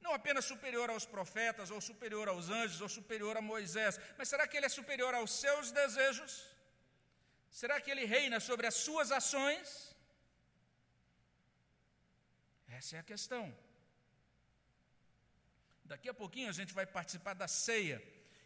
Não 0.00 0.12
apenas 0.12 0.44
superior 0.44 0.90
aos 0.90 1.06
profetas, 1.06 1.70
ou 1.70 1.80
superior 1.80 2.28
aos 2.28 2.50
anjos, 2.50 2.82
ou 2.82 2.88
superior 2.88 3.36
a 3.36 3.40
Moisés, 3.40 3.98
mas 4.18 4.28
será 4.28 4.46
que 4.46 4.56
ele 4.56 4.66
é 4.66 4.68
superior 4.68 5.14
aos 5.14 5.30
seus 5.32 5.72
desejos? 5.72 6.44
Será 7.50 7.80
que 7.80 7.90
ele 7.90 8.04
reina 8.04 8.38
sobre 8.40 8.66
as 8.66 8.74
suas 8.74 9.10
ações? 9.10 9.96
Essa 12.68 12.96
é 12.96 12.98
a 13.00 13.02
questão. 13.02 13.54
Daqui 15.84 16.08
a 16.08 16.14
pouquinho 16.14 16.48
a 16.48 16.52
gente 16.52 16.74
vai 16.74 16.86
participar 16.86 17.34
da 17.34 17.48
ceia. 17.48 18.02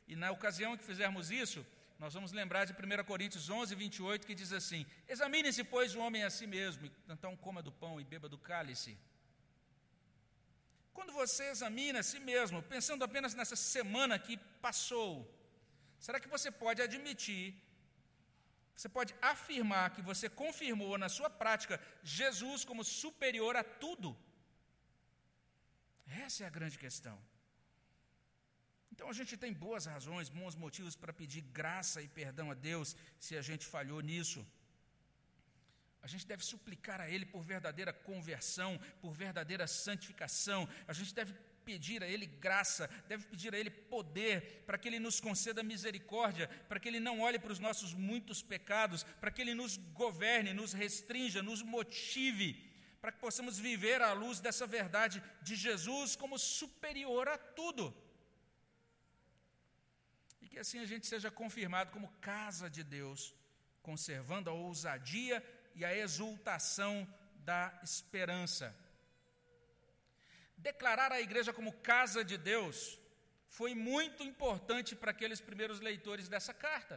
E 0.06 0.14
na 0.14 0.30
ocasião 0.30 0.76
que 0.76 0.84
fizermos 0.84 1.30
isso, 1.30 1.64
nós 1.98 2.14
vamos 2.14 2.32
lembrar 2.32 2.64
de 2.64 2.72
1 2.72 3.04
Coríntios 3.04 3.48
11, 3.48 3.74
28, 3.74 4.26
que 4.26 4.34
diz 4.34 4.52
assim: 4.52 4.86
Examine-se, 5.08 5.64
pois, 5.64 5.94
o 5.94 6.00
homem 6.00 6.24
a 6.24 6.30
si 6.30 6.46
mesmo, 6.46 6.90
então 7.08 7.36
coma 7.36 7.62
do 7.62 7.72
pão 7.72 8.00
e 8.00 8.04
beba 8.04 8.28
do 8.28 8.38
cálice. 8.38 8.96
Quando 10.92 11.12
você 11.12 11.44
examina 11.44 12.00
a 12.00 12.02
si 12.02 12.20
mesmo, 12.20 12.62
pensando 12.62 13.04
apenas 13.04 13.34
nessa 13.34 13.56
semana 13.56 14.18
que 14.18 14.36
passou, 14.60 15.12
será 15.98 16.20
que 16.20 16.28
você 16.28 16.50
pode 16.50 16.82
admitir 16.82 17.54
você 18.76 18.88
pode 18.88 19.14
afirmar 19.20 19.90
que 19.94 20.02
você 20.02 20.28
confirmou 20.28 20.96
na 20.98 21.08
sua 21.08 21.30
prática 21.30 21.80
Jesus 22.02 22.64
como 22.64 22.84
superior 22.84 23.56
a 23.56 23.64
tudo? 23.64 24.16
Essa 26.06 26.44
é 26.44 26.46
a 26.46 26.50
grande 26.50 26.78
questão. 26.78 27.18
Então 28.92 29.08
a 29.08 29.12
gente 29.12 29.36
tem 29.36 29.52
boas 29.52 29.86
razões, 29.86 30.28
bons 30.28 30.54
motivos 30.54 30.94
para 30.94 31.12
pedir 31.12 31.42
graça 31.60 32.02
e 32.02 32.08
perdão 32.08 32.50
a 32.50 32.54
Deus 32.54 32.96
se 33.18 33.36
a 33.36 33.42
gente 33.42 33.64
falhou 33.66 34.00
nisso. 34.00 34.46
A 36.02 36.08
gente 36.08 36.26
deve 36.26 36.44
suplicar 36.44 37.00
a 37.00 37.08
Ele 37.08 37.24
por 37.24 37.42
verdadeira 37.42 37.92
conversão, 37.92 38.78
por 39.00 39.12
verdadeira 39.12 39.66
santificação. 39.66 40.68
A 40.86 40.92
gente 40.92 41.14
deve 41.14 41.32
pedir 41.64 42.02
a 42.02 42.06
Ele 42.06 42.26
graça, 42.26 42.88
deve 43.08 43.24
pedir 43.26 43.54
a 43.54 43.58
Ele 43.58 43.70
poder, 43.70 44.62
para 44.66 44.78
que 44.78 44.88
Ele 44.88 44.98
nos 44.98 45.20
conceda 45.20 45.62
misericórdia, 45.62 46.48
para 46.68 46.80
que 46.80 46.88
Ele 46.88 47.00
não 47.00 47.20
olhe 47.20 47.38
para 47.38 47.52
os 47.52 47.58
nossos 47.58 47.94
muitos 47.94 48.42
pecados, 48.42 49.04
para 49.20 49.30
que 49.30 49.40
Ele 49.42 49.54
nos 49.54 49.76
governe, 49.76 50.52
nos 50.52 50.72
restrinja, 50.72 51.42
nos 51.42 51.62
motive, 51.62 52.50
para 53.00 53.12
que 53.12 53.18
possamos 53.18 53.58
viver 53.58 54.00
à 54.02 54.12
luz 54.12 54.40
dessa 54.40 54.66
verdade 54.66 55.22
de 55.42 55.56
Jesus 55.56 56.14
como 56.14 56.38
superior 56.38 57.28
a 57.28 57.38
tudo. 57.38 57.94
E 60.40 60.48
que 60.48 60.58
assim 60.58 60.78
a 60.78 60.86
gente 60.86 61.06
seja 61.06 61.30
confirmado 61.30 61.90
como 61.90 62.12
casa 62.20 62.70
de 62.70 62.84
Deus, 62.84 63.34
conservando 63.82 64.50
a 64.50 64.52
ousadia 64.52 65.42
e 65.74 65.84
a 65.84 65.96
exultação 65.96 67.08
da 67.44 67.78
esperança. 67.82 68.74
Declarar 70.70 71.10
a 71.12 71.20
igreja 71.20 71.52
como 71.52 71.78
casa 71.90 72.24
de 72.30 72.36
Deus 72.36 72.76
foi 73.58 73.74
muito 73.74 74.22
importante 74.30 74.94
para 75.00 75.10
aqueles 75.10 75.40
primeiros 75.48 75.80
leitores 75.88 76.28
dessa 76.28 76.54
carta. 76.54 76.96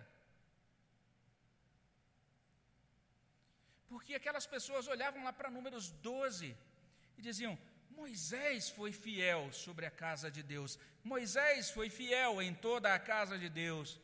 Porque 3.89 4.13
aquelas 4.13 4.47
pessoas 4.55 4.87
olhavam 4.87 5.23
lá 5.23 5.33
para 5.33 5.49
Números 5.57 5.85
12 5.91 6.55
e 7.17 7.21
diziam: 7.21 7.57
Moisés 7.89 8.69
foi 8.69 8.91
fiel 8.91 9.51
sobre 9.51 9.85
a 9.85 9.91
casa 9.91 10.29
de 10.29 10.43
Deus, 10.43 10.77
Moisés 11.03 11.71
foi 11.77 11.89
fiel 11.89 12.41
em 12.41 12.53
toda 12.53 12.93
a 12.93 12.99
casa 12.99 13.37
de 13.43 13.49
Deus. 13.49 13.99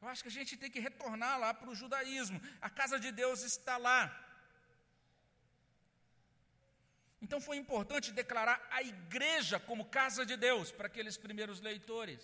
Eu 0.00 0.08
acho 0.08 0.22
que 0.22 0.28
a 0.28 0.38
gente 0.38 0.56
tem 0.56 0.70
que 0.70 0.80
retornar 0.88 1.38
lá 1.38 1.54
para 1.54 1.70
o 1.70 1.74
judaísmo, 1.74 2.40
a 2.60 2.68
casa 2.68 2.98
de 2.98 3.10
Deus 3.10 3.42
está 3.42 3.76
lá. 3.76 4.02
Então 7.26 7.40
foi 7.40 7.56
importante 7.56 8.12
declarar 8.12 8.56
a 8.70 8.80
igreja 8.82 9.58
como 9.58 9.90
casa 9.98 10.24
de 10.24 10.36
Deus 10.36 10.70
para 10.70 10.86
aqueles 10.86 11.16
primeiros 11.16 11.60
leitores. 11.60 12.22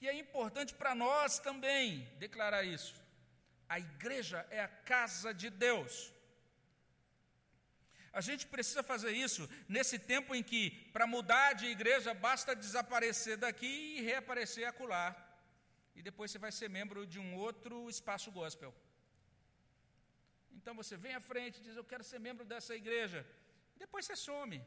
E 0.00 0.08
é 0.08 0.14
importante 0.14 0.72
para 0.72 0.94
nós 0.94 1.38
também 1.38 2.08
declarar 2.18 2.62
isso. 2.76 2.94
A 3.68 3.78
igreja 3.78 4.38
é 4.50 4.60
a 4.62 4.68
casa 4.68 5.34
de 5.34 5.50
Deus. 5.50 5.92
A 8.10 8.22
gente 8.22 8.46
precisa 8.46 8.82
fazer 8.82 9.12
isso 9.12 9.46
nesse 9.68 9.98
tempo 9.98 10.34
em 10.34 10.42
que, 10.42 10.62
para 10.94 11.06
mudar 11.06 11.52
de 11.52 11.66
igreja, 11.66 12.14
basta 12.14 12.56
desaparecer 12.56 13.36
daqui 13.36 13.74
e 13.98 14.00
reaparecer 14.00 14.66
acolá. 14.66 15.14
e 15.94 16.02
depois 16.02 16.30
você 16.30 16.38
vai 16.38 16.52
ser 16.58 16.68
membro 16.70 17.06
de 17.06 17.18
um 17.18 17.30
outro 17.36 17.76
espaço 17.96 18.30
gospel. 18.40 18.72
Então 20.58 20.74
você 20.80 20.96
vem 21.04 21.14
à 21.14 21.22
frente 21.30 21.58
e 21.58 21.64
diz: 21.66 21.76
Eu 21.76 21.86
quero 21.92 22.04
ser 22.10 22.18
membro 22.28 22.44
dessa 22.52 22.74
igreja. 22.82 23.20
Depois 23.84 24.04
você 24.06 24.16
some. 24.16 24.58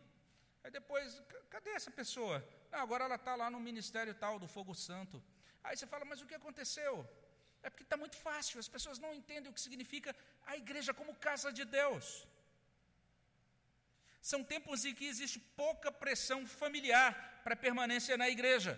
Aí 0.64 0.72
depois, 0.80 1.22
cadê 1.50 1.72
essa 1.80 1.92
pessoa? 2.02 2.38
Não, 2.72 2.80
agora 2.80 3.06
ela 3.06 3.20
está 3.22 3.36
lá 3.42 3.50
no 3.50 3.60
ministério 3.70 4.14
tal 4.14 4.38
do 4.44 4.48
Fogo 4.56 4.74
Santo. 4.88 5.24
Aí 5.64 5.76
você 5.76 5.88
fala: 5.94 6.06
Mas 6.12 6.22
o 6.22 6.28
que 6.30 6.36
aconteceu? 6.42 6.94
É 7.64 7.70
porque 7.70 7.84
está 7.84 7.98
muito 7.98 8.18
fácil, 8.28 8.60
as 8.60 8.68
pessoas 8.76 9.00
não 9.00 9.14
entendem 9.14 9.50
o 9.50 9.54
que 9.54 9.62
significa 9.68 10.16
a 10.46 10.56
igreja 10.64 10.94
como 10.94 11.16
casa 11.28 11.52
de 11.52 11.64
Deus. 11.80 12.06
São 14.22 14.44
tempos 14.44 14.84
em 14.86 14.94
que 14.94 15.06
existe 15.06 15.40
pouca 15.64 15.92
pressão 15.92 16.40
familiar 16.46 17.42
para 17.44 17.56
permanência 17.56 18.18
na 18.22 18.30
igreja. 18.30 18.74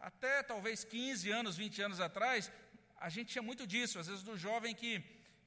Até 0.00 0.42
talvez 0.42 0.84
15 0.84 1.30
anos, 1.30 1.56
20 1.56 1.82
anos 1.82 2.00
atrás, 2.00 2.50
a 2.96 3.08
gente 3.14 3.32
tinha 3.32 3.42
muito 3.42 3.66
disso, 3.66 3.98
às 3.98 4.06
vezes 4.06 4.22
do 4.22 4.36
jovem 4.36 4.74
que 4.74 4.90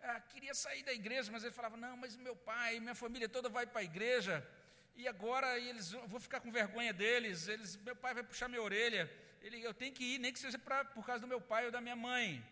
ah, 0.04 0.20
queria 0.20 0.54
sair 0.54 0.84
da 0.84 0.94
igreja, 0.94 1.32
mas 1.32 1.44
ele 1.44 1.54
falava: 1.54 1.78
Não, 1.78 1.96
mas 1.96 2.16
meu 2.16 2.36
pai, 2.36 2.80
minha 2.80 2.96
família 2.96 3.30
toda 3.30 3.50
vai 3.50 3.66
para 3.66 3.82
a 3.82 3.84
igreja, 3.92 4.46
e 4.96 5.08
agora 5.08 5.58
eles 5.58 5.92
vou 6.14 6.20
ficar 6.20 6.40
com 6.42 6.52
vergonha 6.52 6.94
deles, 6.94 7.48
eles, 7.48 7.78
meu 7.78 7.96
pai 7.96 8.14
vai 8.14 8.24
puxar 8.24 8.48
minha 8.50 8.62
orelha, 8.62 9.10
ele, 9.42 9.62
eu 9.62 9.74
tenho 9.74 9.94
que 9.94 10.04
ir, 10.16 10.20
nem 10.20 10.34
que 10.34 10.40
seja 10.40 10.60
pra, 10.60 10.84
por 10.84 11.06
causa 11.06 11.22
do 11.22 11.28
meu 11.28 11.42
pai 11.42 11.66
ou 11.66 11.72
da 11.72 11.82
minha 11.82 11.96
mãe. 11.96 12.46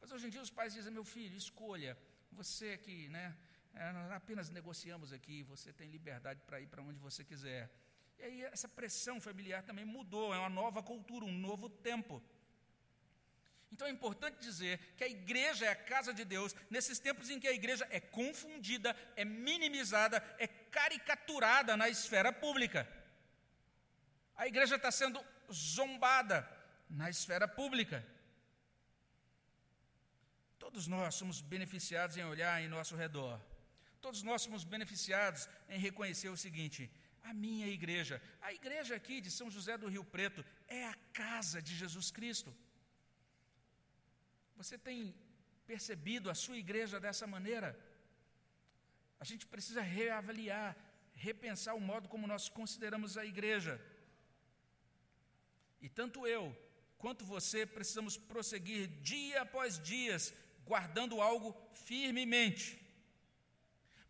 Mas 0.00 0.12
hoje 0.12 0.26
em 0.26 0.30
dia 0.30 0.40
os 0.40 0.50
pais 0.50 0.72
dizem: 0.72 0.92
Meu 0.92 1.04
filho, 1.04 1.36
escolha, 1.36 1.98
você 2.30 2.76
que, 2.78 3.08
né? 3.08 3.36
É, 3.74 3.92
nós 3.92 4.10
apenas 4.10 4.48
negociamos 4.50 5.12
aqui, 5.12 5.42
você 5.42 5.72
tem 5.72 5.88
liberdade 5.90 6.40
para 6.46 6.60
ir 6.60 6.66
para 6.66 6.82
onde 6.82 6.98
você 6.98 7.22
quiser. 7.22 7.70
E 8.18 8.22
aí 8.22 8.42
essa 8.44 8.68
pressão 8.68 9.20
familiar 9.20 9.62
também 9.62 9.84
mudou, 9.84 10.34
é 10.34 10.38
uma 10.38 10.48
nova 10.48 10.82
cultura, 10.82 11.24
um 11.24 11.38
novo 11.38 11.68
tempo. 11.68 12.22
Então 13.72 13.86
é 13.86 13.90
importante 13.90 14.38
dizer 14.40 14.78
que 14.96 15.04
a 15.04 15.08
igreja 15.08 15.66
é 15.66 15.68
a 15.68 15.76
casa 15.76 16.12
de 16.12 16.24
Deus 16.24 16.54
nesses 16.70 16.98
tempos 16.98 17.28
em 17.30 17.38
que 17.38 17.48
a 17.48 17.52
igreja 17.52 17.86
é 17.90 18.00
confundida, 18.00 18.96
é 19.14 19.24
minimizada, 19.24 20.16
é 20.38 20.46
caricaturada 20.46 21.76
na 21.76 21.88
esfera 21.88 22.32
pública. 22.32 22.88
A 24.36 24.46
igreja 24.46 24.76
está 24.76 24.90
sendo 24.90 25.20
zombada 25.52 26.48
na 26.88 27.10
esfera 27.10 27.46
pública. 27.46 28.04
Todos 30.58 30.86
nós 30.86 31.14
somos 31.14 31.40
beneficiados 31.40 32.16
em 32.16 32.24
olhar 32.24 32.60
em 32.62 32.68
nosso 32.68 32.96
redor. 32.96 33.40
Todos 34.00 34.22
nós 34.22 34.42
somos 34.42 34.64
beneficiados 34.64 35.48
em 35.68 35.78
reconhecer 35.78 36.28
o 36.28 36.36
seguinte: 36.36 36.90
a 37.22 37.34
minha 37.34 37.66
igreja, 37.66 38.22
a 38.40 38.52
igreja 38.52 38.94
aqui 38.94 39.20
de 39.20 39.30
São 39.30 39.50
José 39.50 39.76
do 39.76 39.88
Rio 39.88 40.04
Preto, 40.04 40.44
é 40.66 40.86
a 40.86 40.94
casa 41.12 41.60
de 41.60 41.74
Jesus 41.74 42.10
Cristo. 42.10 42.54
Você 44.60 44.76
tem 44.76 45.14
percebido 45.70 46.28
a 46.28 46.34
sua 46.34 46.56
igreja 46.64 46.98
dessa 46.98 47.26
maneira? 47.34 47.68
A 49.20 49.24
gente 49.24 49.46
precisa 49.46 49.80
reavaliar, 49.80 50.76
repensar 51.14 51.74
o 51.76 51.80
modo 51.80 52.08
como 52.08 52.26
nós 52.26 52.48
consideramos 52.48 53.16
a 53.16 53.24
igreja. 53.24 53.80
E 55.80 55.88
tanto 55.88 56.26
eu 56.26 56.44
quanto 57.02 57.24
você 57.24 57.64
precisamos 57.64 58.16
prosseguir 58.16 58.88
dia 59.12 59.42
após 59.42 59.78
dias, 59.78 60.34
guardando 60.64 61.20
algo 61.20 61.56
firmemente. 61.86 62.66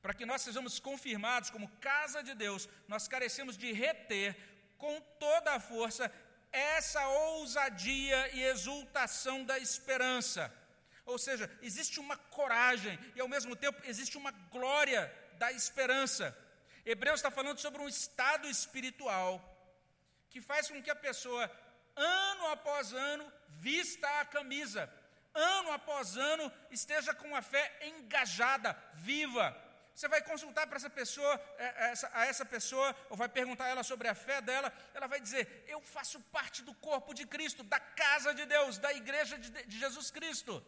Para 0.01 0.14
que 0.14 0.24
nós 0.24 0.40
sejamos 0.40 0.80
confirmados 0.80 1.51
como 1.51 1.68
casa 1.90 2.22
de 2.22 2.34
Deus, 2.34 2.66
nós 2.86 3.07
carecemos 3.07 3.59
de 3.59 3.70
reter 3.72 4.34
com 4.78 4.99
toda 5.26 5.57
a 5.57 5.61
força 5.61 6.11
essa 6.53 7.07
ousadia 7.09 8.34
e 8.34 8.42
exultação 8.42 9.44
da 9.44 9.59
esperança. 9.59 10.53
Ou 11.05 11.18
seja, 11.18 11.51
existe 11.62 12.01
uma 12.01 12.16
coragem 12.16 12.99
e 13.14 13.20
ao 13.20 13.28
mesmo 13.28 13.57
tempo 13.57 13.80
existe 13.84 14.16
uma 14.16 14.30
glória 14.30 15.12
da 15.38 15.51
esperança. 15.53 16.36
Hebreus 16.84 17.20
está 17.20 17.30
falando 17.30 17.59
sobre 17.59 17.80
um 17.80 17.88
estado 17.88 18.49
espiritual 18.49 19.32
que 20.30 20.40
faz 20.40 20.68
com 20.68 20.82
que 20.82 20.90
a 20.90 20.96
pessoa, 20.96 21.51
ano 21.96 22.46
após 22.49 22.92
ano, 22.92 23.32
vista 23.49 24.07
a 24.20 24.24
camisa, 24.24 24.92
ano 25.34 25.72
após 25.72 26.16
ano, 26.16 26.53
esteja 26.70 27.14
com 27.14 27.34
a 27.34 27.42
fé 27.42 27.64
engajada, 27.82 28.76
viva, 28.94 29.57
você 29.99 30.07
vai 30.07 30.22
consultar 30.22 30.64
para 30.68 30.76
essa 30.76 30.88
pessoa, 30.88 31.32
é, 31.59 31.64
é, 31.64 31.92
a 32.12 32.24
essa 32.26 32.44
pessoa, 32.44 32.94
ou 33.11 33.16
vai 33.16 33.28
perguntar 33.28 33.64
a 33.64 33.70
ela 33.70 33.82
sobre 33.82 34.07
a 34.07 34.14
fé 34.14 34.40
dela, 34.40 34.72
ela 34.94 35.09
vai 35.09 35.20
dizer: 35.20 35.64
Eu 35.66 35.80
faço 35.80 36.20
parte 36.36 36.62
do 36.62 36.72
corpo 36.74 37.12
de 37.12 37.26
Cristo, 37.26 37.64
da 37.64 37.80
casa 37.80 38.32
de 38.32 38.46
Deus, 38.46 38.78
da 38.78 38.92
igreja 38.92 39.36
de, 39.36 39.51
de 39.51 39.76
Jesus 39.76 40.09
Cristo. 40.12 40.64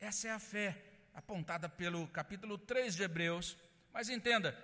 Essa 0.00 0.28
é 0.28 0.30
a 0.30 0.38
fé 0.38 0.74
apontada 1.12 1.68
pelo 1.68 2.08
capítulo 2.08 2.56
3 2.56 2.94
de 2.94 3.02
Hebreus. 3.02 3.54
Mas 3.92 4.08
entenda, 4.08 4.58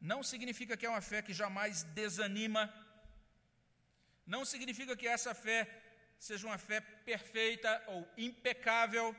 não 0.00 0.22
significa 0.22 0.76
que 0.76 0.86
é 0.86 0.88
uma 0.88 1.00
fé 1.00 1.20
que 1.20 1.32
jamais 1.32 1.82
desanima, 1.82 2.72
não 4.24 4.44
significa 4.44 4.96
que 4.96 5.08
essa 5.08 5.34
fé 5.34 5.68
seja 6.16 6.46
uma 6.46 6.58
fé 6.58 6.80
perfeita 6.80 7.82
ou 7.88 8.08
impecável 8.16 9.16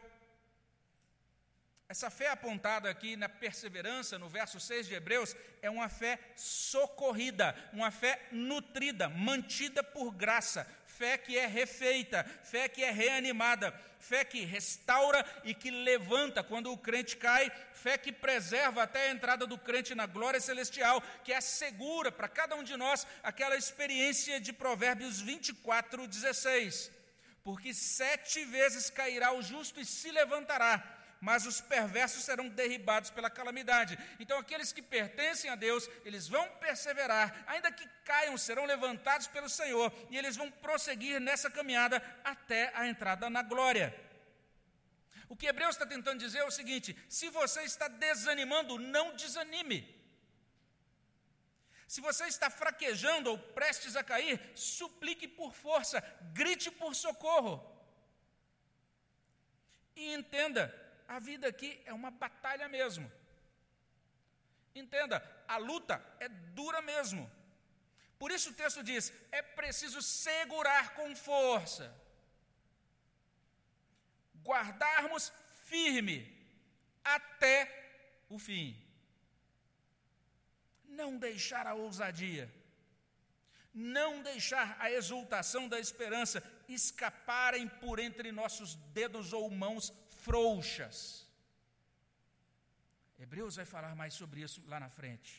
essa 1.87 2.09
fé 2.09 2.29
apontada 2.29 2.89
aqui 2.89 3.15
na 3.15 3.29
perseverança, 3.29 4.17
no 4.17 4.27
verso 4.27 4.59
6 4.59 4.87
de 4.87 4.95
Hebreus, 4.95 5.35
é 5.61 5.69
uma 5.69 5.87
fé 5.87 6.19
socorrida, 6.35 7.55
uma 7.71 7.91
fé 7.91 8.27
nutrida, 8.31 9.07
mantida 9.07 9.83
por 9.83 10.11
graça, 10.11 10.67
fé 10.87 11.15
que 11.15 11.37
é 11.37 11.45
refeita, 11.45 12.23
fé 12.43 12.67
que 12.67 12.83
é 12.83 12.89
reanimada, 12.89 13.71
fé 13.99 14.25
que 14.25 14.43
restaura 14.43 15.23
e 15.43 15.53
que 15.53 15.69
levanta 15.69 16.41
quando 16.41 16.71
o 16.71 16.77
crente 16.77 17.17
cai, 17.17 17.51
fé 17.73 17.99
que 17.99 18.11
preserva 18.11 18.81
até 18.81 19.09
a 19.09 19.11
entrada 19.11 19.45
do 19.45 19.57
crente 19.57 19.93
na 19.93 20.07
glória 20.07 20.41
celestial, 20.41 21.03
que 21.23 21.33
assegura 21.33 22.11
para 22.11 22.27
cada 22.27 22.55
um 22.55 22.63
de 22.63 22.75
nós 22.75 23.05
aquela 23.21 23.55
experiência 23.55 24.39
de 24.39 24.51
Provérbios 24.51 25.21
24, 25.21 26.07
16. 26.07 26.91
Porque 27.43 27.75
sete 27.75 28.43
vezes 28.43 28.89
cairá 28.89 29.31
o 29.31 29.41
justo 29.43 29.79
e 29.79 29.85
se 29.85 30.09
levantará 30.09 30.94
mas 31.21 31.45
os 31.45 31.61
perversos 31.61 32.23
serão 32.23 32.47
derribados 32.47 33.09
pela 33.09 33.29
calamidade. 33.29 33.97
Então, 34.19 34.37
aqueles 34.37 34.71
que 34.71 34.81
pertencem 34.81 35.49
a 35.49 35.55
Deus, 35.55 35.89
eles 36.03 36.27
vão 36.27 36.47
perseverar, 36.59 37.43
ainda 37.47 37.71
que 37.71 37.87
caiam, 38.03 38.37
serão 38.37 38.65
levantados 38.65 39.27
pelo 39.27 39.49
Senhor, 39.49 39.91
e 40.09 40.17
eles 40.17 40.35
vão 40.35 40.51
prosseguir 40.51 41.19
nessa 41.19 41.49
caminhada 41.49 42.01
até 42.23 42.71
a 42.75 42.87
entrada 42.87 43.29
na 43.29 43.41
glória. 43.41 43.93
O 45.27 45.35
que 45.35 45.47
Hebreus 45.47 45.75
está 45.75 45.85
tentando 45.85 46.19
dizer 46.19 46.39
é 46.39 46.45
o 46.45 46.51
seguinte: 46.51 46.95
se 47.09 47.29
você 47.29 47.61
está 47.63 47.87
desanimando, 47.87 48.77
não 48.77 49.15
desanime. 49.15 49.93
Se 51.87 52.01
você 52.01 52.25
está 52.25 52.49
fraquejando 52.49 53.29
ou 53.29 53.37
prestes 53.37 53.95
a 53.95 54.03
cair, 54.03 54.39
suplique 54.55 55.27
por 55.27 55.53
força, 55.53 56.01
grite 56.33 56.71
por 56.71 56.95
socorro. 56.95 57.71
E 59.95 60.13
entenda 60.13 60.73
a 61.07 61.19
vida 61.19 61.47
aqui 61.47 61.81
é 61.85 61.93
uma 61.93 62.11
batalha 62.11 62.67
mesmo. 62.67 63.11
Entenda, 64.73 65.23
a 65.47 65.57
luta 65.57 66.03
é 66.19 66.27
dura 66.27 66.81
mesmo. 66.81 67.29
Por 68.17 68.31
isso 68.31 68.49
o 68.49 68.53
texto 68.53 68.83
diz: 68.83 69.11
é 69.31 69.41
preciso 69.41 70.01
segurar 70.01 70.93
com 70.95 71.15
força, 71.15 71.93
guardarmos 74.43 75.31
firme 75.65 76.35
até 77.03 77.57
o 78.29 78.37
fim. 78.37 78.81
Não 80.85 81.17
deixar 81.17 81.67
a 81.67 81.73
ousadia, 81.73 82.51
não 83.73 84.21
deixar 84.21 84.77
a 84.79 84.89
exultação 84.89 85.67
da 85.67 85.79
esperança 85.79 86.43
escaparem 86.67 87.67
por 87.67 87.99
entre 87.99 88.31
nossos 88.31 88.75
dedos 88.75 89.33
ou 89.33 89.49
mãos 89.51 89.93
frouxas. 90.25 90.99
Hebreus 93.23 93.55
vai 93.59 93.65
falar 93.65 93.93
mais 94.01 94.13
sobre 94.13 94.41
isso 94.45 94.61
lá 94.71 94.79
na 94.79 94.89
frente. 94.89 95.31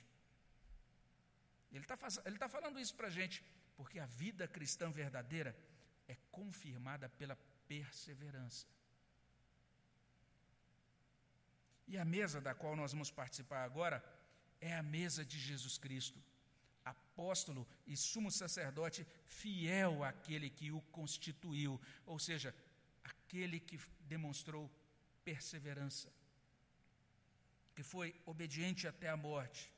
Ele 1.73 1.85
está 1.85 1.97
tá 2.45 2.49
falando 2.49 2.81
isso 2.85 2.95
para 2.95 3.09
a 3.09 3.17
gente, 3.19 3.45
porque 3.77 3.99
a 3.99 4.07
vida 4.07 4.47
cristã 4.57 4.91
verdadeira 4.91 5.51
é 6.09 6.17
confirmada 6.31 7.09
pela 7.09 7.37
perseverança. 7.67 8.67
E 11.89 11.99
a 11.99 12.05
mesa 12.05 12.41
da 12.41 12.55
qual 12.55 12.75
nós 12.75 12.93
vamos 12.93 13.11
participar 13.11 13.65
agora 13.65 13.99
é 14.61 14.73
a 14.75 14.83
mesa 14.83 15.25
de 15.25 15.39
Jesus 15.39 15.77
Cristo, 15.85 16.19
apóstolo 16.85 17.67
e 17.87 17.97
sumo 17.97 18.31
sacerdote 18.31 19.07
fiel 19.25 20.03
àquele 20.03 20.49
que 20.49 20.71
o 20.73 20.81
constituiu, 20.99 21.81
ou 22.07 22.19
seja, 22.19 22.55
aquele 23.05 23.61
que 23.61 23.79
demonstrou 24.07 24.71
perseverança, 25.25 26.13
que 27.75 27.83
foi 27.83 28.15
obediente 28.25 28.87
até 28.87 29.09
a 29.09 29.17
morte. 29.17 29.73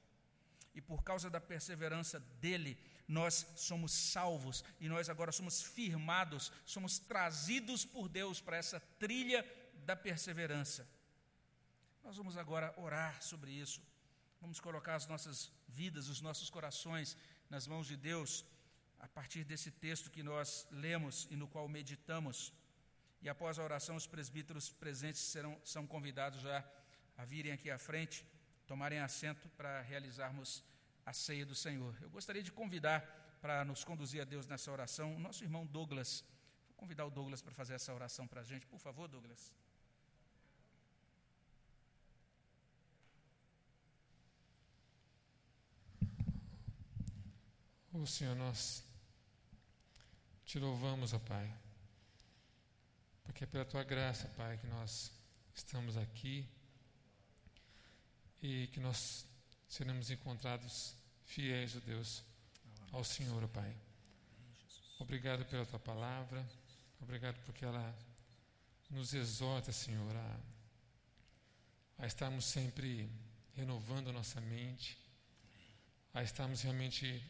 e 0.74 0.80
por 0.80 1.02
causa 1.02 1.28
da 1.28 1.40
perseverança 1.40 2.20
dele, 2.40 2.78
nós 3.08 3.34
somos 3.56 3.90
salvos 3.90 4.62
e 4.78 4.88
nós 4.88 5.08
agora 5.08 5.32
somos 5.32 5.60
firmados, 5.60 6.52
somos 6.64 7.00
trazidos 7.00 7.84
por 7.84 8.08
Deus 8.08 8.40
para 8.40 8.56
essa 8.56 8.78
trilha 8.98 9.44
da 9.86 9.96
perseverança. 9.96 10.86
Nós 12.04 12.16
vamos 12.16 12.36
agora 12.36 12.72
orar 12.76 13.20
sobre 13.22 13.50
isso. 13.50 13.82
Vamos 14.40 14.60
colocar 14.60 14.94
as 14.94 15.06
nossas 15.06 15.50
vidas, 15.66 16.06
os 16.08 16.20
nossos 16.20 16.48
corações 16.48 17.16
nas 17.50 17.66
mãos 17.66 17.86
de 17.86 17.96
Deus, 17.96 18.44
a 19.00 19.08
partir 19.08 19.42
desse 19.42 19.70
texto 19.70 20.10
que 20.10 20.22
nós 20.22 20.66
lemos 20.70 21.26
e 21.30 21.34
no 21.34 21.48
qual 21.48 21.66
meditamos. 21.68 22.52
E 23.20 23.28
após 23.28 23.58
a 23.58 23.64
oração, 23.64 23.96
os 23.96 24.06
presbíteros 24.06 24.70
presentes 24.70 25.20
serão, 25.20 25.60
são 25.64 25.86
convidados 25.86 26.40
já 26.40 26.64
a 27.16 27.24
virem 27.24 27.52
aqui 27.52 27.70
à 27.70 27.78
frente, 27.78 28.24
tomarem 28.66 29.00
assento 29.00 29.48
para 29.50 29.80
realizarmos 29.82 30.62
a 31.04 31.12
ceia 31.12 31.44
do 31.44 31.54
Senhor. 31.54 31.96
Eu 32.00 32.10
gostaria 32.10 32.42
de 32.42 32.52
convidar 32.52 33.00
para 33.40 33.64
nos 33.64 33.82
conduzir 33.82 34.20
a 34.20 34.24
Deus 34.24 34.46
nessa 34.46 34.70
oração 34.70 35.16
o 35.16 35.18
nosso 35.18 35.42
irmão 35.42 35.66
Douglas. 35.66 36.24
Vou 36.68 36.76
convidar 36.76 37.06
o 37.06 37.10
Douglas 37.10 37.42
para 37.42 37.54
fazer 37.54 37.74
essa 37.74 37.92
oração 37.92 38.26
para 38.26 38.40
a 38.40 38.44
gente. 38.44 38.66
Por 38.66 38.78
favor, 38.78 39.08
Douglas. 39.08 39.52
O 47.92 48.02
oh, 48.02 48.06
Senhor, 48.06 48.36
nós 48.36 48.84
te 50.44 50.58
louvamos, 50.60 51.12
ó 51.12 51.18
Pai, 51.18 51.52
porque 53.28 53.44
é 53.44 53.46
pela 53.46 53.64
tua 53.66 53.84
graça, 53.84 54.26
Pai, 54.38 54.56
que 54.56 54.66
nós 54.66 55.12
estamos 55.54 55.98
aqui 55.98 56.48
e 58.42 58.68
que 58.68 58.80
nós 58.80 59.26
seremos 59.68 60.10
encontrados 60.10 60.94
fiéis, 61.26 61.76
ó 61.76 61.80
Deus, 61.80 62.24
ao 62.90 63.04
Senhor, 63.04 63.44
ó 63.44 63.46
Pai. 63.48 63.76
Obrigado 64.98 65.44
pela 65.44 65.66
tua 65.66 65.78
palavra, 65.78 66.42
obrigado 67.02 67.38
porque 67.44 67.66
ela 67.66 67.94
nos 68.88 69.12
exorta, 69.12 69.72
Senhor, 69.72 70.16
a, 70.16 70.40
a 71.98 72.06
estarmos 72.06 72.46
sempre 72.46 73.10
renovando 73.54 74.08
a 74.08 74.12
nossa 74.12 74.40
mente, 74.40 74.98
a 76.14 76.22
estarmos 76.22 76.62
realmente 76.62 77.22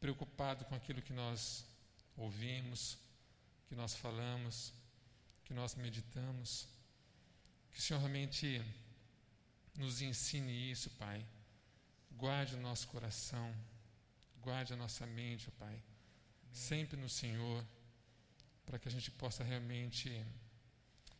preocupados 0.00 0.66
com 0.66 0.74
aquilo 0.74 1.02
que 1.02 1.12
nós 1.12 1.66
ouvimos, 2.16 2.96
que 3.68 3.74
nós 3.74 3.94
falamos, 3.94 4.72
que 5.44 5.54
nós 5.54 5.74
meditamos. 5.74 6.68
Que 7.72 7.78
o 7.78 7.82
Senhor 7.82 8.00
realmente 8.00 8.62
nos 9.76 10.02
ensine 10.02 10.70
isso, 10.70 10.90
Pai. 10.90 11.24
Guarde 12.12 12.54
o 12.54 12.60
nosso 12.60 12.86
coração, 12.88 13.54
guarde 14.40 14.72
a 14.72 14.76
nossa 14.76 15.06
mente, 15.06 15.50
Pai, 15.52 15.82
sempre 16.52 16.96
no 16.96 17.08
Senhor, 17.08 17.64
para 18.66 18.78
que 18.78 18.88
a 18.88 18.90
gente 18.90 19.10
possa 19.10 19.42
realmente 19.42 20.24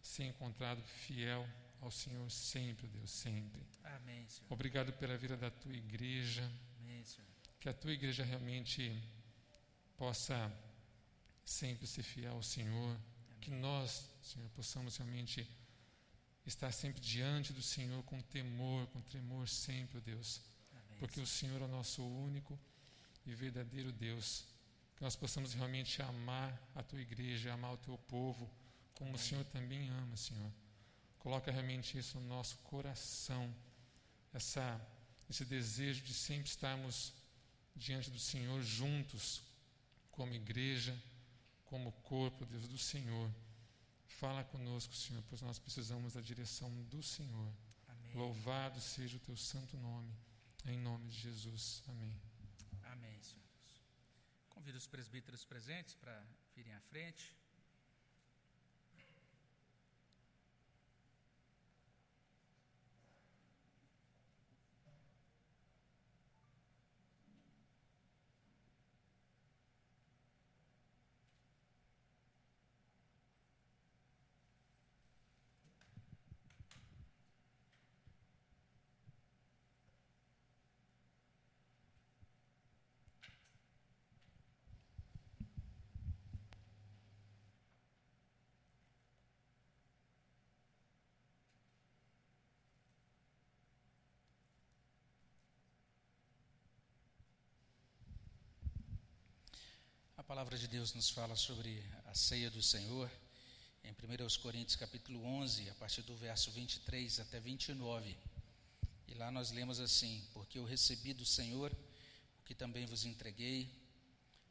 ser 0.00 0.24
encontrado 0.24 0.82
fiel 0.82 1.48
ao 1.80 1.90
Senhor 1.90 2.30
sempre, 2.30 2.86
Deus, 2.86 3.10
sempre. 3.10 3.62
Amém, 3.82 4.28
Senhor. 4.28 4.52
Obrigado 4.52 4.92
pela 4.92 5.16
vida 5.16 5.36
da 5.36 5.50
tua 5.50 5.74
igreja. 5.74 6.48
Amém, 6.80 7.04
Senhor. 7.04 7.28
Que 7.58 7.68
a 7.68 7.72
tua 7.72 7.92
igreja 7.92 8.24
realmente 8.24 8.96
possa 9.96 10.52
sempre 11.44 11.86
ser 11.86 12.02
fiel 12.02 12.34
ao 12.34 12.42
Senhor. 12.42 12.90
Amém. 12.90 13.40
Que 13.40 13.50
nós, 13.50 14.08
Senhor, 14.22 14.48
possamos 14.50 14.96
realmente 14.96 15.48
estar 16.46 16.70
sempre 16.72 17.00
diante 17.00 17.52
do 17.52 17.62
Senhor 17.62 18.02
com 18.04 18.20
temor, 18.20 18.86
com 18.88 19.00
tremor 19.00 19.48
sempre, 19.48 20.00
Deus. 20.00 20.40
Amém. 20.72 20.98
Porque 21.00 21.20
o 21.20 21.26
Senhor 21.26 21.60
é 21.60 21.64
o 21.64 21.68
nosso 21.68 22.02
único 22.02 22.58
e 23.26 23.34
verdadeiro 23.34 23.92
Deus. 23.92 24.44
Que 24.96 25.02
nós 25.02 25.16
possamos 25.16 25.54
realmente 25.54 26.00
amar 26.00 26.56
a 26.74 26.82
tua 26.82 27.00
igreja, 27.00 27.52
amar 27.52 27.72
o 27.72 27.76
teu 27.78 27.98
povo, 27.98 28.48
como 28.94 29.10
Amém. 29.10 29.20
o 29.20 29.24
Senhor 29.24 29.44
também 29.46 29.88
ama, 29.90 30.16
Senhor. 30.16 30.52
Coloca 31.18 31.50
realmente 31.50 31.98
isso 31.98 32.18
no 32.20 32.28
nosso 32.28 32.56
coração, 32.58 33.52
essa, 34.32 34.80
esse 35.28 35.44
desejo 35.44 36.02
de 36.04 36.14
sempre 36.14 36.48
estarmos 36.48 37.12
diante 37.74 38.10
do 38.10 38.18
Senhor 38.18 38.62
juntos, 38.62 39.42
como 40.10 40.34
igreja, 40.34 40.96
como 41.64 41.90
corpo, 42.02 42.44
Deus, 42.44 42.68
do 42.68 42.78
Senhor 42.78 43.30
Fala 44.18 44.44
conosco, 44.44 44.94
Senhor, 44.94 45.22
pois 45.28 45.42
nós 45.42 45.58
precisamos 45.58 46.12
da 46.12 46.20
direção 46.20 46.70
do 46.84 47.02
Senhor. 47.02 47.52
Amém. 47.88 48.14
Louvado 48.14 48.80
seja 48.80 49.16
o 49.16 49.20
teu 49.20 49.36
santo 49.36 49.76
nome. 49.76 50.12
Em 50.66 50.78
nome 50.78 51.08
de 51.08 51.18
Jesus. 51.18 51.82
Amém. 51.88 52.14
Amém, 52.84 53.20
Senhor. 53.20 53.42
Convido 54.48 54.78
os 54.78 54.86
presbíteros 54.86 55.44
presentes 55.44 55.94
para 55.94 56.24
virem 56.54 56.72
à 56.74 56.80
frente. 56.82 57.36
Palavra 100.32 100.56
de 100.56 100.66
Deus 100.66 100.94
nos 100.94 101.10
fala 101.10 101.36
sobre 101.36 101.84
a 102.06 102.14
ceia 102.14 102.50
do 102.50 102.62
Senhor 102.62 103.10
em 103.84 103.92
1 103.92 104.40
Coríntios 104.40 104.76
capítulo 104.76 105.22
11, 105.22 105.68
a 105.68 105.74
partir 105.74 106.00
do 106.00 106.16
verso 106.16 106.50
23 106.52 107.20
até 107.20 107.38
29. 107.38 108.16
E 109.08 109.12
lá 109.12 109.30
nós 109.30 109.50
lemos 109.50 109.78
assim: 109.78 110.26
Porque 110.32 110.58
eu 110.58 110.64
recebi 110.64 111.12
do 111.12 111.26
Senhor 111.26 111.70
o 111.70 112.44
que 112.46 112.54
também 112.54 112.86
vos 112.86 113.04
entreguei, 113.04 113.70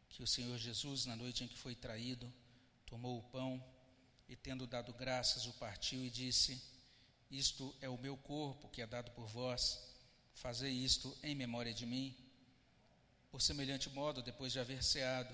que 0.07 0.21
o 0.21 0.27
Senhor 0.27 0.55
Jesus, 0.59 1.07
na 1.07 1.15
noite 1.15 1.43
em 1.43 1.47
que 1.47 1.57
foi 1.57 1.73
traído, 1.73 2.31
tomou 2.85 3.17
o 3.17 3.23
pão 3.23 3.59
e, 4.29 4.35
tendo 4.35 4.67
dado 4.67 4.93
graças, 4.93 5.47
o 5.47 5.53
partiu 5.53 6.05
e 6.05 6.11
disse: 6.11 6.61
Isto 7.31 7.75
é 7.81 7.89
o 7.89 7.97
meu 7.97 8.15
corpo 8.15 8.69
que 8.69 8.83
é 8.83 8.85
dado 8.85 9.09
por 9.13 9.25
vós, 9.25 9.79
fazei 10.35 10.73
isto 10.73 11.17
em 11.23 11.33
memória 11.33 11.73
de 11.73 11.87
mim. 11.87 12.15
Por 13.31 13.41
semelhante 13.41 13.89
modo, 13.89 14.21
depois 14.21 14.53
de 14.53 14.59
haver 14.59 14.83
ceado, 14.83 15.33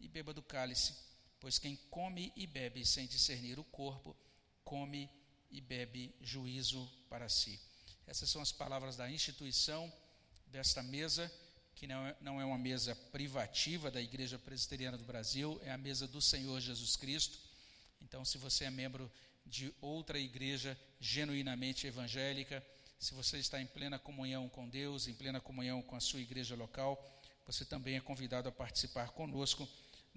e 0.00 0.08
beba 0.08 0.32
do 0.32 0.42
cálice, 0.42 0.94
pois 1.40 1.58
quem 1.58 1.76
come 1.90 2.32
e 2.36 2.46
bebe 2.46 2.84
sem 2.84 3.06
discernir 3.06 3.58
o 3.58 3.64
corpo, 3.64 4.16
come 4.64 5.10
e 5.50 5.60
bebe 5.60 6.14
juízo 6.20 6.90
para 7.08 7.28
si. 7.28 7.58
Essas 8.06 8.30
são 8.30 8.40
as 8.40 8.52
palavras 8.52 8.96
da 8.96 9.10
instituição 9.10 9.92
desta 10.46 10.82
mesa, 10.82 11.30
que 11.74 11.86
não 11.86 12.06
é, 12.06 12.16
não 12.20 12.40
é 12.40 12.44
uma 12.44 12.58
mesa 12.58 12.94
privativa 13.12 13.90
da 13.90 14.00
Igreja 14.00 14.38
Presbiteriana 14.38 14.98
do 14.98 15.04
Brasil, 15.04 15.60
é 15.62 15.70
a 15.70 15.78
mesa 15.78 16.06
do 16.08 16.20
Senhor 16.20 16.60
Jesus 16.60 16.96
Cristo. 16.96 17.38
Então, 18.00 18.24
se 18.24 18.38
você 18.38 18.64
é 18.64 18.70
membro 18.70 19.10
de 19.46 19.72
outra 19.80 20.18
igreja 20.18 20.78
genuinamente 21.00 21.86
evangélica, 21.86 22.64
se 22.98 23.14
você 23.14 23.38
está 23.38 23.60
em 23.60 23.66
plena 23.66 23.98
comunhão 23.98 24.48
com 24.48 24.68
Deus, 24.68 25.06
em 25.06 25.14
plena 25.14 25.40
comunhão 25.40 25.80
com 25.82 25.96
a 25.96 26.00
sua 26.00 26.20
igreja 26.20 26.56
local, 26.56 26.98
você 27.46 27.64
também 27.64 27.96
é 27.96 28.00
convidado 28.00 28.48
a 28.48 28.52
participar 28.52 29.10
conosco 29.10 29.68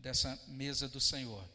dessa 0.01 0.37
mesa 0.47 0.89
do 0.89 0.99
Senhor. 0.99 1.47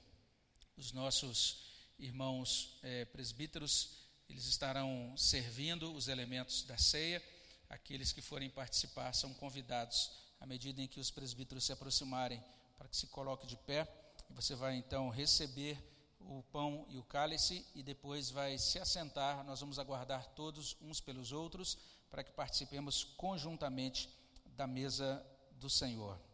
Os 0.77 0.93
nossos 0.93 1.67
irmãos 1.99 2.79
é, 2.83 3.05
presbíteros, 3.05 4.07
eles 4.29 4.47
estarão 4.47 5.15
servindo 5.17 5.93
os 5.93 6.09
elementos 6.09 6.63
da 6.63 6.79
ceia. 6.79 7.23
aqueles 7.69 8.13
que 8.13 8.23
forem 8.23 8.49
participar 8.49 9.13
são 9.13 9.35
convidados, 9.35 10.13
à 10.41 10.47
medida 10.47 10.81
em 10.81 10.87
que 10.87 11.01
os 11.01 11.11
presbíteros 11.11 11.65
se 11.65 11.73
aproximarem, 11.73 12.43
para 12.79 12.89
que 12.89 12.97
se 12.97 13.09
coloque 13.09 13.47
de 13.47 13.57
pé. 13.57 13.89
Você 14.31 14.55
vai 14.55 14.77
então 14.77 15.09
receber 15.09 15.77
o 16.21 16.45
pão 16.53 16.87
e 16.89 16.99
o 16.99 17.03
cálice 17.03 17.67
e 17.75 17.83
depois 17.83 18.31
vai 18.31 18.57
se 18.59 18.79
assentar. 18.79 19.43
Nós 19.45 19.61
vamos 19.61 19.79
aguardar 19.79 20.25
todos 20.35 20.77
uns 20.81 21.01
pelos 21.01 21.33
outros 21.33 21.77
para 22.11 22.23
que 22.23 22.31
participemos 22.31 23.03
conjuntamente 23.17 24.09
da 24.57 24.67
mesa 24.67 25.25
do 25.53 25.69
Senhor. 25.69 26.26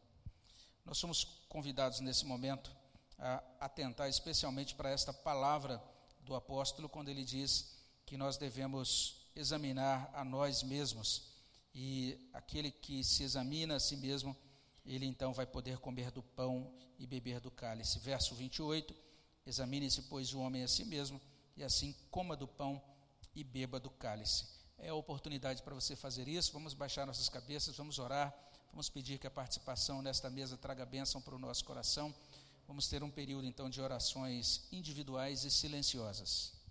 Nós 0.85 0.99
somos 0.99 1.25
convidados 1.49 2.01
nesse 2.01 2.25
momento 2.25 2.75
a 3.19 3.43
atentar 3.61 4.09
especialmente 4.09 4.75
para 4.75 4.91
esta 4.91 5.13
palavra 5.13 5.83
do 6.21 6.35
apóstolo 6.35 6.89
quando 6.89 7.09
ele 7.09 7.25
diz 7.25 7.77
que 8.05 8.17
nós 8.17 8.37
devemos 8.37 9.27
examinar 9.35 10.11
a 10.13 10.25
nós 10.25 10.63
mesmos 10.63 11.33
e 11.75 12.19
aquele 12.33 12.71
que 12.71 13.03
se 13.03 13.23
examina 13.23 13.77
a 13.77 13.81
si 13.81 13.97
mesmo, 13.97 14.37
ele 14.85 15.07
então 15.07 15.33
vai 15.33 15.47
poder 15.47 15.79
comer 15.79 16.11
do 16.11 16.23
pão 16.23 16.73
e 16.99 17.07
beber 17.07 17.41
do 17.41 17.51
cálice. 17.51 17.99
Verso 17.99 18.35
28 18.35 18.95
Examine-se, 19.45 20.03
pois, 20.03 20.33
o 20.33 20.41
homem 20.41 20.63
a 20.63 20.69
si 20.69 20.85
mesmo, 20.85 21.21
e 21.57 21.65
assim 21.65 21.95
coma 22.11 22.37
do 22.37 22.47
pão 22.47 22.81
e 23.35 23.43
beba 23.43 23.81
do 23.81 23.91
cálice. 23.91 24.47
É 24.79 24.91
a 24.91 24.95
oportunidade 24.95 25.63
para 25.63 25.75
você 25.75 25.97
fazer 25.97 26.29
isso. 26.29 26.53
Vamos 26.53 26.75
baixar 26.75 27.07
nossas 27.07 27.29
cabeças, 27.29 27.77
vamos 27.77 27.99
orar, 27.99 28.33
vamos 28.73 28.89
pedir 28.89 29.19
que 29.19 29.27
a 29.27 29.31
participação 29.31 30.01
nesta 30.01 30.31
mesa 30.31 30.57
traga 30.57 30.85
bênção 30.87 31.21
para 31.21 31.35
o 31.35 31.39
nosso 31.39 31.65
coração. 31.65 32.13
Vamos 32.67 32.89
ter 32.89 33.03
um 33.03 33.11
período 33.11 33.47
então 33.47 33.69
de 33.69 33.81
orações 33.81 34.63
individuais 34.73 35.45
e 35.45 35.51
silenciosas. 35.51 36.62